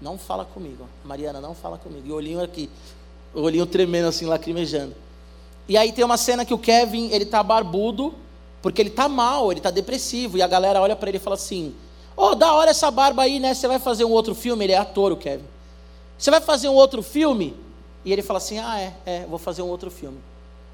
Não 0.00 0.16
fala 0.16 0.44
comigo. 0.44 0.88
Mariana, 1.04 1.40
não 1.40 1.52
fala 1.52 1.76
comigo. 1.76 2.06
E 2.06 2.12
o 2.12 2.14
olhinho 2.14 2.40
aqui, 2.40 2.70
o 3.34 3.40
olhinho 3.40 3.66
tremendo 3.66 4.06
assim, 4.06 4.24
lacrimejando. 4.24 4.94
E 5.68 5.76
aí 5.76 5.90
tem 5.92 6.04
uma 6.04 6.16
cena 6.16 6.44
que 6.44 6.54
o 6.54 6.58
Kevin, 6.58 7.10
ele 7.10 7.26
tá 7.26 7.42
barbudo, 7.42 8.14
porque 8.62 8.80
ele 8.80 8.90
tá 8.90 9.08
mal, 9.08 9.50
ele 9.50 9.60
tá 9.60 9.70
depressivo, 9.70 10.38
e 10.38 10.42
a 10.42 10.46
galera 10.46 10.80
olha 10.80 10.94
para 10.94 11.08
ele 11.08 11.18
e 11.18 11.20
fala 11.20 11.34
assim: 11.34 11.74
"Ô, 11.74 11.91
oh, 12.16 12.34
da 12.34 12.54
hora 12.54 12.70
essa 12.70 12.90
barba 12.90 13.22
aí, 13.22 13.38
né? 13.38 13.54
Você 13.54 13.68
vai 13.68 13.78
fazer 13.78 14.04
um 14.04 14.10
outro 14.10 14.34
filme?" 14.34 14.64
Ele 14.64 14.72
é 14.72 14.78
ator, 14.78 15.12
o 15.12 15.16
Kevin. 15.16 15.44
"Você 16.18 16.30
vai 16.30 16.40
fazer 16.40 16.68
um 16.68 16.74
outro 16.74 17.02
filme?" 17.02 17.56
E 18.04 18.12
ele 18.12 18.22
fala 18.22 18.38
assim: 18.38 18.58
"Ah, 18.58 18.80
é, 18.80 18.94
é, 19.04 19.26
vou 19.26 19.38
fazer 19.38 19.62
um 19.62 19.68
outro 19.68 19.90
filme." 19.90 20.18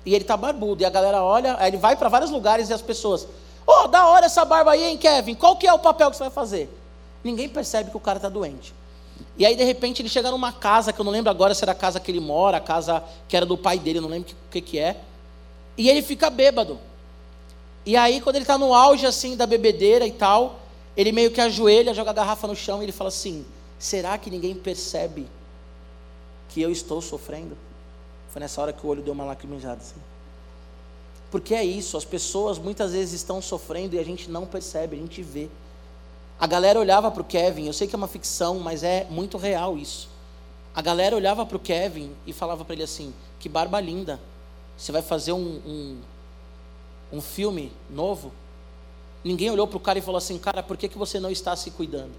E 0.04 0.14
ele 0.14 0.24
tá 0.24 0.36
barbudo, 0.36 0.82
e 0.82 0.86
a 0.86 0.90
galera 0.90 1.22
olha, 1.22 1.56
aí 1.58 1.70
ele 1.70 1.76
vai 1.76 1.96
para 1.96 2.08
vários 2.08 2.30
lugares 2.30 2.70
e 2.70 2.72
as 2.72 2.82
pessoas: 2.82 3.24
"Ô, 3.66 3.84
oh, 3.84 3.88
da 3.88 4.06
hora 4.06 4.26
essa 4.26 4.44
barba 4.44 4.72
aí, 4.72 4.84
hein, 4.84 4.96
Kevin? 4.96 5.34
Qual 5.34 5.56
que 5.56 5.66
é 5.66 5.72
o 5.72 5.78
papel 5.78 6.10
que 6.10 6.16
você 6.16 6.24
vai 6.24 6.32
fazer?" 6.32 6.70
Ninguém 7.22 7.48
percebe 7.48 7.90
que 7.90 7.96
o 7.96 8.00
cara 8.00 8.20
tá 8.20 8.28
doente. 8.28 8.72
E 9.36 9.46
aí, 9.46 9.56
de 9.56 9.64
repente, 9.64 10.02
ele 10.02 10.08
chega 10.08 10.30
numa 10.30 10.52
casa, 10.52 10.92
que 10.92 11.00
eu 11.00 11.04
não 11.04 11.12
lembro 11.12 11.30
agora 11.30 11.54
se 11.54 11.64
era 11.64 11.72
a 11.72 11.74
casa 11.74 12.00
que 12.00 12.10
ele 12.10 12.20
mora, 12.20 12.56
a 12.56 12.60
casa 12.60 13.02
que 13.28 13.36
era 13.36 13.46
do 13.46 13.56
pai 13.56 13.78
dele, 13.78 13.98
eu 13.98 14.02
não 14.02 14.08
lembro 14.08 14.30
o 14.30 14.50
que, 14.50 14.60
que 14.60 14.78
é. 14.78 14.96
E 15.76 15.88
ele 15.88 16.02
fica 16.02 16.28
bêbado. 16.28 16.78
E 17.86 17.96
aí, 17.96 18.20
quando 18.20 18.36
ele 18.36 18.44
está 18.44 18.58
no 18.58 18.74
auge 18.74 19.06
assim 19.06 19.36
da 19.36 19.46
bebedeira 19.46 20.06
e 20.06 20.12
tal, 20.12 20.60
ele 20.98 21.12
meio 21.12 21.30
que 21.30 21.40
ajoelha, 21.40 21.94
joga 21.94 22.10
a 22.10 22.12
garrafa 22.12 22.48
no 22.48 22.56
chão 22.56 22.80
e 22.80 22.86
ele 22.86 22.92
fala 22.92 23.06
assim: 23.06 23.46
será 23.78 24.18
que 24.18 24.28
ninguém 24.28 24.52
percebe 24.56 25.28
que 26.48 26.60
eu 26.60 26.72
estou 26.72 27.00
sofrendo? 27.00 27.56
Foi 28.30 28.40
nessa 28.40 28.60
hora 28.60 28.72
que 28.72 28.84
o 28.84 28.90
olho 28.90 29.00
deu 29.00 29.14
uma 29.14 29.24
lacrimejada 29.24 29.80
assim. 29.80 30.00
Porque 31.30 31.54
é 31.54 31.64
isso, 31.64 31.96
as 31.96 32.04
pessoas 32.04 32.58
muitas 32.58 32.92
vezes 32.92 33.14
estão 33.14 33.40
sofrendo 33.40 33.94
e 33.94 33.98
a 34.00 34.04
gente 34.04 34.28
não 34.28 34.44
percebe, 34.44 34.96
a 34.96 34.98
gente 34.98 35.22
vê. 35.22 35.48
A 36.40 36.48
galera 36.48 36.80
olhava 36.80 37.12
para 37.12 37.22
o 37.22 37.24
Kevin, 37.24 37.66
eu 37.66 37.72
sei 37.72 37.86
que 37.86 37.94
é 37.94 37.98
uma 37.98 38.08
ficção, 38.08 38.58
mas 38.58 38.82
é 38.82 39.06
muito 39.08 39.38
real 39.38 39.78
isso. 39.78 40.08
A 40.74 40.82
galera 40.82 41.14
olhava 41.14 41.46
para 41.46 41.56
o 41.56 41.60
Kevin 41.60 42.12
e 42.26 42.32
falava 42.32 42.64
para 42.64 42.74
ele 42.74 42.82
assim: 42.82 43.14
que 43.38 43.48
barba 43.48 43.78
linda, 43.78 44.18
você 44.76 44.90
vai 44.90 45.02
fazer 45.02 45.30
um, 45.30 45.60
um, 45.64 46.00
um 47.12 47.20
filme 47.20 47.70
novo? 47.88 48.32
Ninguém 49.24 49.50
olhou 49.50 49.66
para 49.66 49.76
o 49.76 49.80
cara 49.80 49.98
e 49.98 50.02
falou 50.02 50.18
assim: 50.18 50.38
cara, 50.38 50.62
por 50.62 50.76
que, 50.76 50.88
que 50.88 50.98
você 50.98 51.18
não 51.18 51.30
está 51.30 51.54
se 51.56 51.70
cuidando? 51.70 52.12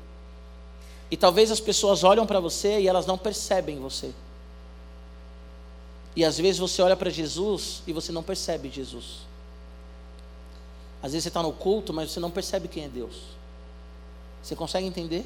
E 1.11 1.17
talvez 1.17 1.51
as 1.51 1.59
pessoas 1.59 2.03
olham 2.03 2.25
para 2.25 2.39
você 2.39 2.79
e 2.79 2.87
elas 2.87 3.05
não 3.05 3.17
percebem 3.17 3.79
você. 3.79 4.13
E 6.15 6.23
às 6.23 6.37
vezes 6.37 6.59
você 6.59 6.81
olha 6.81 6.95
para 6.95 7.09
Jesus 7.09 7.81
e 7.87 7.93
você 7.93 8.11
não 8.11 8.21
percebe 8.21 8.69
Jesus. 8.69 9.27
Às 11.01 11.13
vezes 11.13 11.23
você 11.23 11.29
está 11.29 11.41
no 11.41 11.53
culto, 11.53 11.93
mas 11.93 12.11
você 12.11 12.19
não 12.19 12.29
percebe 12.29 12.67
quem 12.67 12.83
é 12.83 12.89
Deus. 12.89 13.15
Você 14.43 14.55
consegue 14.55 14.85
entender? 14.85 15.25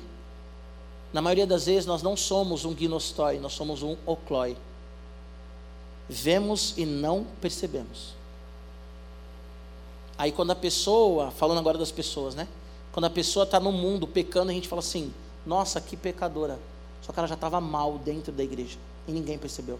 Na 1.12 1.22
maioria 1.22 1.46
das 1.46 1.66
vezes 1.66 1.86
nós 1.86 2.02
não 2.02 2.16
somos 2.16 2.66
um 2.66 2.74
gnostoi, 2.74 3.40
nós 3.40 3.54
somos 3.54 3.84
um 3.84 3.98
ocloi. 4.06 4.56
Vemos 6.08 6.74
e 6.78 6.86
não 6.86 7.26
percebemos. 7.42 8.14
Aí 10.24 10.32
quando 10.32 10.52
a 10.52 10.56
pessoa, 10.56 11.32
falando 11.32 11.58
agora 11.58 11.78
das 11.78 11.92
pessoas, 11.92 12.34
né? 12.34 12.48
Quando 12.94 13.04
a 13.04 13.10
pessoa 13.10 13.44
está 13.44 13.60
no 13.60 13.74
mundo 13.74 14.08
pecando, 14.08 14.52
a 14.52 14.54
gente 14.54 14.70
fala 14.70 14.80
assim: 14.80 15.14
nossa, 15.46 15.82
que 15.82 15.98
pecadora. 15.98 16.58
Só 17.02 17.12
que 17.12 17.20
ela 17.20 17.28
já 17.28 17.34
estava 17.34 17.60
mal 17.60 17.98
dentro 17.98 18.32
da 18.32 18.42
igreja 18.42 18.78
e 19.06 19.12
ninguém 19.12 19.38
percebeu. 19.38 19.78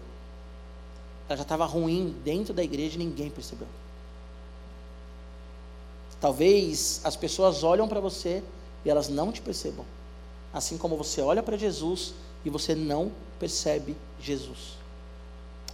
Ela 1.30 1.38
já 1.38 1.44
estava 1.44 1.64
ruim 1.64 2.14
dentro 2.22 2.52
da 2.52 2.62
igreja 2.62 2.96
e 2.96 2.98
ninguém 2.98 3.30
percebeu. 3.30 3.66
Talvez 6.20 7.00
as 7.04 7.16
pessoas 7.16 7.64
olham 7.64 7.88
para 7.88 7.98
você 7.98 8.44
e 8.84 8.90
elas 8.90 9.08
não 9.08 9.32
te 9.32 9.40
percebam. 9.40 9.86
Assim 10.52 10.76
como 10.76 10.94
você 10.94 11.22
olha 11.22 11.42
para 11.42 11.56
Jesus 11.56 12.12
e 12.44 12.50
você 12.50 12.74
não 12.74 13.10
percebe 13.38 13.96
Jesus. 14.20 14.76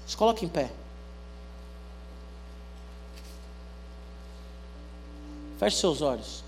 Se 0.07 0.17
coloque 0.17 0.45
em 0.45 0.49
pé. 0.49 0.71
Feche 5.61 5.77
seus 5.77 6.01
olhos. 6.01 6.43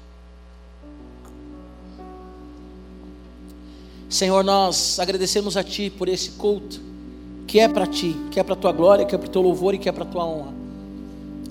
Senhor, 4.09 4.43
nós 4.43 4.99
agradecemos 4.99 5.55
a 5.55 5.63
Ti 5.63 5.91
por 5.91 6.09
esse 6.09 6.31
culto, 6.31 6.81
que 7.47 7.61
é 7.61 7.69
para 7.69 7.87
Ti, 7.87 8.17
que 8.31 8.41
é 8.41 8.43
para 8.43 8.55
a 8.55 8.57
Tua 8.57 8.73
glória, 8.73 9.05
que 9.05 9.15
é 9.15 9.19
para 9.19 9.29
o 9.29 9.31
Teu 9.31 9.43
louvor 9.43 9.75
e 9.75 9.79
que 9.79 9.87
é 9.87 9.93
para 9.93 10.05
a 10.05 10.07
Tua 10.07 10.25
honra. 10.25 10.55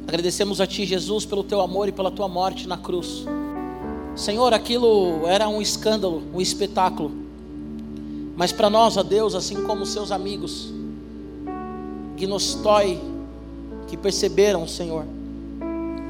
Agradecemos 0.07 0.59
a 0.59 0.65
Ti, 0.65 0.87
Jesus, 0.87 1.23
pelo 1.23 1.43
Teu 1.43 1.61
amor 1.61 1.87
e 1.87 1.91
pela 1.91 2.09
Tua 2.09 2.27
morte 2.27 2.67
na 2.67 2.79
cruz. 2.79 3.25
Senhor, 4.15 4.55
aquilo 4.55 5.27
era 5.27 5.47
um 5.47 5.61
escândalo, 5.61 6.23
um 6.33 6.41
espetáculo. 6.41 7.11
Mas 8.35 8.51
para 8.51 8.71
nós, 8.71 8.97
ó 8.97 9.03
Deus, 9.03 9.35
assim 9.35 9.63
como 9.65 9.85
seus 9.85 10.11
amigos, 10.11 10.73
toy, 12.63 12.99
que 13.87 13.95
perceberam, 13.95 14.67
Senhor, 14.67 15.05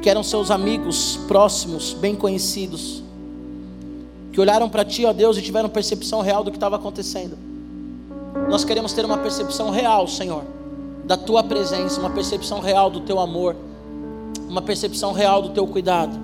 que 0.02 0.10
eram 0.10 0.24
seus 0.24 0.50
amigos 0.50 1.20
próximos, 1.28 1.94
bem 1.94 2.16
conhecidos, 2.16 3.04
que 4.32 4.42
olharam 4.42 4.68
para 4.68 4.84
Ti, 4.84 5.06
ó 5.06 5.14
Deus, 5.14 5.38
e 5.38 5.42
tiveram 5.42 5.70
percepção 5.70 6.22
real 6.22 6.44
do 6.44 6.50
que 6.50 6.58
estava 6.58 6.76
acontecendo. 6.76 7.38
Nós 8.50 8.64
queremos 8.64 8.94
ter 8.94 9.06
uma 9.06 9.18
percepção 9.18 9.70
real, 9.70 10.08
Senhor, 10.08 10.44
da 11.06 11.16
Tua 11.16 11.44
presença, 11.44 12.00
uma 12.00 12.10
percepção 12.10 12.60
real 12.60 12.90
do 12.90 13.02
Teu 13.02 13.20
amor, 13.20 13.56
uma 14.48 14.62
percepção 14.62 15.12
real 15.12 15.42
do 15.42 15.50
Teu 15.50 15.68
cuidado, 15.68 16.18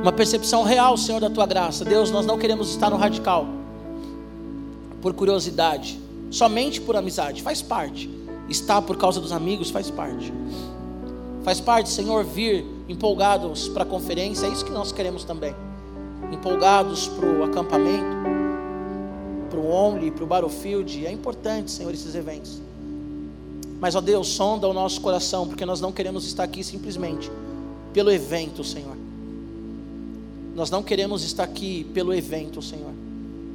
uma 0.00 0.12
percepção 0.12 0.62
real, 0.62 0.96
Senhor, 0.96 1.20
da 1.20 1.28
Tua 1.28 1.46
graça. 1.46 1.84
Deus, 1.84 2.10
nós 2.10 2.24
não 2.24 2.38
queremos 2.38 2.70
estar 2.70 2.88
no 2.88 2.96
radical, 2.96 3.46
por 5.02 5.12
curiosidade, 5.12 6.00
somente 6.30 6.80
por 6.80 6.96
amizade, 6.96 7.42
faz 7.42 7.60
parte. 7.60 8.08
Estar 8.48 8.82
por 8.82 8.96
causa 8.96 9.20
dos 9.20 9.32
amigos 9.32 9.70
faz 9.70 9.90
parte. 9.90 10.32
Faz 11.42 11.60
parte, 11.60 11.90
Senhor, 11.90 12.24
vir 12.24 12.73
empolgados 12.88 13.68
para 13.68 13.82
a 13.82 13.86
conferência, 13.86 14.46
é 14.46 14.50
isso 14.50 14.64
que 14.64 14.70
nós 14.70 14.92
queremos 14.92 15.24
também. 15.24 15.54
Empolgados 16.30 17.08
para 17.08 17.26
o 17.26 17.44
acampamento, 17.44 18.16
para 19.50 19.58
o 19.58 19.70
Only, 19.70 20.10
para 20.10 20.24
o 20.24 20.26
Battlefield. 20.26 21.06
É 21.06 21.12
importante, 21.12 21.70
Senhor, 21.70 21.92
esses 21.92 22.14
eventos. 22.14 22.60
Mas, 23.80 23.94
ó 23.94 24.00
Deus, 24.00 24.28
sonda 24.28 24.68
o 24.68 24.72
nosso 24.72 25.00
coração, 25.00 25.46
porque 25.46 25.64
nós 25.64 25.80
não 25.80 25.92
queremos 25.92 26.26
estar 26.26 26.44
aqui 26.44 26.64
simplesmente 26.64 27.30
pelo 27.92 28.10
evento, 28.10 28.64
Senhor. 28.64 28.96
Nós 30.54 30.70
não 30.70 30.82
queremos 30.82 31.22
estar 31.24 31.44
aqui 31.44 31.84
pelo 31.92 32.14
evento, 32.14 32.62
Senhor. 32.62 32.92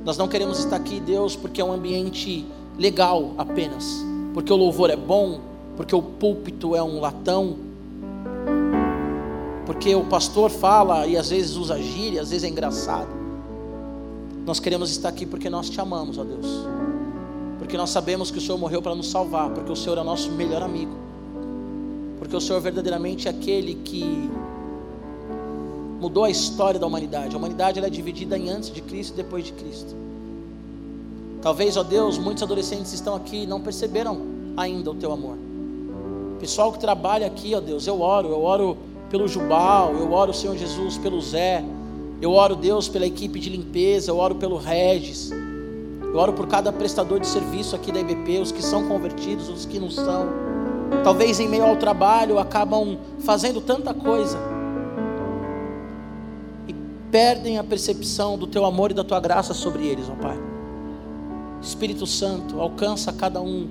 Nós 0.03 0.17
não 0.17 0.27
queremos 0.27 0.59
estar 0.59 0.75
aqui, 0.75 0.99
Deus, 0.99 1.35
porque 1.35 1.61
é 1.61 1.65
um 1.65 1.71
ambiente 1.71 2.45
legal 2.77 3.33
apenas, 3.37 4.03
porque 4.33 4.51
o 4.51 4.55
louvor 4.55 4.89
é 4.89 4.95
bom, 4.95 5.39
porque 5.75 5.95
o 5.95 6.01
púlpito 6.01 6.75
é 6.75 6.83
um 6.83 6.99
latão, 6.99 7.57
porque 9.79 9.95
o 9.95 10.03
pastor 10.03 10.49
fala 10.49 11.07
e 11.07 11.15
às 11.15 11.29
vezes 11.29 11.55
usa 11.55 11.81
gíria, 11.81 12.21
às 12.21 12.31
vezes 12.31 12.43
é 12.43 12.49
engraçado. 12.49 13.07
Nós 14.45 14.59
queremos 14.59 14.91
estar 14.91 15.07
aqui 15.07 15.25
porque 15.25 15.49
nós 15.49 15.69
te 15.69 15.79
amamos, 15.79 16.17
ó 16.17 16.25
Deus. 16.25 16.45
Porque 17.57 17.77
nós 17.77 17.89
sabemos 17.89 18.29
que 18.29 18.39
o 18.39 18.41
Senhor 18.41 18.57
morreu 18.57 18.81
para 18.81 18.93
nos 18.93 19.09
salvar, 19.09 19.49
porque 19.51 19.71
o 19.71 19.77
Senhor 19.77 19.97
é 19.97 20.03
nosso 20.03 20.33
melhor 20.33 20.63
amigo. 20.63 20.91
Porque 22.17 22.35
o 22.35 22.41
Senhor 22.41 22.59
verdadeiramente 22.59 23.29
é 23.29 23.31
aquele 23.31 23.75
que 23.75 24.29
mudou 26.01 26.25
a 26.25 26.29
história 26.29 26.77
da 26.77 26.85
humanidade. 26.85 27.33
A 27.33 27.37
humanidade 27.37 27.79
é 27.79 27.89
dividida 27.89 28.37
em 28.37 28.49
antes 28.49 28.69
de 28.69 28.81
Cristo 28.81 29.13
e 29.13 29.15
depois 29.15 29.45
de 29.45 29.53
Cristo. 29.53 29.95
Talvez, 31.41 31.77
ó 31.77 31.83
Deus, 31.83 32.17
muitos 32.17 32.43
adolescentes 32.43 32.91
estão 32.91 33.15
aqui 33.15 33.43
e 33.43 33.47
não 33.47 33.61
perceberam 33.61 34.23
ainda 34.57 34.91
o 34.91 34.95
teu 34.95 35.13
amor. 35.13 35.37
Pessoal 36.37 36.73
que 36.73 36.79
trabalha 36.79 37.27
aqui, 37.27 37.55
ó 37.55 37.61
Deus, 37.61 37.87
eu 37.87 38.01
oro, 38.01 38.27
eu 38.27 38.43
oro 38.43 38.77
pelo 39.09 39.27
Jubal, 39.27 39.93
eu 39.93 40.11
oro, 40.11 40.33
Senhor 40.33 40.55
Jesus, 40.55 40.97
pelo 40.97 41.19
Zé, 41.21 41.63
eu 42.21 42.31
oro, 42.31 42.55
Deus, 42.55 42.87
pela 42.87 43.05
equipe 43.05 43.39
de 43.39 43.49
limpeza, 43.49 44.11
eu 44.11 44.17
oro 44.17 44.35
pelo 44.35 44.57
Regis, 44.57 45.31
eu 46.01 46.15
oro 46.15 46.33
por 46.33 46.47
cada 46.47 46.71
prestador 46.71 47.19
de 47.19 47.27
serviço 47.27 47.75
aqui 47.75 47.91
da 47.91 47.99
IBP, 47.99 48.39
os 48.39 48.51
que 48.51 48.61
são 48.61 48.87
convertidos, 48.87 49.47
os 49.47 49.65
que 49.65 49.79
não 49.79 49.89
são. 49.89 50.27
Talvez 51.03 51.39
em 51.39 51.47
meio 51.47 51.65
ao 51.65 51.75
trabalho 51.75 52.39
acabam 52.39 52.97
fazendo 53.19 53.61
tanta 53.61 53.93
coisa 53.93 54.37
e 56.67 56.73
perdem 57.11 57.57
a 57.57 57.63
percepção 57.63 58.37
do 58.37 58.47
teu 58.47 58.65
amor 58.65 58.91
e 58.91 58.93
da 58.93 59.03
tua 59.03 59.19
graça 59.19 59.53
sobre 59.53 59.85
eles, 59.85 60.09
ó 60.09 60.15
Pai. 60.15 60.37
Espírito 61.61 62.05
Santo, 62.05 62.59
alcança 62.59 63.13
cada 63.13 63.39
um 63.41 63.67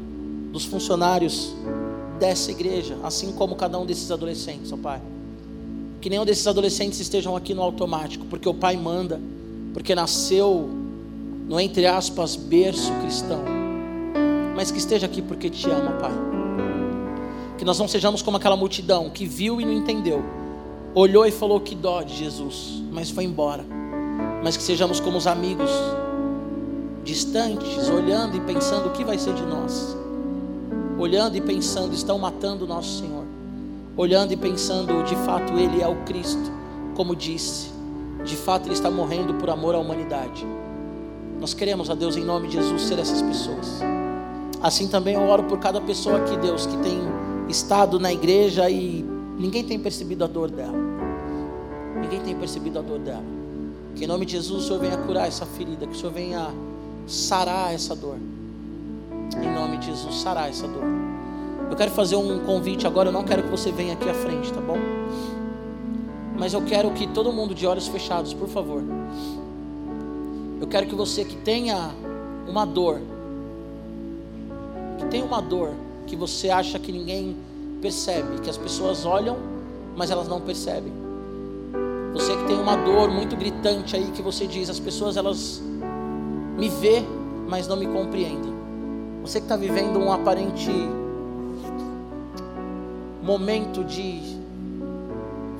dos 0.52 0.64
funcionários 0.64 1.54
dessa 2.18 2.50
igreja, 2.50 2.96
assim 3.02 3.32
como 3.32 3.56
cada 3.56 3.78
um 3.78 3.84
desses 3.84 4.10
adolescentes, 4.10 4.72
ó 4.72 4.76
Pai. 4.76 5.00
Que 6.00 6.08
nenhum 6.08 6.24
desses 6.24 6.46
adolescentes 6.46 7.00
estejam 7.00 7.34
aqui 7.34 7.54
no 7.54 7.62
automático, 7.62 8.24
porque 8.26 8.48
o 8.48 8.54
Pai 8.54 8.76
manda, 8.76 9.20
porque 9.74 9.94
nasceu 9.94 10.68
no 11.48 11.58
entre 11.58 11.86
aspas 11.86 12.36
berço 12.36 12.92
cristão, 13.00 13.42
mas 14.54 14.70
que 14.70 14.78
esteja 14.78 15.06
aqui 15.06 15.22
porque 15.22 15.48
te 15.48 15.68
ama, 15.70 15.92
Pai. 15.92 16.12
Que 17.56 17.64
nós 17.64 17.78
não 17.78 17.88
sejamos 17.88 18.22
como 18.22 18.36
aquela 18.36 18.56
multidão 18.56 19.10
que 19.10 19.24
viu 19.24 19.60
e 19.60 19.64
não 19.64 19.72
entendeu, 19.72 20.22
olhou 20.94 21.26
e 21.26 21.30
falou 21.30 21.58
que 21.60 21.74
dó 21.74 22.02
de 22.02 22.14
Jesus, 22.14 22.82
mas 22.92 23.10
foi 23.10 23.24
embora. 23.24 23.64
Mas 24.44 24.56
que 24.56 24.62
sejamos 24.62 25.00
como 25.00 25.18
os 25.18 25.26
amigos 25.26 25.70
distantes, 27.02 27.88
olhando 27.88 28.36
e 28.36 28.40
pensando 28.40 28.88
o 28.88 28.92
que 28.92 29.02
vai 29.02 29.18
ser 29.18 29.34
de 29.34 29.42
nós. 29.42 29.96
Olhando 30.98 31.36
e 31.36 31.40
pensando, 31.40 31.94
estão 31.94 32.18
matando 32.18 32.64
o 32.64 32.68
nosso 32.68 33.00
Senhor 33.00 33.17
olhando 33.98 34.32
e 34.32 34.36
pensando, 34.36 35.02
de 35.02 35.16
fato 35.16 35.58
ele 35.58 35.82
é 35.82 35.88
o 35.88 35.96
Cristo, 36.04 36.52
como 36.94 37.16
disse, 37.16 37.68
de 38.24 38.36
fato 38.36 38.66
ele 38.66 38.74
está 38.74 38.88
morrendo 38.88 39.34
por 39.34 39.50
amor 39.50 39.74
à 39.74 39.78
humanidade. 39.78 40.46
Nós 41.40 41.52
queremos, 41.52 41.90
a 41.90 41.96
Deus, 41.96 42.16
em 42.16 42.24
nome 42.24 42.46
de 42.46 42.54
Jesus, 42.54 42.82
ser 42.82 42.98
essas 43.00 43.20
pessoas. 43.20 43.80
Assim 44.62 44.86
também 44.86 45.14
eu 45.14 45.22
oro 45.22 45.42
por 45.44 45.58
cada 45.58 45.80
pessoa 45.80 46.18
aqui, 46.18 46.36
Deus, 46.36 46.64
que 46.64 46.76
tem 46.78 47.00
estado 47.48 47.98
na 47.98 48.12
igreja 48.12 48.70
e 48.70 49.04
ninguém 49.36 49.64
tem 49.64 49.78
percebido 49.80 50.22
a 50.22 50.28
dor 50.28 50.48
dela. 50.50 50.78
Ninguém 52.00 52.20
tem 52.20 52.36
percebido 52.36 52.78
a 52.78 52.82
dor 52.82 53.00
dela. 53.00 53.24
Que 53.96 54.04
em 54.04 54.06
nome 54.06 54.26
de 54.26 54.32
Jesus 54.32 54.64
o 54.64 54.66
Senhor 54.66 54.80
venha 54.80 54.96
curar 54.96 55.26
essa 55.26 55.44
ferida, 55.44 55.86
que 55.86 55.92
o 55.92 55.96
Senhor 55.96 56.12
venha 56.12 56.48
sarar 57.06 57.74
essa 57.74 57.96
dor. 57.96 58.18
Em 59.42 59.54
nome 59.54 59.78
de 59.78 59.86
Jesus, 59.86 60.20
sarar 60.20 60.48
essa 60.48 60.68
dor. 60.68 61.07
Eu 61.70 61.76
quero 61.76 61.90
fazer 61.90 62.16
um 62.16 62.38
convite 62.40 62.86
agora, 62.86 63.08
eu 63.08 63.12
não 63.12 63.24
quero 63.24 63.42
que 63.42 63.50
você 63.50 63.70
venha 63.70 63.92
aqui 63.92 64.08
à 64.08 64.14
frente, 64.14 64.52
tá 64.52 64.60
bom? 64.60 64.78
Mas 66.38 66.52
eu 66.52 66.62
quero 66.62 66.90
que 66.92 67.06
todo 67.06 67.32
mundo 67.32 67.54
de 67.54 67.66
olhos 67.66 67.88
fechados, 67.88 68.32
por 68.32 68.48
favor. 68.48 68.82
Eu 70.60 70.66
quero 70.66 70.86
que 70.86 70.94
você 70.94 71.24
que 71.24 71.36
tenha 71.36 71.90
uma 72.48 72.64
dor, 72.64 73.00
que 74.98 75.06
tenha 75.06 75.24
uma 75.24 75.42
dor 75.42 75.70
que 76.06 76.16
você 76.16 76.48
acha 76.48 76.78
que 76.78 76.90
ninguém 76.90 77.36
percebe, 77.82 78.40
que 78.40 78.48
as 78.48 78.56
pessoas 78.56 79.04
olham, 79.04 79.36
mas 79.96 80.10
elas 80.10 80.26
não 80.26 80.40
percebem. 80.40 80.92
Você 82.12 82.34
que 82.36 82.44
tem 82.46 82.58
uma 82.58 82.76
dor 82.76 83.10
muito 83.10 83.36
gritante 83.36 83.94
aí 83.94 84.10
que 84.12 84.22
você 84.22 84.46
diz, 84.46 84.70
as 84.70 84.80
pessoas 84.80 85.16
elas 85.16 85.62
me 86.56 86.68
vê, 86.68 87.02
mas 87.46 87.68
não 87.68 87.76
me 87.76 87.86
compreendem. 87.86 88.52
Você 89.22 89.38
que 89.38 89.44
está 89.44 89.56
vivendo 89.56 89.98
um 89.98 90.10
aparente 90.10 90.70
momento 93.28 93.84
de 93.84 94.22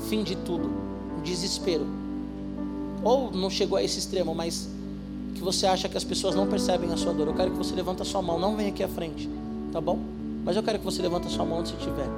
fim 0.09 0.23
de 0.23 0.35
tudo, 0.35 0.71
um 1.19 1.21
desespero. 1.21 1.87
Ou 3.05 3.31
não 3.31 3.51
chegou 3.51 3.77
a 3.77 3.83
esse 3.83 3.99
extremo, 3.99 4.35
mas 4.35 4.67
que 5.35 5.43
você 5.43 5.67
acha 5.67 5.87
que 5.87 5.97
as 5.97 6.03
pessoas 6.03 6.35
não 6.35 6.47
percebem 6.47 6.91
a 6.91 6.97
sua 6.97 7.13
dor. 7.13 7.27
Eu 7.27 7.35
quero 7.35 7.51
que 7.51 7.59
você 7.59 7.75
levanta 7.75 8.05
a 8.05 8.07
sua 8.07 8.23
mão, 8.23 8.39
não 8.39 8.57
venha 8.57 8.71
aqui 8.71 8.83
à 8.83 8.89
frente, 8.89 9.29
tá 9.71 9.83
bom? 9.83 9.99
Mas 10.47 10.57
eu 10.57 10.63
quero 10.63 10.79
que 10.79 10.85
você 10.85 11.03
levanta 11.03 11.29
a 11.29 11.31
sua 11.31 11.45
mão 11.45 11.59
onde 11.59 11.69
você 11.69 11.77
estiver. 11.77 12.09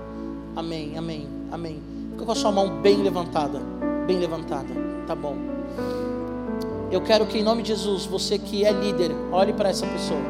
Amém, 0.55 0.97
amém, 0.97 1.27
amém. 1.51 1.83
Fica 2.13 2.25
com 2.25 2.33
a 2.33 2.37
sua 2.37 2.53
mão 2.53 2.81
bem 2.81 2.99
levantada, 2.99 3.61
bem 4.07 4.21
levantada, 4.21 4.73
tá 5.09 5.17
bom? 5.17 5.35
Eu 6.93 7.01
quero 7.01 7.27
que 7.27 7.39
em 7.39 7.43
nome 7.43 7.63
de 7.63 7.71
Jesus, 7.71 8.07
você 8.07 8.39
que 8.39 8.65
é 8.65 8.71
líder, 8.71 9.11
olhe 9.33 9.53
para 9.53 9.69
essa 9.69 9.85
pessoa. 9.85 10.21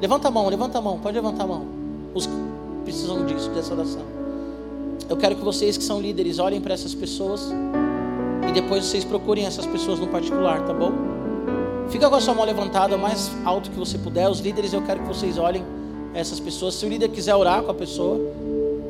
Levanta 0.00 0.28
a 0.28 0.30
mão, 0.30 0.48
levanta 0.48 0.78
a 0.78 0.80
mão, 0.80 0.98
pode 0.98 1.14
levantar 1.14 1.44
a 1.44 1.46
mão. 1.46 1.66
Os 2.14 2.26
precisam 2.84 3.26
disso, 3.26 3.50
dessa 3.50 3.74
oração. 3.74 4.13
Eu 5.08 5.16
quero 5.16 5.36
que 5.36 5.44
vocês 5.44 5.76
que 5.76 5.84
são 5.84 6.00
líderes 6.00 6.38
olhem 6.38 6.60
para 6.60 6.74
essas 6.74 6.94
pessoas 6.94 7.50
e 8.48 8.52
depois 8.52 8.84
vocês 8.84 9.04
procurem 9.04 9.44
essas 9.44 9.66
pessoas 9.66 9.98
no 9.98 10.06
particular, 10.06 10.64
tá 10.64 10.72
bom? 10.72 10.92
Fica 11.90 12.08
com 12.08 12.16
a 12.16 12.20
sua 12.20 12.34
mão 12.34 12.44
levantada 12.44 12.96
o 12.96 12.98
mais 12.98 13.30
alto 13.44 13.70
que 13.70 13.78
você 13.78 13.98
puder. 13.98 14.28
Os 14.28 14.40
líderes, 14.40 14.72
eu 14.72 14.82
quero 14.82 15.00
que 15.00 15.06
vocês 15.06 15.38
olhem 15.38 15.62
essas 16.14 16.40
pessoas. 16.40 16.74
Se 16.74 16.86
o 16.86 16.88
líder 16.88 17.08
quiser 17.08 17.34
orar 17.34 17.62
com 17.62 17.70
a 17.70 17.74
pessoa, 17.74 18.18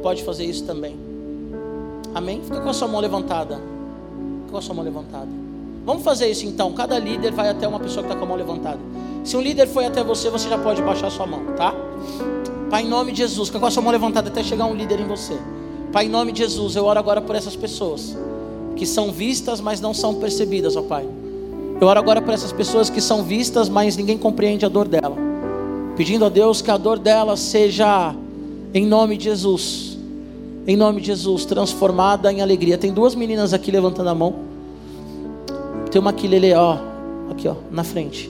pode 0.02 0.22
fazer 0.22 0.44
isso 0.44 0.64
também. 0.64 0.96
Amém? 2.14 2.40
Fica 2.42 2.60
com 2.60 2.68
a 2.68 2.72
sua 2.72 2.86
mão 2.86 3.00
levantada. 3.00 3.56
Fica 3.56 4.52
com 4.52 4.58
a 4.58 4.62
sua 4.62 4.74
mão 4.74 4.84
levantada. 4.84 5.28
Vamos 5.84 6.04
fazer 6.04 6.28
isso 6.28 6.46
então. 6.46 6.72
Cada 6.72 6.98
líder 6.98 7.32
vai 7.32 7.48
até 7.48 7.66
uma 7.66 7.80
pessoa 7.80 8.02
que 8.04 8.08
está 8.08 8.16
com 8.18 8.24
a 8.24 8.28
mão 8.28 8.36
levantada. 8.36 8.78
Se 9.24 9.36
um 9.36 9.40
líder 9.40 9.66
foi 9.66 9.84
até 9.84 10.04
você, 10.04 10.30
você 10.30 10.48
já 10.48 10.58
pode 10.58 10.80
baixar 10.80 11.10
sua 11.10 11.26
mão, 11.26 11.44
tá? 11.56 11.74
Pai, 12.70 12.82
em 12.82 12.88
nome 12.88 13.12
de 13.12 13.18
Jesus, 13.18 13.50
com 13.50 13.66
a 13.66 13.70
sua 13.70 13.82
mão 13.82 13.90
levantada 13.90 14.28
até 14.28 14.42
chegar 14.42 14.66
um 14.66 14.74
líder 14.74 15.00
em 15.00 15.06
você. 15.06 15.36
Pai, 15.94 16.06
em 16.06 16.08
nome 16.08 16.32
de 16.32 16.40
Jesus, 16.40 16.74
eu 16.74 16.86
oro 16.86 16.98
agora 16.98 17.20
por 17.20 17.36
essas 17.36 17.54
pessoas. 17.54 18.16
que 18.74 18.84
são 18.84 19.12
vistas, 19.12 19.60
mas 19.60 19.80
não 19.80 19.94
são 19.94 20.16
percebidas, 20.16 20.74
ó 20.74 20.82
Pai. 20.82 21.06
Eu 21.80 21.86
oro 21.86 22.00
agora 22.00 22.20
por 22.20 22.34
essas 22.34 22.50
pessoas 22.50 22.90
que 22.90 23.00
são 23.00 23.22
vistas, 23.22 23.68
mas 23.68 23.96
ninguém 23.96 24.18
compreende 24.18 24.66
a 24.66 24.68
dor 24.68 24.88
dela. 24.88 25.16
Pedindo 25.96 26.24
a 26.24 26.28
Deus 26.28 26.60
que 26.60 26.72
a 26.72 26.76
dor 26.76 26.98
dela 26.98 27.36
seja, 27.36 28.12
em 28.74 28.84
nome 28.84 29.16
de 29.16 29.26
Jesus, 29.26 29.96
em 30.66 30.76
nome 30.76 31.00
de 31.00 31.06
Jesus, 31.06 31.44
transformada 31.44 32.32
em 32.32 32.42
alegria. 32.42 32.76
Tem 32.76 32.92
duas 32.92 33.14
meninas 33.14 33.54
aqui 33.54 33.70
levantando 33.70 34.08
a 34.08 34.14
mão. 34.16 34.34
Tem 35.92 36.00
uma 36.00 36.10
aqui, 36.10 36.26
Lele, 36.26 36.52
ó, 36.54 36.76
aqui, 37.30 37.46
ó, 37.46 37.54
na 37.70 37.84
frente. 37.84 38.28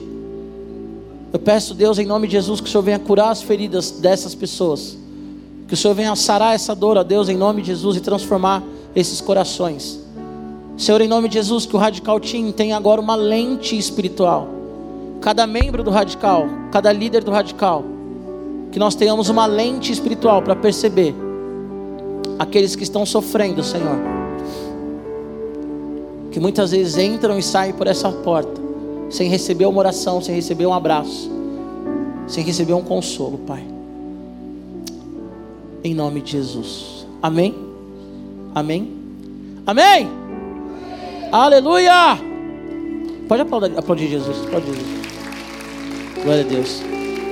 Eu 1.33 1.39
peço, 1.39 1.73
Deus, 1.73 1.97
em 1.97 2.05
nome 2.05 2.27
de 2.27 2.33
Jesus, 2.33 2.61
que 2.61 2.67
o 2.67 2.71
Senhor 2.71 2.83
venha 2.83 2.99
curar 2.99 3.31
as 3.31 3.41
feridas 3.41 3.89
dessas 3.89 4.35
pessoas. 4.35 4.95
Que 5.67 5.73
o 5.73 5.77
Senhor 5.77 5.93
venha 5.93 6.15
sarar 6.15 6.53
essa 6.53 6.75
dor, 6.75 6.97
ó 6.97 7.03
Deus, 7.03 7.27
em 7.27 7.37
nome 7.37 7.61
de 7.61 7.67
Jesus, 7.67 7.97
e 7.97 7.99
transformar 7.99 8.63
esses 8.95 9.19
corações. 9.19 9.99
Senhor, 10.77 11.01
em 11.01 11.07
nome 11.07 11.27
de 11.27 11.35
Jesus, 11.35 11.65
que 11.65 11.75
o 11.75 11.79
Radical 11.79 12.19
Team 12.19 12.51
tenha 12.51 12.75
agora 12.75 12.99
uma 12.99 13.15
lente 13.15 13.77
espiritual. 13.77 14.47
Cada 15.21 15.47
membro 15.47 15.83
do 15.83 15.89
Radical, 15.89 16.47
cada 16.71 16.91
líder 16.91 17.23
do 17.23 17.31
Radical, 17.31 17.83
que 18.71 18.77
nós 18.77 18.93
tenhamos 18.93 19.29
uma 19.29 19.45
lente 19.45 19.91
espiritual 19.91 20.41
para 20.41 20.55
perceber 20.55 21.15
aqueles 22.37 22.75
que 22.75 22.83
estão 22.83 23.05
sofrendo, 23.05 23.63
Senhor. 23.63 23.97
Que 26.31 26.39
muitas 26.39 26.71
vezes 26.71 26.97
entram 26.97 27.39
e 27.39 27.43
saem 27.43 27.73
por 27.73 27.87
essa 27.87 28.11
porta 28.11 28.61
sem 29.09 29.29
receber 29.29 29.65
uma 29.65 29.79
oração, 29.79 30.21
sem 30.21 30.35
receber 30.35 30.65
um 30.65 30.73
abraço, 30.73 31.31
sem 32.27 32.43
receber 32.43 32.73
um 32.73 32.81
consolo, 32.81 33.37
Pai. 33.39 33.74
Em 35.85 35.93
nome 35.93 36.19
de 36.19 36.31
Jesus. 36.31 37.05
Amém? 37.21 37.53
Amém? 38.55 38.91
Amém? 39.67 40.09
Aleluia! 41.31 42.17
Pode 43.27 43.43
aplaudir, 43.43 43.77
aplaudir 43.77 44.07
Jesus. 44.07 44.35
Pode 44.49 44.65
Jesus. 44.65 44.83
Glória 46.23 46.41
a 46.41 46.47
Deus. 46.47 46.81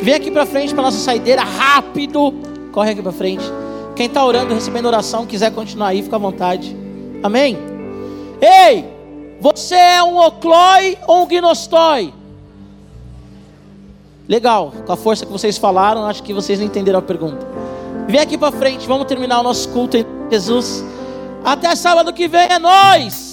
Vem 0.03 0.13
aqui 0.13 0.29
para 0.29 0.45
frente 0.45 0.71
para 0.71 0.83
nossa 0.83 0.99
saideira, 0.99 1.41
rápido. 1.41 2.31
Corre 2.71 2.91
aqui 2.91 3.01
para 3.01 3.11
frente. 3.11 3.43
Quem 3.95 4.05
está 4.05 4.23
orando, 4.23 4.53
recebendo 4.53 4.85
oração, 4.85 5.25
quiser 5.25 5.51
continuar 5.51 5.87
aí, 5.87 6.03
fica 6.03 6.17
à 6.17 6.19
vontade. 6.19 6.77
Amém? 7.23 7.57
Ei! 8.39 8.85
Você 9.41 9.73
é 9.73 10.03
um 10.03 10.15
oclói 10.19 10.95
ou 11.07 11.23
um 11.23 11.27
gnostói? 11.27 12.13
Legal, 14.29 14.71
com 14.85 14.93
a 14.93 14.95
força 14.95 15.25
que 15.25 15.31
vocês 15.31 15.57
falaram, 15.57 16.05
acho 16.05 16.21
que 16.21 16.35
vocês 16.35 16.59
não 16.59 16.67
entenderam 16.67 16.99
a 16.99 17.01
pergunta. 17.01 17.52
Vem 18.07 18.19
aqui 18.19 18.37
para 18.37 18.51
frente, 18.51 18.87
vamos 18.87 19.07
terminar 19.07 19.39
o 19.39 19.43
nosso 19.43 19.69
culto 19.69 19.97
em 19.97 20.05
Jesus. 20.29 20.83
Até 21.43 21.75
sábado 21.75 22.13
que 22.13 22.27
vem 22.27 22.47
é 22.49 22.59
nós. 22.59 23.32